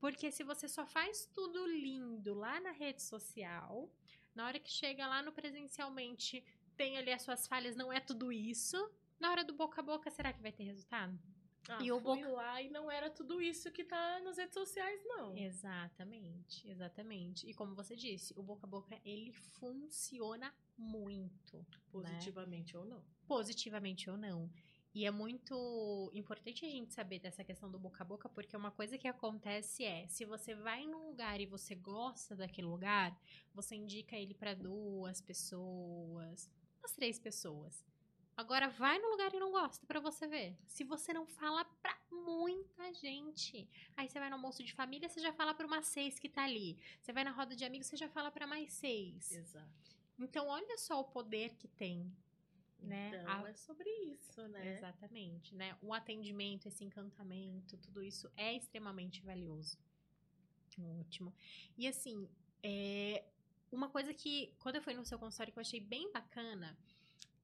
Porque 0.01 0.31
se 0.31 0.43
você 0.43 0.67
só 0.67 0.85
faz 0.85 1.25
tudo 1.27 1.65
lindo 1.67 2.33
lá 2.33 2.59
na 2.59 2.71
rede 2.71 3.01
social, 3.03 3.87
na 4.35 4.45
hora 4.47 4.59
que 4.59 4.69
chega 4.71 5.07
lá 5.07 5.21
no 5.21 5.31
presencialmente, 5.31 6.43
tem 6.75 6.97
ali 6.97 7.11
as 7.13 7.21
suas 7.21 7.47
falhas, 7.47 7.75
não 7.75 7.93
é 7.93 7.99
tudo 7.99 8.31
isso. 8.31 8.75
Na 9.19 9.29
hora 9.31 9.43
do 9.43 9.53
boca 9.53 9.79
a 9.79 9.83
boca, 9.83 10.09
será 10.09 10.33
que 10.33 10.41
vai 10.41 10.51
ter 10.51 10.63
resultado? 10.63 11.17
Ah, 11.69 11.77
E 11.83 11.91
o 11.91 12.01
fui 12.01 12.03
boca- 12.15 12.31
lá 12.31 12.59
e 12.59 12.69
não 12.71 12.89
era 12.89 13.07
tudo 13.11 13.39
isso 13.39 13.71
que 13.71 13.83
tá 13.83 14.19
nas 14.21 14.37
redes 14.37 14.55
sociais, 14.55 14.99
não. 15.05 15.37
Exatamente, 15.37 16.67
exatamente. 16.67 17.47
E 17.47 17.53
como 17.53 17.75
você 17.75 17.95
disse, 17.95 18.33
o 18.35 18.41
boca 18.41 18.65
a 18.65 18.69
boca 18.69 18.99
ele 19.05 19.31
funciona 19.31 20.51
muito. 20.75 21.57
né? 21.57 21.65
Positivamente 21.91 22.75
ou 22.75 22.85
não. 22.85 23.03
positivamente 23.27 24.09
ou 24.09 24.17
não. 24.17 24.49
E 24.93 25.05
é 25.05 25.11
muito 25.11 26.11
importante 26.13 26.65
a 26.65 26.69
gente 26.69 26.93
saber 26.93 27.19
dessa 27.19 27.43
questão 27.45 27.71
do 27.71 27.79
boca 27.79 28.03
a 28.03 28.05
boca, 28.05 28.27
porque 28.27 28.57
uma 28.57 28.71
coisa 28.71 28.97
que 28.97 29.07
acontece 29.07 29.85
é, 29.85 30.05
se 30.07 30.25
você 30.25 30.53
vai 30.53 30.85
num 30.85 31.07
lugar 31.07 31.39
e 31.39 31.45
você 31.45 31.73
gosta 31.75 32.35
daquele 32.35 32.67
lugar, 32.67 33.17
você 33.53 33.75
indica 33.75 34.17
ele 34.17 34.33
para 34.33 34.53
duas 34.53 35.21
pessoas, 35.21 36.51
umas 36.79 36.91
três 36.91 37.17
pessoas. 37.17 37.85
Agora 38.35 38.69
vai 38.69 38.99
no 38.99 39.11
lugar 39.11 39.33
e 39.33 39.39
não 39.39 39.51
gosta 39.51 39.85
para 39.85 39.99
você 39.99 40.27
ver. 40.27 40.57
Se 40.65 40.83
você 40.83 41.13
não 41.13 41.25
fala 41.25 41.63
pra 41.81 41.97
muita 42.11 42.93
gente, 42.93 43.69
aí 43.95 44.09
você 44.09 44.19
vai 44.19 44.29
no 44.29 44.35
almoço 44.35 44.63
de 44.63 44.73
família, 44.73 45.07
você 45.07 45.21
já 45.21 45.31
fala 45.31 45.53
para 45.53 45.67
umas 45.67 45.87
seis 45.87 46.19
que 46.19 46.27
tá 46.27 46.43
ali. 46.43 46.77
Você 46.99 47.13
vai 47.13 47.23
na 47.23 47.31
roda 47.31 47.55
de 47.55 47.63
amigos, 47.63 47.87
você 47.87 47.95
já 47.95 48.09
fala 48.09 48.31
para 48.31 48.47
mais 48.47 48.73
seis. 48.73 49.31
Exato. 49.31 49.95
Então 50.19 50.47
olha 50.47 50.77
só 50.77 50.99
o 50.99 51.05
poder 51.05 51.55
que 51.55 51.67
tem 51.67 52.11
né? 52.82 53.09
Então 53.21 53.45
A- 53.45 53.49
é 53.49 53.53
sobre 53.53 53.89
isso, 53.89 54.47
né? 54.47 54.73
Exatamente, 54.73 55.55
né? 55.55 55.77
O 55.82 55.93
atendimento, 55.93 56.67
esse 56.67 56.84
encantamento, 56.84 57.77
tudo 57.77 58.03
isso 58.03 58.29
é 58.36 58.55
extremamente 58.55 59.21
valioso. 59.21 59.77
Ótimo. 60.99 61.34
E 61.77 61.88
assim, 61.88 62.27
é, 62.63 63.23
uma 63.71 63.89
coisa 63.89 64.13
que, 64.13 64.53
quando 64.59 64.77
eu 64.77 64.82
fui 64.82 64.93
no 64.93 65.05
seu 65.05 65.19
consultório, 65.19 65.51
que 65.53 65.59
eu 65.59 65.61
achei 65.61 65.79
bem 65.79 66.11
bacana, 66.11 66.77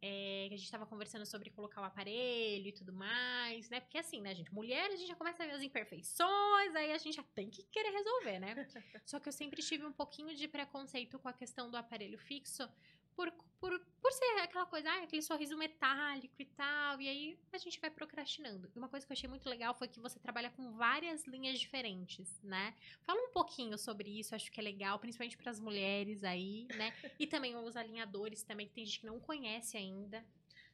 é 0.01 0.45
que 0.47 0.53
a 0.53 0.57
gente 0.57 0.69
tava 0.69 0.85
conversando 0.85 1.25
sobre 1.25 1.49
colocar 1.49 1.81
o 1.81 1.83
aparelho 1.83 2.67
e 2.67 2.71
tudo 2.71 2.93
mais, 2.93 3.67
né? 3.69 3.79
Porque 3.79 3.97
assim, 3.97 4.21
né, 4.21 4.33
gente? 4.35 4.53
Mulher, 4.53 4.91
a 4.91 4.95
gente 4.95 5.07
já 5.07 5.15
começa 5.15 5.43
a 5.43 5.47
ver 5.47 5.53
as 5.53 5.61
imperfeições, 5.63 6.75
aí 6.75 6.91
a 6.91 6.97
gente 6.97 7.15
já 7.15 7.23
tem 7.23 7.49
que 7.49 7.63
querer 7.63 7.89
resolver, 7.89 8.39
né? 8.39 8.55
Só 9.05 9.19
que 9.19 9.27
eu 9.27 9.33
sempre 9.33 9.61
tive 9.61 9.85
um 9.85 9.91
pouquinho 9.91 10.35
de 10.35 10.47
preconceito 10.47 11.17
com 11.19 11.27
a 11.27 11.33
questão 11.33 11.69
do 11.71 11.77
aparelho 11.77 12.17
fixo, 12.19 12.69
por, 13.15 13.33
por, 13.59 13.79
por 14.01 14.11
ser 14.11 14.39
aquela 14.41 14.65
coisa, 14.65 14.89
ah, 14.89 15.03
aquele 15.03 15.21
sorriso 15.21 15.57
metálico 15.57 16.35
e 16.39 16.45
tal, 16.45 17.01
e 17.01 17.07
aí 17.07 17.39
a 17.51 17.57
gente 17.57 17.79
vai 17.79 17.89
procrastinando. 17.89 18.71
E 18.75 18.77
uma 18.77 18.87
coisa 18.87 19.05
que 19.05 19.11
eu 19.11 19.15
achei 19.15 19.29
muito 19.29 19.49
legal 19.49 19.73
foi 19.73 19.87
que 19.87 19.99
você 19.99 20.19
trabalha 20.19 20.49
com 20.51 20.71
várias 20.73 21.25
linhas 21.25 21.59
diferentes, 21.59 22.39
né? 22.43 22.75
Fala 23.01 23.19
um 23.21 23.31
pouquinho 23.31 23.77
sobre 23.77 24.09
isso, 24.19 24.35
acho 24.35 24.51
que 24.51 24.59
é 24.59 24.63
legal, 24.63 24.99
principalmente 24.99 25.37
para 25.37 25.51
as 25.51 25.59
mulheres 25.59 26.23
aí, 26.23 26.67
né? 26.75 26.93
E 27.19 27.25
também 27.25 27.55
os 27.55 27.75
alinhadores 27.75 28.43
também, 28.43 28.67
que 28.67 28.73
tem 28.73 28.85
gente 28.85 28.99
que 28.99 29.05
não 29.05 29.19
conhece 29.19 29.75
ainda. 29.77 30.25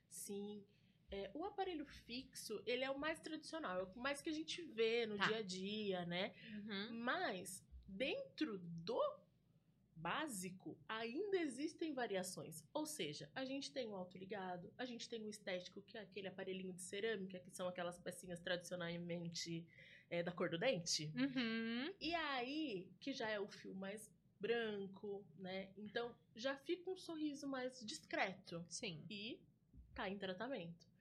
Sim. 0.09 0.63
É, 1.09 1.29
o 1.33 1.45
aparelho 1.45 1.85
fixo, 1.85 2.61
ele 2.65 2.83
é 2.83 2.89
o 2.89 2.97
mais 2.97 3.19
tradicional, 3.19 3.79
é 3.79 3.83
o 3.83 3.99
mais 3.99 4.21
que 4.21 4.29
a 4.29 4.33
gente 4.33 4.61
vê 4.63 5.05
no 5.05 5.15
Tá. 5.17 5.27
dia 5.27 5.37
a 5.37 5.41
dia, 5.43 6.05
né? 6.05 6.33
Uhum. 6.51 6.99
Mas 7.03 7.63
dentro 7.87 8.57
do 8.57 8.99
básico 9.95 10.77
ainda 10.87 11.37
existem 11.37 11.93
variações. 11.93 12.63
Ou 12.73 12.85
seja, 12.85 13.29
a 13.33 13.45
gente 13.45 13.71
tem 13.71 13.87
o 13.87 13.95
autoligado, 13.95 14.73
a 14.77 14.85
gente 14.85 15.07
tem 15.07 15.23
o 15.23 15.29
estético, 15.29 15.81
que 15.81 15.97
é 15.97 16.01
aquele 16.01 16.27
aparelhinho 16.27 16.73
de 16.73 16.81
cerâmica, 16.81 17.39
que 17.39 17.51
são 17.51 17.67
aquelas 17.67 17.99
pecinhas 17.99 18.39
tradicionalmente 18.39 19.65
é, 20.09 20.21
da 20.21 20.31
cor 20.31 20.49
do 20.49 20.57
dente. 20.57 21.11
Uhum. 21.15 21.93
E 21.99 22.13
aí, 22.13 22.91
que 22.99 23.13
já 23.13 23.29
é 23.29 23.39
o 23.39 23.47
fio 23.47 23.73
mais 23.73 24.11
branco, 24.39 25.25
né? 25.37 25.69
Então 25.77 26.13
já 26.35 26.55
fica 26.55 26.89
um 26.89 26.97
sorriso 26.97 27.47
mais 27.47 27.79
discreto 27.79 28.65
Sim. 28.67 29.05
e 29.09 29.39
tá 29.95 30.09
em 30.09 30.17
tratamento. 30.17 30.91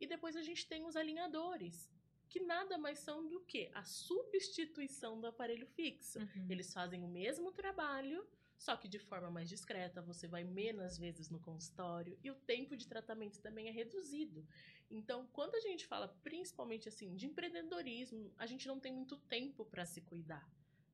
E 0.00 0.06
depois 0.06 0.36
a 0.36 0.42
gente 0.42 0.66
tem 0.66 0.84
os 0.84 0.94
alinhadores, 0.94 1.90
que 2.28 2.40
nada 2.40 2.78
mais 2.78 3.00
são 3.00 3.28
do 3.28 3.40
que 3.40 3.70
a 3.74 3.84
substituição 3.84 5.20
do 5.20 5.26
aparelho 5.26 5.66
fixo. 5.66 6.18
Uhum. 6.18 6.46
Eles 6.48 6.72
fazem 6.72 7.02
o 7.02 7.08
mesmo 7.08 7.52
trabalho, 7.52 8.26
só 8.62 8.76
que 8.76 8.86
de 8.86 9.00
forma 9.00 9.28
mais 9.28 9.48
discreta, 9.48 10.00
você 10.00 10.28
vai 10.28 10.44
menos 10.44 10.96
vezes 10.96 11.28
no 11.28 11.40
consultório 11.40 12.16
e 12.22 12.30
o 12.30 12.34
tempo 12.34 12.76
de 12.76 12.86
tratamento 12.86 13.40
também 13.40 13.66
é 13.68 13.72
reduzido. 13.72 14.46
Então, 14.88 15.26
quando 15.32 15.56
a 15.56 15.60
gente 15.60 15.84
fala 15.84 16.06
principalmente 16.22 16.88
assim 16.88 17.16
de 17.16 17.26
empreendedorismo, 17.26 18.32
a 18.38 18.46
gente 18.46 18.68
não 18.68 18.78
tem 18.78 18.92
muito 18.92 19.16
tempo 19.16 19.64
para 19.64 19.84
se 19.84 20.00
cuidar, 20.02 20.48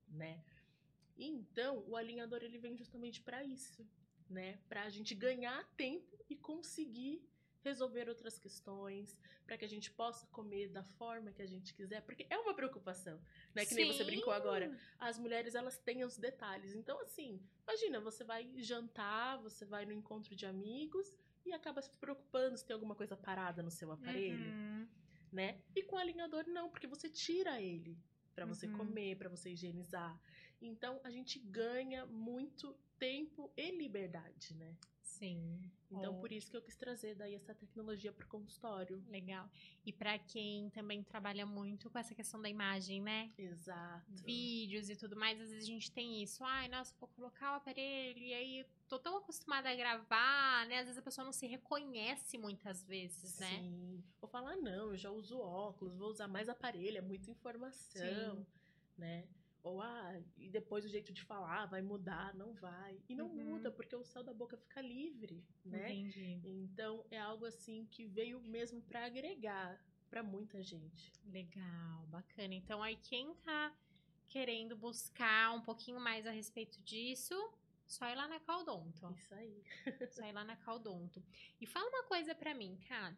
né? 0.09 0.43
Então, 1.15 1.85
o 1.87 1.95
alinhador 1.95 2.43
ele 2.43 2.59
vem 2.59 2.75
justamente 2.75 3.21
para 3.21 3.45
isso, 3.45 3.87
né? 4.31 4.59
Para 4.67 4.85
a 4.85 4.89
gente 4.89 5.15
ganhar 5.15 5.63
tempo 5.77 6.25
e 6.31 6.37
conseguir 6.37 7.23
resolver 7.63 8.09
outras 8.09 8.39
questões, 8.39 9.21
para 9.47 9.57
que 9.59 9.65
a 9.65 9.69
gente 9.69 9.91
possa 9.91 10.27
comer 10.29 10.69
da 10.69 10.83
forma 10.83 11.33
que 11.33 11.43
a 11.43 11.47
gente 11.47 11.75
quiser, 11.75 12.03
porque 12.03 12.27
é 12.31 12.39
uma 12.39 12.55
preocupação, 12.55 13.21
né? 13.55 13.65
Que 13.67 13.75
nem 13.75 13.87
você 13.87 13.99
Sim. 14.05 14.11
brincou 14.11 14.33
agora 14.33 14.77
as 14.99 15.19
mulheres 15.19 15.55
elas 15.55 15.79
têm 15.79 16.05
os 16.05 16.17
detalhes. 16.17 16.75
Então, 16.75 17.01
assim, 17.01 17.43
imagina, 17.67 18.01
você 18.01 18.25
vai 18.25 18.49
jantar, 18.59 19.39
você 19.43 19.65
vai 19.65 19.85
no 19.85 19.93
encontro 19.93 20.35
de 20.37 20.47
amigos 20.47 21.13
e 21.45 21.53
acaba 21.53 21.83
se 21.83 21.97
preocupando 21.99 22.57
se 22.57 22.65
tem 22.65 22.75
alguma 22.75 22.95
coisa 22.95 23.17
parada 23.17 23.63
no 23.63 23.71
seu 23.71 23.91
aparelho, 23.91 24.51
Uhum. 24.51 24.89
né? 25.33 25.61
E 25.75 25.83
com 25.83 25.97
o 25.97 25.99
alinhador 25.99 26.45
não, 26.47 26.71
porque 26.71 26.87
você 26.87 27.09
tira 27.09 27.61
ele 27.61 27.99
pra 28.35 28.47
você 28.47 28.67
Uhum. 28.67 28.73
comer, 28.79 29.17
pra 29.17 29.29
você 29.29 29.51
higienizar. 29.51 30.21
Então, 30.61 31.01
a 31.03 31.11
gente 31.11 31.39
ganha 31.39 32.07
muito 32.07 32.73
tempo 32.99 33.53
e 33.57 33.71
liberdade, 33.73 34.55
né? 34.55 34.77
Sim. 35.19 35.71
Então, 35.91 36.21
por 36.21 36.31
isso 36.31 36.51
que 36.51 36.57
eu 36.57 36.61
quis 36.63 36.77
trazer 36.77 37.15
daí 37.15 37.35
essa 37.35 37.55
tecnologia 37.55 38.13
pro 38.13 38.27
consultório. 38.29 39.03
Legal. 39.09 39.49
E 39.87 39.93
pra 39.93 40.19
quem 40.19 40.69
também 40.71 41.03
trabalha 41.03 41.47
muito 41.47 41.89
com 41.89 41.99
essa 41.99 42.15
questão 42.15 42.41
da 42.43 42.49
imagem, 42.49 43.01
né? 43.01 43.33
Exato. 43.39 44.05
Vídeos 44.23 44.91
e 44.91 44.97
tudo 44.97 45.17
mais, 45.17 45.41
às 45.41 45.49
vezes 45.49 45.65
a 45.65 45.67
gente 45.67 45.91
tem 45.91 46.23
isso. 46.23 46.45
Ai, 46.45 46.69
nossa, 46.69 46.95
vou 47.01 47.09
colocar 47.09 47.53
o 47.53 47.57
aparelho 47.57 48.19
e 48.19 48.35
aí 48.35 48.67
tô 48.87 48.99
tão 48.99 49.17
acostumada 49.17 49.71
a 49.71 49.75
gravar, 49.75 50.67
né? 50.67 50.79
Às 50.81 50.85
vezes 50.87 50.99
a 50.99 51.03
pessoa 51.03 51.25
não 51.25 51.33
se 51.33 51.47
reconhece 51.47 52.37
muitas 52.37 52.85
vezes, 52.85 53.39
né? 53.39 53.59
Sim. 53.59 54.05
Vou 54.21 54.29
falar, 54.29 54.57
não, 54.57 54.91
eu 54.91 54.97
já 54.97 55.11
uso 55.11 55.39
óculos, 55.39 55.97
vou 55.97 56.11
usar 56.11 56.29
mais 56.29 56.49
aparelho, 56.49 56.99
é 56.99 57.03
muita 57.03 57.31
informação. 57.31 58.47
né? 58.97 59.27
Ou, 59.63 59.83
ah, 59.83 60.21
e 60.37 60.49
depois 60.49 60.85
o 60.85 60.89
jeito 60.89 61.13
de 61.13 61.23
falar 61.25 61.67
vai 61.67 61.83
mudar, 61.83 62.35
não 62.35 62.55
vai. 62.55 63.01
E 63.09 63.15
não 63.15 63.27
Uhum. 63.27 63.45
muda, 63.45 63.71
porque 63.71 63.95
o 63.95 64.05
céu 64.05 64.23
da 64.23 64.33
boca 64.33 64.57
fica 64.57 64.81
livre, 64.81 65.45
né? 65.65 65.91
Entendi. 65.93 66.41
Então, 66.45 67.05
é 67.11 67.19
algo 67.19 67.45
assim 67.45 67.87
que 67.91 68.07
veio 68.07 68.41
mesmo 68.41 68.81
pra 68.83 69.05
agregar 69.07 69.79
pra 70.09 70.23
muita 70.23 70.63
gente. 70.63 71.13
Legal, 71.27 72.07
bacana. 72.07 72.55
Então, 72.55 72.83
aí 72.83 72.97
quem 72.97 73.35
tá 73.37 73.75
querendo 74.29 74.77
buscar 74.77 75.53
um 75.55 75.61
pouquinho 75.63 76.01
mais 76.01 76.27
a 76.27 76.31
respeito 76.31 76.81
disso, 76.83 77.35
só 77.87 78.07
ir 78.09 78.15
lá 78.15 78.29
na 78.29 78.39
Caldonto. 78.41 79.11
Isso 79.13 79.35
aí. 79.35 79.63
Só 80.13 80.25
ir 80.27 80.33
lá 80.33 80.45
na 80.45 80.57
Caldonto. 80.57 81.23
E 81.61 81.67
fala 81.67 81.89
uma 81.89 82.05
coisa 82.05 82.35
pra 82.35 82.55
mim, 82.55 82.77
cara. 82.89 83.17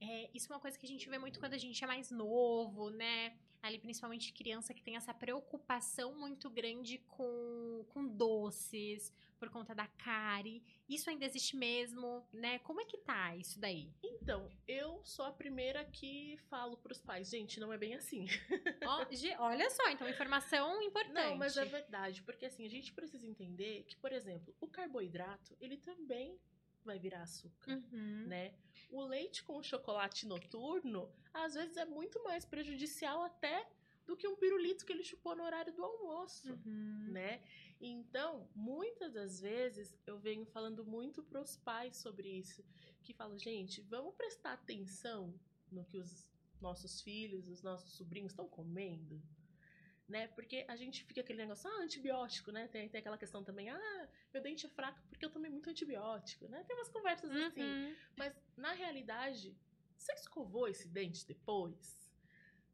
É, 0.00 0.30
isso 0.34 0.50
é 0.52 0.56
uma 0.56 0.60
coisa 0.60 0.78
que 0.78 0.86
a 0.86 0.88
gente 0.88 1.08
vê 1.08 1.18
muito 1.18 1.38
quando 1.40 1.54
a 1.54 1.58
gente 1.58 1.82
é 1.82 1.86
mais 1.86 2.10
novo, 2.10 2.90
né? 2.90 3.36
Ali, 3.62 3.78
principalmente 3.78 4.32
criança 4.32 4.72
que 4.72 4.82
tem 4.82 4.96
essa 4.96 5.12
preocupação 5.12 6.14
muito 6.14 6.48
grande 6.48 6.98
com, 7.08 7.84
com 7.90 8.06
doces, 8.06 9.12
por 9.38 9.48
conta 9.50 9.74
da 9.74 9.86
cárie. 9.86 10.62
Isso 10.88 11.08
ainda 11.10 11.24
existe 11.24 11.56
mesmo, 11.56 12.26
né? 12.32 12.58
Como 12.60 12.80
é 12.80 12.84
que 12.84 12.98
tá 12.98 13.34
isso 13.36 13.58
daí? 13.58 13.90
Então, 14.02 14.50
eu 14.68 15.00
sou 15.04 15.24
a 15.24 15.32
primeira 15.32 15.84
que 15.84 16.38
falo 16.48 16.76
pros 16.76 17.00
pais, 17.00 17.30
gente, 17.30 17.58
não 17.60 17.72
é 17.72 17.78
bem 17.78 17.94
assim. 17.94 18.26
Ge- 19.10 19.36
olha 19.38 19.68
só, 19.70 19.88
então, 19.90 20.08
informação 20.08 20.82
importante. 20.82 21.14
Não, 21.30 21.36
mas 21.36 21.56
é 21.56 21.64
verdade, 21.64 22.22
porque 22.22 22.46
assim, 22.46 22.64
a 22.66 22.70
gente 22.70 22.92
precisa 22.92 23.26
entender 23.26 23.84
que, 23.88 23.96
por 23.96 24.12
exemplo, 24.12 24.54
o 24.60 24.66
carboidrato, 24.66 25.56
ele 25.60 25.76
também 25.78 26.38
vai 26.84 26.98
virar 26.98 27.22
açúcar, 27.22 27.72
Uhum. 27.92 28.26
né? 28.26 28.54
O 28.90 29.02
leite 29.04 29.42
com 29.44 29.62
chocolate 29.62 30.26
noturno, 30.26 31.10
às 31.32 31.54
vezes 31.54 31.76
é 31.76 31.84
muito 31.84 32.22
mais 32.24 32.44
prejudicial 32.44 33.22
até 33.22 33.68
do 34.06 34.16
que 34.16 34.26
um 34.26 34.34
pirulito 34.36 34.84
que 34.84 34.92
ele 34.92 35.04
chupou 35.04 35.36
no 35.36 35.44
horário 35.44 35.72
do 35.72 35.84
almoço, 35.84 36.52
Uhum. 36.66 37.08
né? 37.12 37.42
Então, 37.80 38.48
muitas 38.54 39.12
das 39.14 39.40
vezes 39.40 39.96
eu 40.06 40.18
venho 40.18 40.44
falando 40.46 40.84
muito 40.84 41.22
pros 41.22 41.56
pais 41.56 41.96
sobre 41.96 42.28
isso, 42.28 42.64
que 43.02 43.14
falam, 43.14 43.38
gente, 43.38 43.80
vamos 43.82 44.14
prestar 44.14 44.52
atenção 44.54 45.32
no 45.70 45.84
que 45.84 45.98
os 45.98 46.26
nossos 46.60 47.00
filhos, 47.00 47.48
os 47.48 47.62
nossos 47.62 47.92
sobrinhos 47.92 48.32
estão 48.32 48.46
comendo, 48.48 49.22
né? 50.10 50.26
Porque 50.28 50.64
a 50.68 50.76
gente 50.76 51.04
fica 51.04 51.20
aquele 51.20 51.38
negócio, 51.38 51.70
ah, 51.70 51.82
antibiótico, 51.82 52.50
né? 52.50 52.66
Tem, 52.68 52.88
tem 52.88 52.98
aquela 52.98 53.16
questão 53.16 53.44
também, 53.44 53.70
ah, 53.70 54.08
meu 54.34 54.42
dente 54.42 54.66
é 54.66 54.68
fraco 54.68 55.00
porque 55.08 55.24
eu 55.24 55.30
tomei 55.30 55.50
muito 55.50 55.70
antibiótico, 55.70 56.48
né? 56.48 56.64
Tem 56.64 56.76
umas 56.76 56.88
conversas 56.88 57.30
assim. 57.30 57.62
Uhum. 57.62 57.94
Mas, 58.16 58.34
na 58.56 58.72
realidade, 58.72 59.56
você 59.96 60.12
escovou 60.14 60.66
esse 60.68 60.88
dente 60.88 61.26
depois? 61.26 62.10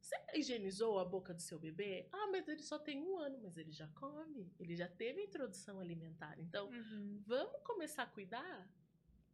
Você 0.00 0.16
higienizou 0.34 0.98
a 0.98 1.04
boca 1.04 1.34
do 1.34 1.42
seu 1.42 1.58
bebê? 1.58 2.08
Ah, 2.12 2.28
mas 2.30 2.48
ele 2.48 2.62
só 2.62 2.78
tem 2.78 3.02
um 3.02 3.18
ano, 3.18 3.38
mas 3.42 3.56
ele 3.58 3.72
já 3.72 3.88
come, 3.88 4.50
ele 4.58 4.74
já 4.76 4.88
teve 4.88 5.20
introdução 5.22 5.78
alimentar. 5.80 6.38
Então, 6.38 6.70
Uhum. 6.70 7.22
vamos 7.26 7.60
começar 7.64 8.04
a 8.04 8.06
cuidar 8.06 8.68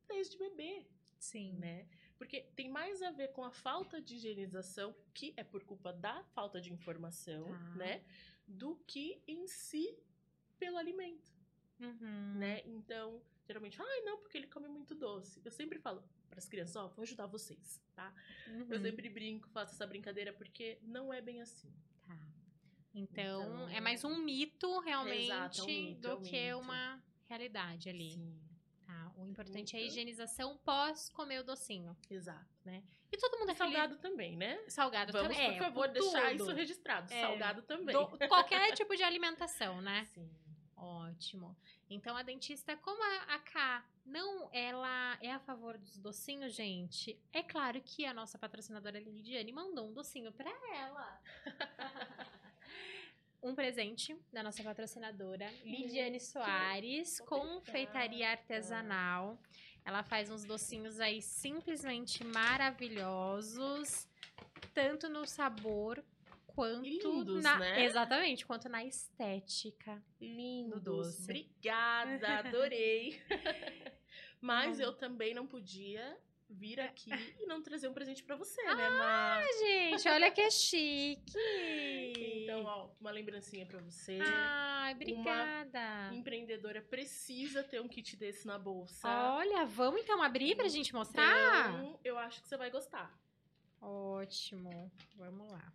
desde 0.09 0.37
bebê, 0.39 0.87
Sim. 1.19 1.53
né? 1.59 1.87
Porque 2.23 2.43
tem 2.55 2.69
mais 2.69 3.03
a 3.03 3.11
ver 3.11 3.33
com 3.33 3.43
a 3.43 3.51
falta 3.51 4.01
de 4.01 4.15
higienização, 4.15 4.95
que 5.13 5.35
é 5.37 5.43
por 5.43 5.65
culpa 5.65 5.93
da 5.93 6.23
falta 6.27 6.61
de 6.61 6.73
informação, 6.73 7.47
Tá. 7.49 7.59
né? 7.75 8.05
Do 8.47 8.77
que 8.87 9.21
em 9.27 9.49
si 9.49 9.93
pelo 10.57 10.77
alimento 10.77 11.33
Uhum. 11.81 12.35
né? 12.37 12.63
Então, 12.65 13.21
geralmente, 13.45 13.77
ai, 13.83 14.01
não, 14.03 14.19
porque 14.19 14.39
ele 14.39 14.47
come 14.47 14.69
muito 14.69 14.95
doce. 14.95 15.43
Eu 15.45 15.51
sempre 15.51 15.81
falo 15.81 16.01
para 16.31 16.39
as 16.39 16.49
crianças, 16.49 16.77
ó, 16.77 16.87
vou 16.87 17.03
ajudar 17.03 17.27
vocês, 17.27 17.83
tá? 17.93 18.15
Eu 18.47 18.77
Uhum. 18.77 18.83
sempre 18.83 19.09
brinco, 19.11 19.49
faço 19.49 19.75
essa 19.75 19.85
brincadeira 19.87 20.33
porque 20.33 20.79
não 20.83 21.13
é 21.13 21.21
bem 21.21 21.43
assim. 21.43 21.73
Tá. 22.07 22.17
Então, 22.95 23.43
Então- 23.43 23.69
é 23.71 23.81
mais 23.81 24.05
um 24.05 24.17
mito 24.23 24.79
realmente 24.79 25.25
Exato, 25.25 25.61
é 25.61 25.65
um 25.65 25.67
mito, 25.67 26.01
do 26.03 26.09
é 26.09 26.15
um 26.15 26.23
que 26.23 26.41
mito. 26.45 26.59
uma 26.61 27.03
realidade 27.29 27.89
ali. 27.89 28.13
Sim, 28.13 28.41
Tá. 28.93 29.13
O 29.17 29.27
importante 29.27 29.77
é 29.77 29.79
a 29.79 29.83
higienização 29.83 30.57
pós 30.59 31.09
comer 31.11 31.41
o 31.41 31.45
docinho. 31.45 31.97
exato. 32.11 32.47
E 33.11 33.17
todo 33.19 33.39
mundo 33.39 33.51
é 33.51 33.55
salgado 33.55 33.97
também, 33.99 34.37
né? 34.37 34.57
feliz. 34.57 34.73
Salgado 34.73 35.13
Vamos, 35.13 35.29
também. 35.37 35.51
por 35.51 35.57
É, 35.57 35.59
favor, 35.67 35.87
com 35.89 35.93
deixar 35.93 36.31
tudo. 36.31 36.43
isso 36.45 36.53
registrado. 36.53 37.13
É, 37.13 37.21
Salgado 37.21 37.63
também. 37.63 37.95
Do- 37.95 38.09
qualquer 38.29 38.73
tipo 38.75 38.97
de 38.97 39.03
alimentação, 39.03 39.81
né? 39.83 40.07
Sim. 40.15 40.31
Ótimo. 40.77 41.55
Então 41.91 42.17
a 42.17 42.23
dentista, 42.23 42.77
como 42.79 43.01
a, 43.03 43.35
a 43.35 43.39
K 43.39 43.85
não, 44.05 44.49
ela 44.53 45.17
é 45.21 45.31
a 45.31 45.39
favor 45.39 45.77
dos 45.79 45.97
docinhos, 45.99 46.55
gente. 46.55 47.17
É 47.33 47.43
claro 47.43 47.81
que 47.83 48.05
a 48.07 48.13
nossa 48.15 48.37
patrocinadora 48.39 48.99
Lidiane 48.99 49.53
mandou 49.53 49.89
um 49.89 49.93
docinho 49.93 50.33
pra 50.33 50.51
ela. 50.75 51.21
um 53.43 53.55
presente 53.55 54.17
da 54.33 54.43
nossa 54.43 54.63
patrocinadora 54.63 55.51
Lidiane 55.65 56.21
Soares, 56.21 57.21
confeitaria 57.21 58.31
artesanal. 58.31 59.39
Ela 59.85 60.05
faz 60.05 60.31
uns 60.31 60.45
docinhos 60.45 61.01
aí 61.01 61.21
simplesmente 61.21 62.23
maravilhosos, 62.25 64.09
tanto 64.73 65.09
no 65.09 65.27
sabor 65.27 66.03
quanto 66.47 66.85
lindos, 66.85 67.43
na 67.43 67.59
né? 67.59 67.85
exatamente, 67.85 68.47
quanto 68.47 68.69
na 68.69 68.85
estética. 68.85 70.01
Lindo 70.21 70.79
doce. 70.81 71.23
Obrigada, 71.25 72.39
adorei. 72.39 73.21
Mas 74.41 74.79
Não. 74.79 74.87
eu 74.87 74.93
também 74.93 75.35
não 75.35 75.47
podia 75.47 76.17
vir 76.53 76.81
aqui 76.81 77.11
e 77.41 77.47
não 77.47 77.63
trazer 77.63 77.89
um 77.89 77.93
presente 77.93 78.23
pra 78.23 78.37
você, 78.37 78.63
né? 78.63 78.89
Ah, 78.89 79.43
gente, 79.61 80.09
olha 80.09 80.31
que 80.31 80.49
chique! 80.51 81.33
Então, 82.43 82.65
ó, 82.65 82.91
uma 83.01 83.11
lembrancinha 83.11 83.67
pra 83.67 83.81
você. 83.81 84.19
Ai, 84.23 84.93
obrigada! 84.95 86.11
Empreendedora 86.13 86.83
precisa 86.83 87.63
ter 87.63 87.81
um 87.81 87.89
kit 87.89 88.17
desse 88.17 88.47
na 88.47 88.59
bolsa. 88.59 89.09
Olha, 89.09 89.65
vamos 89.65 90.01
então 90.03 90.23
abrir 90.23 90.57
pra 90.57 90.69
gente 90.69 90.93
mostrar? 90.93 91.71
Então, 91.71 91.99
eu 92.05 92.19
acho 92.19 92.43
que 92.43 92.49
você 92.49 92.57
vai 92.57 92.71
gostar. 92.71 93.13
Ótimo. 93.81 94.93
Vamos 95.17 95.51
lá. 95.51 95.73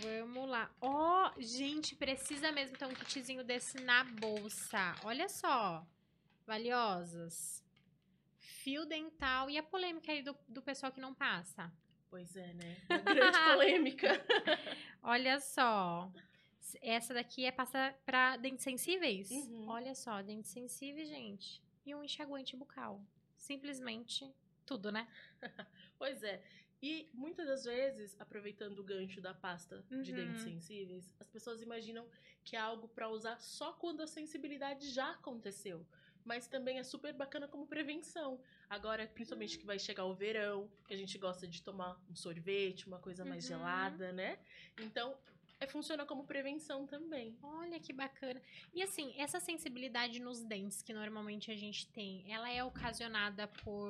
Vamos 0.00 0.48
lá. 0.48 0.70
Ó, 0.80 1.32
gente, 1.38 1.96
precisa 1.96 2.52
mesmo 2.52 2.76
ter 2.76 2.86
um 2.86 2.94
kitzinho 2.94 3.42
desse 3.42 3.80
na 3.82 4.04
bolsa. 4.04 4.94
Olha 5.02 5.28
só. 5.28 5.84
Valiosas. 6.46 7.64
Fio 8.48 8.84
dental. 8.86 9.50
E 9.50 9.58
a 9.58 9.62
polêmica 9.62 10.10
aí 10.12 10.22
do, 10.22 10.36
do 10.48 10.62
pessoal 10.62 10.90
que 10.90 11.00
não 11.00 11.14
passa? 11.14 11.70
Pois 12.10 12.34
é, 12.36 12.52
né? 12.54 12.76
Uma 12.88 12.98
grande 12.98 13.38
polêmica. 13.52 14.08
Olha 15.02 15.38
só. 15.40 16.10
Essa 16.80 17.14
daqui 17.14 17.44
é 17.44 17.52
pasta 17.52 17.94
pra 18.04 18.36
dentes 18.36 18.64
sensíveis? 18.64 19.30
Uhum. 19.30 19.68
Olha 19.68 19.94
só, 19.94 20.20
dentes 20.22 20.50
sensíveis, 20.50 21.08
gente. 21.08 21.62
E 21.84 21.94
um 21.94 22.02
enxaguante 22.04 22.56
bucal. 22.56 23.00
Simplesmente 23.36 24.30
tudo, 24.66 24.90
né? 24.92 25.06
Pois 25.98 26.22
é. 26.22 26.42
E 26.80 27.08
muitas 27.12 27.46
das 27.46 27.64
vezes, 27.64 28.14
aproveitando 28.20 28.78
o 28.78 28.84
gancho 28.84 29.20
da 29.20 29.34
pasta 29.34 29.84
de 29.90 30.12
Uhum. 30.12 30.16
dentes 30.16 30.42
sensíveis, 30.42 31.12
as 31.18 31.28
pessoas 31.28 31.60
imaginam 31.60 32.06
que 32.44 32.54
é 32.54 32.58
algo 32.60 32.86
pra 32.88 33.08
usar 33.08 33.40
só 33.40 33.72
quando 33.72 34.00
a 34.00 34.06
sensibilidade 34.06 34.88
já 34.90 35.10
aconteceu. 35.10 35.84
Mas 36.28 36.46
também 36.46 36.78
é 36.78 36.84
super 36.84 37.14
bacana 37.14 37.48
como 37.48 37.66
prevenção. 37.66 38.38
Agora, 38.68 39.06
principalmente 39.06 39.58
que 39.58 39.64
vai 39.64 39.78
chegar 39.78 40.04
o 40.04 40.14
verão, 40.14 40.70
que 40.86 40.92
a 40.92 40.96
gente 40.96 41.16
gosta 41.16 41.48
de 41.48 41.62
tomar 41.62 41.98
um 42.10 42.14
sorvete, 42.14 42.86
uma 42.86 42.98
coisa 42.98 43.24
mais 43.24 43.44
Uhum. 43.44 43.48
gelada, 43.56 44.12
né? 44.12 44.38
Então, 44.78 45.16
é, 45.58 45.66
funciona 45.66 46.04
como 46.04 46.24
prevenção 46.26 46.86
também. 46.86 47.34
Olha 47.42 47.80
que 47.80 47.94
bacana. 47.94 48.42
E 48.74 48.82
assim, 48.82 49.14
essa 49.16 49.40
sensibilidade 49.40 50.20
nos 50.20 50.44
dentes 50.44 50.82
que 50.82 50.92
normalmente 50.92 51.50
a 51.50 51.56
gente 51.56 51.88
tem, 51.92 52.30
ela 52.30 52.50
é 52.50 52.62
ocasionada 52.62 53.48
por 53.64 53.88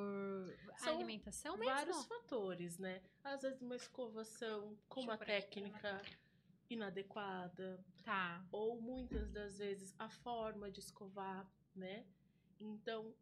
São 0.77 0.95
alimentação 0.95 1.57
mesmo? 1.57 1.73
Vários 1.75 2.05
fatores, 2.05 2.77
né? 2.77 3.01
Às 3.21 3.41
vezes 3.41 3.61
uma 3.61 3.75
escovação 3.75 4.77
com 4.87 5.01
uma 5.01 5.17
técnica 5.17 6.01
inadequada, 6.69 7.83
Tá. 8.03 8.41
ou 8.51 8.79
muitas 8.81 9.29
das 9.29 9.57
vezes 9.57 9.93
a 9.99 10.09
forma 10.09 10.71
de 10.71 10.79
escovar, 10.79 11.45
né? 11.75 12.05
Então, 12.59 13.13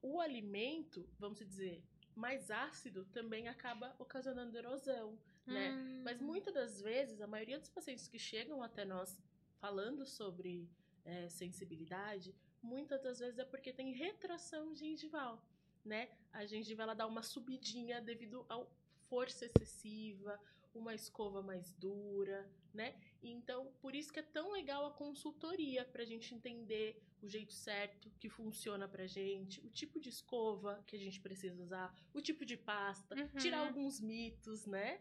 o 0.00 0.20
alimento, 0.20 1.08
vamos 1.18 1.38
dizer, 1.38 1.82
mais 2.14 2.50
ácido 2.50 3.04
também 3.12 3.48
acaba 3.48 3.94
ocasionando 3.98 4.56
erosão, 4.56 5.18
né? 5.46 5.70
Hum, 5.70 6.02
Mas 6.04 6.20
muitas 6.20 6.52
das 6.54 6.80
vezes, 6.80 7.20
a 7.20 7.26
maioria 7.26 7.58
dos 7.58 7.68
pacientes 7.68 8.06
que 8.06 8.18
chegam 8.18 8.62
até 8.62 8.84
nós 8.84 9.18
falando 9.60 10.04
sobre 10.06 10.68
é, 11.04 11.28
sensibilidade, 11.28 12.34
muitas 12.62 13.02
das 13.02 13.18
vezes 13.18 13.38
é 13.38 13.44
porque 13.44 13.72
tem 13.72 13.92
retração 13.92 14.74
gengival, 14.74 15.42
né? 15.84 16.08
A 16.32 16.44
gengiva 16.44 16.82
ela 16.82 16.94
dá 16.94 17.06
uma 17.06 17.22
subidinha 17.22 18.00
devido 18.00 18.44
à 18.48 18.64
força 19.08 19.46
excessiva, 19.46 20.38
uma 20.74 20.94
escova 20.94 21.42
mais 21.42 21.72
dura, 21.74 22.50
né? 22.72 22.94
Então, 23.22 23.72
por 23.80 23.94
isso 23.94 24.12
que 24.12 24.18
é 24.18 24.22
tão 24.22 24.52
legal 24.52 24.86
a 24.86 24.90
consultoria 24.92 25.84
pra 25.84 26.04
gente 26.04 26.34
entender 26.34 27.02
o 27.22 27.28
jeito 27.28 27.52
certo 27.52 28.10
que 28.18 28.28
funciona 28.28 28.88
pra 28.88 29.06
gente, 29.06 29.60
o 29.64 29.70
tipo 29.70 30.00
de 30.00 30.08
escova 30.08 30.82
que 30.86 30.96
a 30.96 30.98
gente 30.98 31.20
precisa 31.20 31.62
usar, 31.62 31.94
o 32.12 32.20
tipo 32.20 32.44
de 32.44 32.56
pasta, 32.56 33.14
Uhum. 33.14 33.28
tirar 33.38 33.66
alguns 33.66 34.00
mitos, 34.00 34.66
né? 34.66 35.00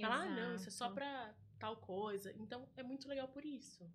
Falar, 0.00 0.22
ah, 0.24 0.28
não, 0.28 0.54
isso 0.56 0.68
é 0.68 0.72
só 0.72 0.88
pra 0.90 1.34
tal 1.58 1.76
coisa. 1.76 2.32
Então, 2.36 2.68
é 2.76 2.82
muito 2.82 3.08
legal 3.08 3.28
por 3.28 3.44
isso. 3.44 3.88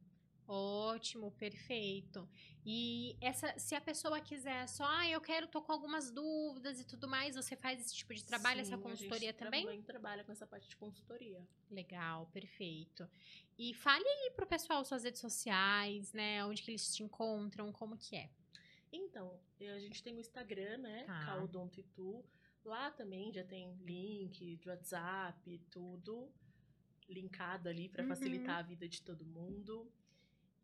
Ótimo, 0.52 1.30
perfeito. 1.32 2.28
E 2.66 3.16
essa, 3.22 3.58
se 3.60 3.76
a 3.76 3.82
pessoa 3.82 4.20
quiser 4.20 4.68
só, 4.68 4.84
ah, 4.84 5.08
eu 5.08 5.22
quero, 5.22 5.46
tô 5.48 5.62
com 5.62 5.72
algumas 5.72 6.10
dúvidas 6.10 6.80
e 6.80 6.84
tudo 6.84 7.08
mais, 7.08 7.36
você 7.36 7.56
faz 7.56 7.80
esse 7.80 7.96
tipo 7.96 8.16
de 8.16 8.24
trabalho, 8.26 8.56
Sim, 8.58 8.62
essa 8.62 8.74
a 8.74 8.78
gente 8.78 8.88
consultoria 8.90 9.32
também? 9.32 9.64
Também 9.64 9.82
trabalha 9.84 10.24
com 10.24 10.32
essa 10.32 10.48
parte 10.48 10.68
de 10.68 10.76
consultoria. 10.76 11.40
Legal, 11.70 12.26
perfeito. 12.34 13.08
E 13.60 13.76
fale 13.76 14.04
aí 14.04 14.32
pro 14.36 14.48
pessoal 14.48 14.84
suas 14.84 15.04
redes 15.04 15.22
sociais, 15.22 16.12
né? 16.14 16.44
Onde 16.44 16.64
que 16.64 16.72
eles 16.72 16.96
te 16.96 17.04
encontram, 17.04 17.72
como 17.72 17.96
que 17.96 18.16
é? 18.16 18.30
Então, 18.92 19.40
eh, 19.60 19.70
a 19.70 19.80
gente 19.80 20.02
tem 20.02 20.16
o 20.16 20.20
Instagram, 20.20 20.80
né? 20.80 21.04
Tá. 21.06 21.26
Caldontitu. 21.26 22.26
Lá 22.66 22.90
também 22.90 23.32
já 23.32 23.44
tem 23.44 23.72
link 23.84 24.58
de 24.58 24.68
WhatsApp, 24.68 25.60
tudo 25.70 26.28
linkado 27.08 27.70
ali 27.70 27.88
para 27.88 28.04
Uhum. 28.04 28.10
facilitar 28.10 28.58
a 28.58 28.62
vida 28.64 28.88
de 28.90 29.02
todo 29.02 29.24
mundo. 29.26 29.92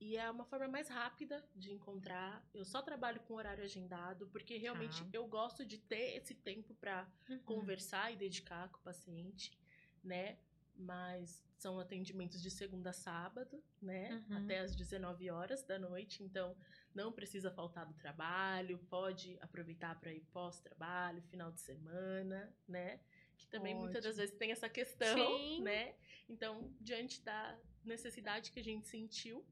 E 0.05 0.17
é 0.17 0.29
uma 0.29 0.45
forma 0.45 0.67
mais 0.67 0.87
rápida 0.87 1.43
de 1.55 1.73
encontrar. 1.73 2.47
Eu 2.53 2.63
só 2.63 2.79
trabalho 2.79 3.19
com 3.21 3.33
horário 3.33 3.63
agendado, 3.63 4.27
porque 4.27 4.55
realmente 4.55 5.03
Tá. 5.03 5.09
eu 5.13 5.25
gosto 5.27 5.65
de 5.65 5.79
ter 5.79 6.17
esse 6.17 6.35
tempo 6.35 6.75
para 6.75 7.09
conversar 7.43 8.13
e 8.13 8.15
dedicar 8.15 8.69
com 8.69 8.77
o 8.77 8.83
paciente, 8.83 9.59
né? 10.03 10.37
Mas 10.75 11.43
são 11.57 11.79
atendimentos 11.79 12.39
de 12.39 12.51
segunda 12.51 12.91
a 12.91 12.93
sábado, 12.93 13.63
né? 13.81 14.23
Uhum. 14.29 14.37
Até 14.43 14.59
às 14.59 14.75
19 14.75 15.31
horas 15.31 15.63
da 15.63 15.79
noite, 15.79 16.21
então 16.21 16.55
não 16.93 17.11
precisa 17.11 17.49
faltar 17.49 17.87
do 17.87 17.95
trabalho, 17.95 18.77
pode 18.87 19.39
aproveitar 19.41 19.99
para 19.99 20.13
ir 20.13 20.21
pós-trabalho, 20.31 21.23
final 21.23 21.51
de 21.51 21.61
semana, 21.61 22.55
né? 22.67 22.99
Que 23.39 23.47
também 23.47 23.73
muitas 23.73 24.03
das 24.03 24.11
Ótimo. 24.11 24.21
vezes 24.21 24.37
tem 24.37 24.51
essa 24.51 24.69
questão, 24.69 25.17
Sim. 25.17 25.61
né? 25.63 25.95
Então, 26.29 26.71
diante 26.79 27.23
da 27.23 27.57
necessidade 27.83 28.51
que 28.51 28.59
a 28.59 28.63
gente 28.63 28.87
sentiu, 28.87 29.43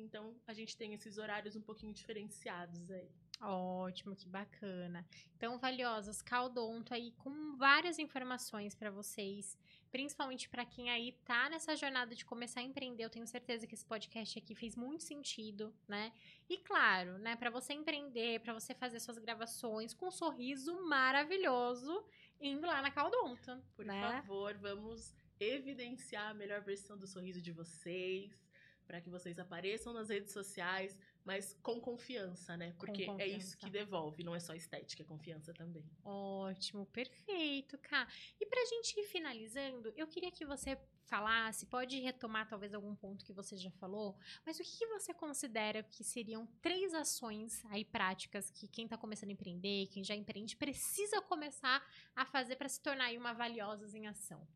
então 0.00 0.34
a 0.46 0.52
gente 0.52 0.76
tem 0.76 0.94
esses 0.94 1.18
horários 1.18 1.56
um 1.56 1.62
pouquinho 1.62 1.92
diferenciados 1.92 2.90
aí. 2.90 3.10
Ótimo, 3.40 4.16
que 4.16 4.28
bacana. 4.28 5.06
Então, 5.36 5.58
valiosas, 5.58 6.20
Caldonto 6.20 6.92
aí 6.92 7.12
com 7.12 7.56
várias 7.56 7.98
informações 7.98 8.74
para 8.74 8.90
vocês, 8.90 9.56
principalmente 9.92 10.48
para 10.48 10.64
quem 10.64 10.90
aí 10.90 11.12
tá 11.24 11.48
nessa 11.48 11.76
jornada 11.76 12.16
de 12.16 12.24
começar 12.24 12.60
a 12.60 12.64
empreender. 12.64 13.04
Eu 13.04 13.10
tenho 13.10 13.26
certeza 13.28 13.64
que 13.64 13.74
esse 13.74 13.86
podcast 13.86 14.38
aqui 14.38 14.56
fez 14.56 14.74
muito 14.74 15.04
sentido, 15.04 15.72
né? 15.86 16.12
E 16.48 16.58
claro, 16.58 17.16
né, 17.18 17.36
para 17.36 17.48
você 17.48 17.72
empreender, 17.72 18.40
para 18.40 18.52
você 18.52 18.74
fazer 18.74 18.98
suas 18.98 19.18
gravações 19.18 19.94
com 19.94 20.08
um 20.08 20.10
sorriso 20.10 20.74
maravilhoso, 20.88 22.04
indo 22.40 22.66
lá 22.66 22.82
na 22.82 22.90
Caldonto, 22.90 23.62
Por 23.76 23.84
né? 23.84 24.00
favor, 24.02 24.56
vamos 24.58 25.14
evidenciar 25.38 26.30
a 26.30 26.34
melhor 26.34 26.60
versão 26.60 26.98
do 26.98 27.06
sorriso 27.06 27.40
de 27.40 27.52
vocês, 27.52 28.47
para 28.88 29.02
que 29.02 29.10
vocês 29.10 29.38
apareçam 29.38 29.92
nas 29.92 30.08
redes 30.08 30.32
sociais, 30.32 30.98
mas 31.22 31.54
com 31.62 31.78
confiança, 31.78 32.56
né? 32.56 32.74
Porque 32.78 33.02
é 33.02 33.04
isso 33.04 33.10
confiança. 33.12 33.56
que 33.58 33.70
devolve, 33.70 34.24
não 34.24 34.34
é 34.34 34.40
só 34.40 34.54
estética, 34.54 35.02
é 35.02 35.06
confiança 35.06 35.52
também. 35.52 35.84
Ótimo, 36.02 36.86
perfeito, 36.86 37.76
Ká. 37.78 38.08
E 38.40 38.46
pra 38.46 38.64
gente 38.64 38.98
ir 38.98 39.04
finalizando, 39.04 39.92
eu 39.94 40.06
queria 40.06 40.32
que 40.32 40.46
você 40.46 40.78
falasse, 41.04 41.66
pode 41.66 42.00
retomar 42.00 42.48
talvez 42.48 42.74
algum 42.74 42.94
ponto 42.94 43.24
que 43.24 43.32
você 43.32 43.56
já 43.56 43.70
falou, 43.72 44.16
mas 44.44 44.58
o 44.58 44.62
que 44.62 44.86
você 44.86 45.12
considera 45.12 45.82
que 45.82 46.02
seriam 46.02 46.46
três 46.62 46.94
ações 46.94 47.64
aí 47.66 47.84
práticas 47.84 48.50
que 48.50 48.66
quem 48.66 48.88
tá 48.88 48.96
começando 48.96 49.30
a 49.30 49.32
empreender, 49.32 49.86
quem 49.88 50.02
já 50.02 50.14
empreende, 50.14 50.56
precisa 50.56 51.20
começar 51.20 51.86
a 52.16 52.24
fazer 52.24 52.56
para 52.56 52.68
se 52.68 52.80
tornar 52.80 53.06
aí 53.06 53.18
uma 53.18 53.34
valiosa 53.34 53.96
em 53.96 54.06
ação? 54.06 54.46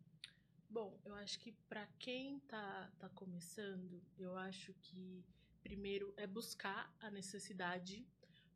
Bom, 0.73 0.99
eu 1.05 1.15
acho 1.17 1.39
que 1.39 1.53
para 1.69 1.87
quem 1.99 2.41
tá, 2.49 2.91
tá 2.99 3.07
começando, 3.11 4.03
eu 4.19 4.39
acho 4.39 4.73
que 4.81 5.23
primeiro 5.63 6.15
é 6.17 6.27
buscar 6.27 6.91
a 6.99 7.11
necessidade, 7.11 8.09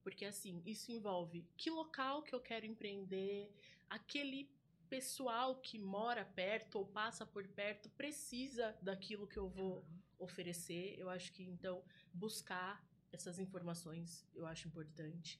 porque 0.02 0.24
assim, 0.24 0.62
isso 0.64 0.90
envolve 0.90 1.46
que 1.58 1.68
local 1.68 2.22
que 2.22 2.34
eu 2.34 2.40
quero 2.40 2.64
empreender, 2.64 3.54
aquele 3.90 4.50
pessoal 4.88 5.56
que 5.56 5.78
mora 5.78 6.24
perto 6.24 6.76
ou 6.76 6.86
passa 6.86 7.26
por 7.26 7.46
perto 7.48 7.90
precisa 7.90 8.74
daquilo 8.80 9.26
que 9.26 9.38
eu 9.38 9.50
vou 9.50 9.86
oferecer. 10.18 10.98
Eu 10.98 11.10
acho 11.10 11.30
que 11.34 11.42
então 11.42 11.84
buscar 12.14 12.82
essas 13.12 13.38
informações 13.38 14.26
eu 14.34 14.46
acho 14.46 14.66
importante. 14.66 15.38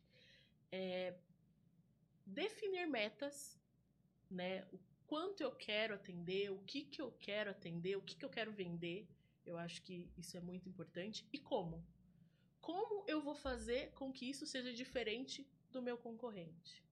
É, 0.71 1.17
definir 2.27 2.87
metas, 2.87 3.59
né? 4.31 4.69
O 4.71 4.96
quanto 5.07 5.43
eu 5.43 5.53
quero 5.53 5.95
atender, 5.95 6.51
o 6.51 6.59
que 6.59 6.83
que 6.83 7.01
eu 7.01 7.13
quero 7.13 7.51
atender, 7.51 7.97
o 7.97 8.03
que 8.03 8.17
que 8.17 8.25
eu 8.25 8.31
quero 8.31 8.53
vender. 8.53 9.09
Eu 9.45 9.57
acho 9.57 9.81
que 9.83 10.11
isso 10.17 10.37
é 10.37 10.41
muito 10.41 10.69
importante. 10.69 11.27
E 11.33 11.39
como? 11.39 11.85
Como 12.61 13.05
eu 13.07 13.21
vou 13.21 13.35
fazer 13.35 13.93
com 13.93 14.13
que 14.13 14.29
isso 14.29 14.45
seja 14.47 14.73
diferente 14.73 15.49
do 15.71 15.81
meu 15.81 15.97
concorrente? 15.97 16.85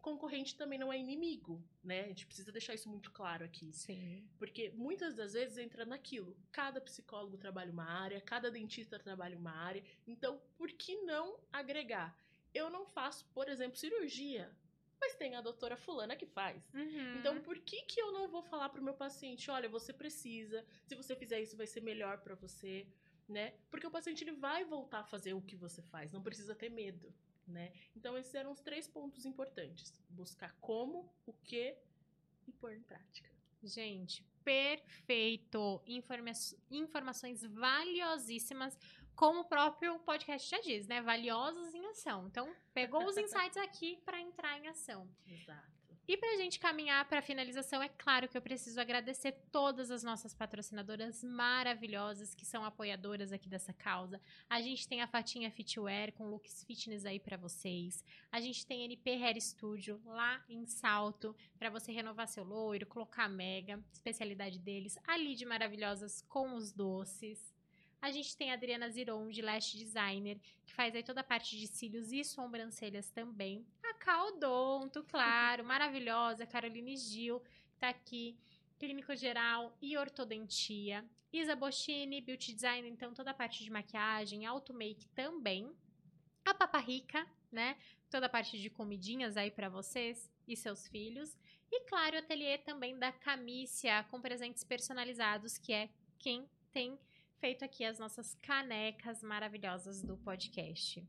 Concorrente 0.00 0.56
também 0.56 0.78
não 0.78 0.92
é 0.92 0.98
inimigo, 0.98 1.62
né? 1.84 2.04
A 2.04 2.08
gente 2.08 2.24
precisa 2.24 2.50
deixar 2.50 2.72
isso 2.72 2.88
muito 2.88 3.10
claro 3.10 3.44
aqui. 3.44 3.72
Sim. 3.72 4.26
Porque 4.38 4.70
muitas 4.70 5.14
das 5.14 5.34
vezes 5.34 5.58
entra 5.58 5.84
naquilo. 5.84 6.36
Cada 6.50 6.80
psicólogo 6.80 7.36
trabalha 7.36 7.70
uma 7.70 7.84
área, 7.84 8.20
cada 8.20 8.50
dentista 8.50 8.98
trabalha 8.98 9.36
uma 9.36 9.50
área. 9.50 9.84
Então, 10.06 10.40
por 10.56 10.72
que 10.72 10.96
não 11.02 11.38
agregar? 11.52 12.18
Eu 12.54 12.70
não 12.70 12.86
faço, 12.86 13.26
por 13.34 13.48
exemplo, 13.48 13.76
cirurgia, 13.76 14.50
mas 15.00 15.14
tem 15.14 15.36
a 15.36 15.40
doutora 15.40 15.76
fulana 15.76 16.16
que 16.16 16.26
faz. 16.26 16.62
Uhum. 16.74 17.18
Então, 17.18 17.40
por 17.40 17.58
que 17.58 17.82
que 17.82 18.00
eu 18.00 18.12
não 18.12 18.28
vou 18.28 18.42
falar 18.42 18.68
pro 18.68 18.82
meu 18.82 18.94
paciente, 18.94 19.50
olha, 19.50 19.68
você 19.68 19.92
precisa, 19.92 20.64
se 20.86 20.94
você 20.94 21.14
fizer 21.14 21.40
isso 21.40 21.56
vai 21.56 21.66
ser 21.66 21.80
melhor 21.80 22.18
pra 22.18 22.34
você, 22.34 22.86
né? 23.28 23.54
Porque 23.70 23.86
o 23.86 23.90
paciente 23.90 24.24
ele 24.24 24.32
vai 24.32 24.64
voltar 24.64 25.00
a 25.00 25.04
fazer 25.04 25.34
o 25.34 25.42
que 25.42 25.56
você 25.56 25.82
faz, 25.82 26.12
não 26.12 26.22
precisa 26.22 26.54
ter 26.54 26.70
medo, 26.70 27.14
né? 27.46 27.72
Então, 27.94 28.16
esses 28.16 28.34
eram 28.34 28.52
os 28.52 28.60
três 28.60 28.88
pontos 28.88 29.24
importantes: 29.24 29.92
buscar 30.08 30.56
como, 30.60 31.12
o 31.26 31.32
que 31.32 31.76
e 32.46 32.52
pôr 32.52 32.72
em 32.72 32.82
prática. 32.82 33.30
Gente, 33.62 34.24
perfeito. 34.44 35.82
Informa 35.86 36.30
informações 36.70 37.42
valiosíssimas, 37.42 38.78
como 39.18 39.40
o 39.40 39.44
próprio 39.44 39.98
podcast 39.98 40.48
já 40.48 40.60
diz, 40.60 40.86
né? 40.86 41.02
Valiosos 41.02 41.74
em 41.74 41.84
ação. 41.88 42.28
Então, 42.28 42.54
pegou 42.72 43.04
os 43.04 43.16
insights 43.16 43.56
aqui 43.56 44.00
para 44.04 44.20
entrar 44.20 44.56
em 44.56 44.68
ação. 44.68 45.10
Exato. 45.26 45.76
E 46.06 46.16
pra 46.16 46.36
gente 46.36 46.60
caminhar 46.60 47.04
para 47.08 47.18
a 47.18 47.22
finalização, 47.22 47.82
é 47.82 47.88
claro 47.88 48.28
que 48.28 48.38
eu 48.38 48.40
preciso 48.40 48.80
agradecer 48.80 49.32
todas 49.50 49.90
as 49.90 50.04
nossas 50.04 50.32
patrocinadoras 50.32 51.24
maravilhosas 51.24 52.32
que 52.32 52.46
são 52.46 52.64
apoiadoras 52.64 53.32
aqui 53.32 53.48
dessa 53.48 53.72
causa. 53.72 54.20
A 54.48 54.62
gente 54.62 54.86
tem 54.86 55.02
a 55.02 55.08
Fatinha 55.08 55.50
Fitwear 55.50 56.12
com 56.12 56.30
looks 56.30 56.62
fitness 56.62 57.04
aí 57.04 57.18
para 57.18 57.36
vocês. 57.36 58.04
A 58.30 58.40
gente 58.40 58.64
tem 58.64 58.84
NP 58.84 59.10
Hair 59.10 59.42
Studio 59.42 60.00
lá 60.04 60.44
em 60.48 60.64
Salto 60.64 61.34
para 61.58 61.70
você 61.70 61.90
renovar 61.90 62.28
seu 62.28 62.44
loiro, 62.44 62.86
colocar 62.86 63.28
mega, 63.28 63.82
especialidade 63.92 64.60
deles. 64.60 64.96
A 65.08 65.16
Lid 65.16 65.44
Maravilhosas 65.44 66.22
com 66.22 66.54
os 66.54 66.72
doces. 66.72 67.57
A 68.00 68.10
gente 68.12 68.36
tem 68.36 68.50
a 68.50 68.54
Adriana 68.54 68.88
Ziron, 68.88 69.28
de 69.28 69.42
Lash 69.42 69.72
Designer, 69.72 70.38
que 70.64 70.72
faz 70.72 70.94
aí 70.94 71.02
toda 71.02 71.20
a 71.20 71.24
parte 71.24 71.58
de 71.58 71.66
cílios 71.66 72.12
e 72.12 72.22
sobrancelhas 72.22 73.10
também. 73.10 73.66
A 73.82 73.94
Caldonto, 73.94 75.02
claro, 75.04 75.64
maravilhosa. 75.66 76.46
Caroline 76.46 76.96
Gil, 76.96 77.40
que 77.70 77.78
tá 77.78 77.88
aqui. 77.88 78.36
Clínico 78.78 79.16
Geral 79.16 79.76
e 79.82 79.98
Ortodontia. 79.98 81.04
Isa 81.32 81.56
Boschini, 81.56 82.20
Beauty 82.20 82.54
Designer, 82.54 82.90
então 82.90 83.12
toda 83.12 83.32
a 83.32 83.34
parte 83.34 83.64
de 83.64 83.70
maquiagem, 83.70 84.46
auto 84.46 84.72
make 84.72 85.08
também. 85.08 85.70
A 86.44 86.54
Papa 86.54 86.78
Rica, 86.78 87.26
né? 87.50 87.76
Toda 88.08 88.26
a 88.26 88.28
parte 88.28 88.58
de 88.58 88.70
comidinhas 88.70 89.36
aí 89.36 89.50
para 89.50 89.68
vocês 89.68 90.30
e 90.46 90.56
seus 90.56 90.86
filhos. 90.86 91.36
E 91.70 91.80
claro, 91.80 92.16
o 92.16 92.18
ateliê 92.20 92.56
também 92.56 92.96
da 92.96 93.12
Camícia, 93.12 94.04
com 94.04 94.20
presentes 94.20 94.62
personalizados, 94.62 95.58
que 95.58 95.72
é 95.72 95.90
quem 96.18 96.48
tem 96.72 96.98
feito 97.38 97.64
aqui 97.64 97.84
as 97.84 97.98
nossas 97.98 98.34
canecas 98.42 99.22
maravilhosas 99.22 100.02
do 100.02 100.16
podcast. 100.16 101.06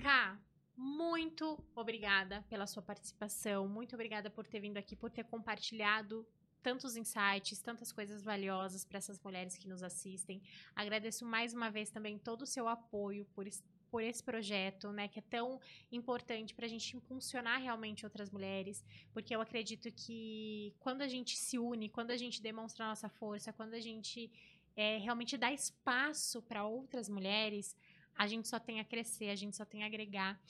Cá, 0.00 0.38
muito 0.76 1.58
obrigada 1.74 2.42
pela 2.48 2.66
sua 2.66 2.82
participação, 2.82 3.68
muito 3.68 3.94
obrigada 3.94 4.30
por 4.30 4.46
ter 4.46 4.60
vindo 4.60 4.76
aqui, 4.76 4.94
por 4.94 5.10
ter 5.10 5.24
compartilhado 5.24 6.26
tantos 6.62 6.96
insights, 6.96 7.60
tantas 7.60 7.92
coisas 7.92 8.22
valiosas 8.22 8.84
para 8.84 8.98
essas 8.98 9.20
mulheres 9.20 9.56
que 9.56 9.68
nos 9.68 9.82
assistem. 9.82 10.40
Agradeço 10.74 11.26
mais 11.26 11.52
uma 11.52 11.70
vez 11.70 11.90
também 11.90 12.16
todo 12.16 12.42
o 12.42 12.46
seu 12.46 12.68
apoio 12.68 13.26
por, 13.34 13.44
por 13.90 14.02
esse 14.02 14.22
projeto, 14.22 14.92
né, 14.92 15.08
que 15.08 15.18
é 15.18 15.22
tão 15.22 15.60
importante 15.92 16.54
para 16.54 16.64
a 16.64 16.68
gente 16.68 16.96
impulsionar 16.96 17.60
realmente 17.60 18.06
outras 18.06 18.30
mulheres, 18.30 18.84
porque 19.12 19.34
eu 19.34 19.40
acredito 19.40 19.90
que 19.92 20.74
quando 20.78 21.02
a 21.02 21.08
gente 21.08 21.36
se 21.36 21.58
une, 21.58 21.88
quando 21.88 22.12
a 22.12 22.16
gente 22.16 22.40
demonstra 22.40 22.84
a 22.84 22.88
nossa 22.88 23.08
força, 23.08 23.52
quando 23.52 23.74
a 23.74 23.80
gente 23.80 24.32
é, 24.76 24.98
realmente 24.98 25.36
dá 25.36 25.52
espaço 25.52 26.42
para 26.42 26.64
outras 26.64 27.08
mulheres, 27.08 27.76
a 28.16 28.26
gente 28.26 28.48
só 28.48 28.58
tem 28.58 28.80
a 28.80 28.84
crescer, 28.84 29.30
a 29.30 29.34
gente 29.34 29.56
só 29.56 29.64
tem 29.64 29.82
a 29.82 29.86
agregar. 29.86 30.40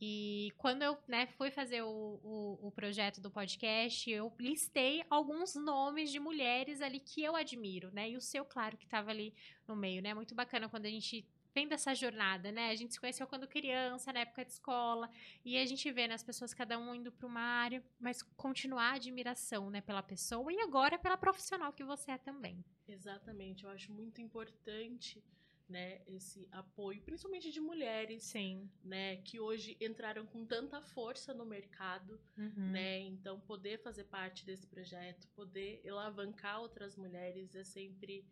E 0.00 0.52
quando 0.56 0.82
eu 0.82 0.96
né, 1.08 1.26
fui 1.26 1.50
fazer 1.50 1.82
o, 1.82 2.20
o, 2.22 2.68
o, 2.68 2.70
projeto 2.70 3.20
do 3.20 3.30
podcast, 3.30 4.08
eu 4.08 4.32
listei 4.38 5.04
alguns 5.10 5.56
nomes 5.56 6.12
de 6.12 6.20
mulheres 6.20 6.80
ali 6.80 7.00
que 7.00 7.22
eu 7.22 7.34
admiro, 7.34 7.90
né? 7.92 8.10
E 8.10 8.16
o 8.16 8.20
seu, 8.20 8.44
claro, 8.44 8.76
que 8.76 8.84
estava 8.84 9.10
ali 9.10 9.34
no 9.66 9.74
meio, 9.74 10.00
né? 10.00 10.14
Muito 10.14 10.36
bacana 10.36 10.68
quando 10.68 10.86
a 10.86 10.90
gente 10.90 11.26
vem 11.58 11.66
dessa 11.66 11.92
jornada, 11.92 12.52
né? 12.52 12.70
A 12.70 12.76
gente 12.76 12.94
se 12.94 13.00
conheceu 13.00 13.26
quando 13.26 13.48
criança, 13.48 14.12
na 14.12 14.20
época 14.20 14.44
de 14.44 14.52
escola, 14.52 15.10
e 15.44 15.58
a 15.58 15.66
gente 15.66 15.90
vê 15.90 16.06
né, 16.06 16.14
as 16.14 16.22
pessoas 16.22 16.54
cada 16.54 16.78
um 16.78 16.94
indo 16.94 17.10
para 17.10 17.26
uma 17.26 17.40
área, 17.40 17.82
mas 17.98 18.22
continuar 18.36 18.92
a 18.92 18.94
admiração, 18.94 19.68
né, 19.68 19.80
pela 19.80 20.02
pessoa 20.02 20.52
e 20.52 20.60
agora 20.60 20.96
pela 20.96 21.16
profissional 21.16 21.72
que 21.72 21.82
você 21.82 22.12
é 22.12 22.18
também. 22.18 22.64
Exatamente, 22.86 23.64
eu 23.64 23.70
acho 23.70 23.92
muito 23.92 24.20
importante 24.20 25.20
né, 25.68 26.00
esse 26.06 26.48
apoio, 26.52 27.02
principalmente 27.02 27.50
de 27.50 27.60
mulheres, 27.60 28.22
Sim. 28.22 28.70
né, 28.82 29.16
que 29.16 29.40
hoje 29.40 29.76
entraram 29.80 30.24
com 30.24 30.46
tanta 30.46 30.80
força 30.80 31.34
no 31.34 31.44
mercado, 31.44 32.20
uhum. 32.38 32.70
né, 32.70 33.00
então 33.00 33.40
poder 33.40 33.82
fazer 33.82 34.04
parte 34.04 34.46
desse 34.46 34.66
projeto, 34.66 35.28
poder 35.34 35.82
alavancar 35.88 36.60
outras 36.60 36.96
mulheres 36.96 37.54
é 37.54 37.64
sempre 37.64 38.24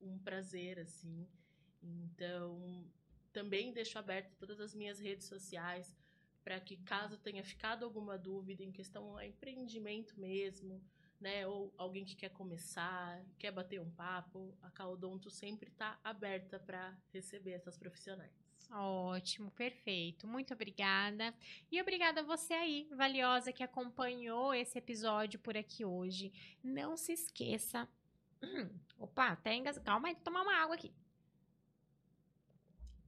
um 0.00 0.18
prazer, 0.18 0.80
assim. 0.80 1.26
Então, 1.82 2.84
também 3.32 3.72
deixo 3.72 3.98
aberto 3.98 4.34
todas 4.36 4.60
as 4.60 4.74
minhas 4.74 4.98
redes 4.98 5.26
sociais 5.26 5.96
para 6.44 6.58
que 6.60 6.76
caso 6.78 7.16
tenha 7.18 7.42
ficado 7.44 7.84
alguma 7.84 8.18
dúvida 8.18 8.62
em 8.62 8.72
questão 8.72 9.16
a 9.16 9.26
empreendimento 9.26 10.18
mesmo, 10.18 10.82
né, 11.20 11.46
ou 11.46 11.72
alguém 11.78 12.04
que 12.04 12.16
quer 12.16 12.30
começar, 12.30 13.24
quer 13.38 13.52
bater 13.52 13.80
um 13.80 13.90
papo, 13.90 14.56
a 14.60 14.70
Caudonto 14.70 15.30
sempre 15.30 15.68
está 15.68 15.98
aberta 16.02 16.58
para 16.58 16.96
receber 17.12 17.52
essas 17.52 17.78
profissionais. 17.78 18.32
Ótimo, 18.72 19.50
perfeito. 19.50 20.26
Muito 20.26 20.54
obrigada. 20.54 21.34
E 21.70 21.80
obrigada 21.80 22.20
a 22.20 22.24
você 22.24 22.54
aí, 22.54 22.88
valiosa, 22.90 23.52
que 23.52 23.62
acompanhou 23.62 24.54
esse 24.54 24.78
episódio 24.78 25.38
por 25.38 25.56
aqui 25.56 25.84
hoje. 25.84 26.32
Não 26.64 26.96
se 26.96 27.12
esqueça. 27.12 27.86
Opa, 28.98 29.26
até. 29.26 29.60
Calma 29.84 30.08
aí, 30.08 30.14
tomar 30.16 30.42
uma 30.42 30.54
água 30.54 30.74
aqui. 30.74 30.90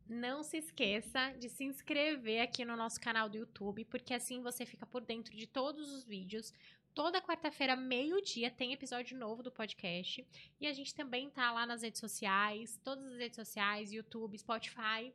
Não 0.09 0.43
se 0.43 0.59
esqueça 0.59 1.33
de 1.39 1.49
se 1.49 1.65
inscrever 1.65 2.43
aqui 2.43 2.65
no 2.65 2.77
nosso 2.77 3.01
canal 3.01 3.29
do 3.29 3.39
YouTube, 3.39 3.85
porque 3.87 4.13
assim 4.13 4.43
você 4.43 4.67
fica 4.67 4.85
por 4.85 5.03
dentro 5.03 5.35
de 5.35 5.47
todos 5.47 5.93
os 5.93 6.05
vídeos, 6.05 6.53
Toda 6.95 7.21
quarta-feira, 7.21 7.75
meio-dia, 7.75 8.53
tem 8.53 8.73
episódio 8.73 9.19
novo 9.19 9.43
do 9.43 9.51
podcast. 9.51 10.25
E 10.61 10.67
a 10.69 10.73
gente 10.73 10.95
também 10.95 11.29
tá 11.29 11.51
lá 11.51 11.67
nas 11.67 11.83
redes 11.83 11.99
sociais, 11.99 12.79
todas 12.85 13.05
as 13.05 13.19
redes 13.19 13.35
sociais, 13.35 13.93
YouTube, 13.93 14.39
Spotify, 14.39 15.13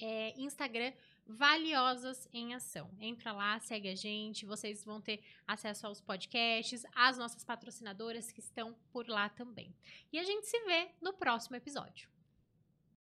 é, 0.00 0.34
Instagram, 0.36 0.92
Valiosas 1.24 2.28
em 2.32 2.54
Ação. 2.54 2.90
Entra 2.98 3.30
lá, 3.30 3.60
segue 3.60 3.88
a 3.88 3.94
gente, 3.94 4.44
vocês 4.44 4.84
vão 4.84 5.00
ter 5.00 5.22
acesso 5.46 5.86
aos 5.86 6.00
podcasts, 6.00 6.84
às 6.92 7.16
nossas 7.16 7.44
patrocinadoras 7.44 8.32
que 8.32 8.40
estão 8.40 8.76
por 8.90 9.08
lá 9.08 9.28
também. 9.28 9.72
E 10.12 10.18
a 10.18 10.24
gente 10.24 10.48
se 10.48 10.58
vê 10.64 10.90
no 11.00 11.12
próximo 11.12 11.54
episódio. 11.54 12.10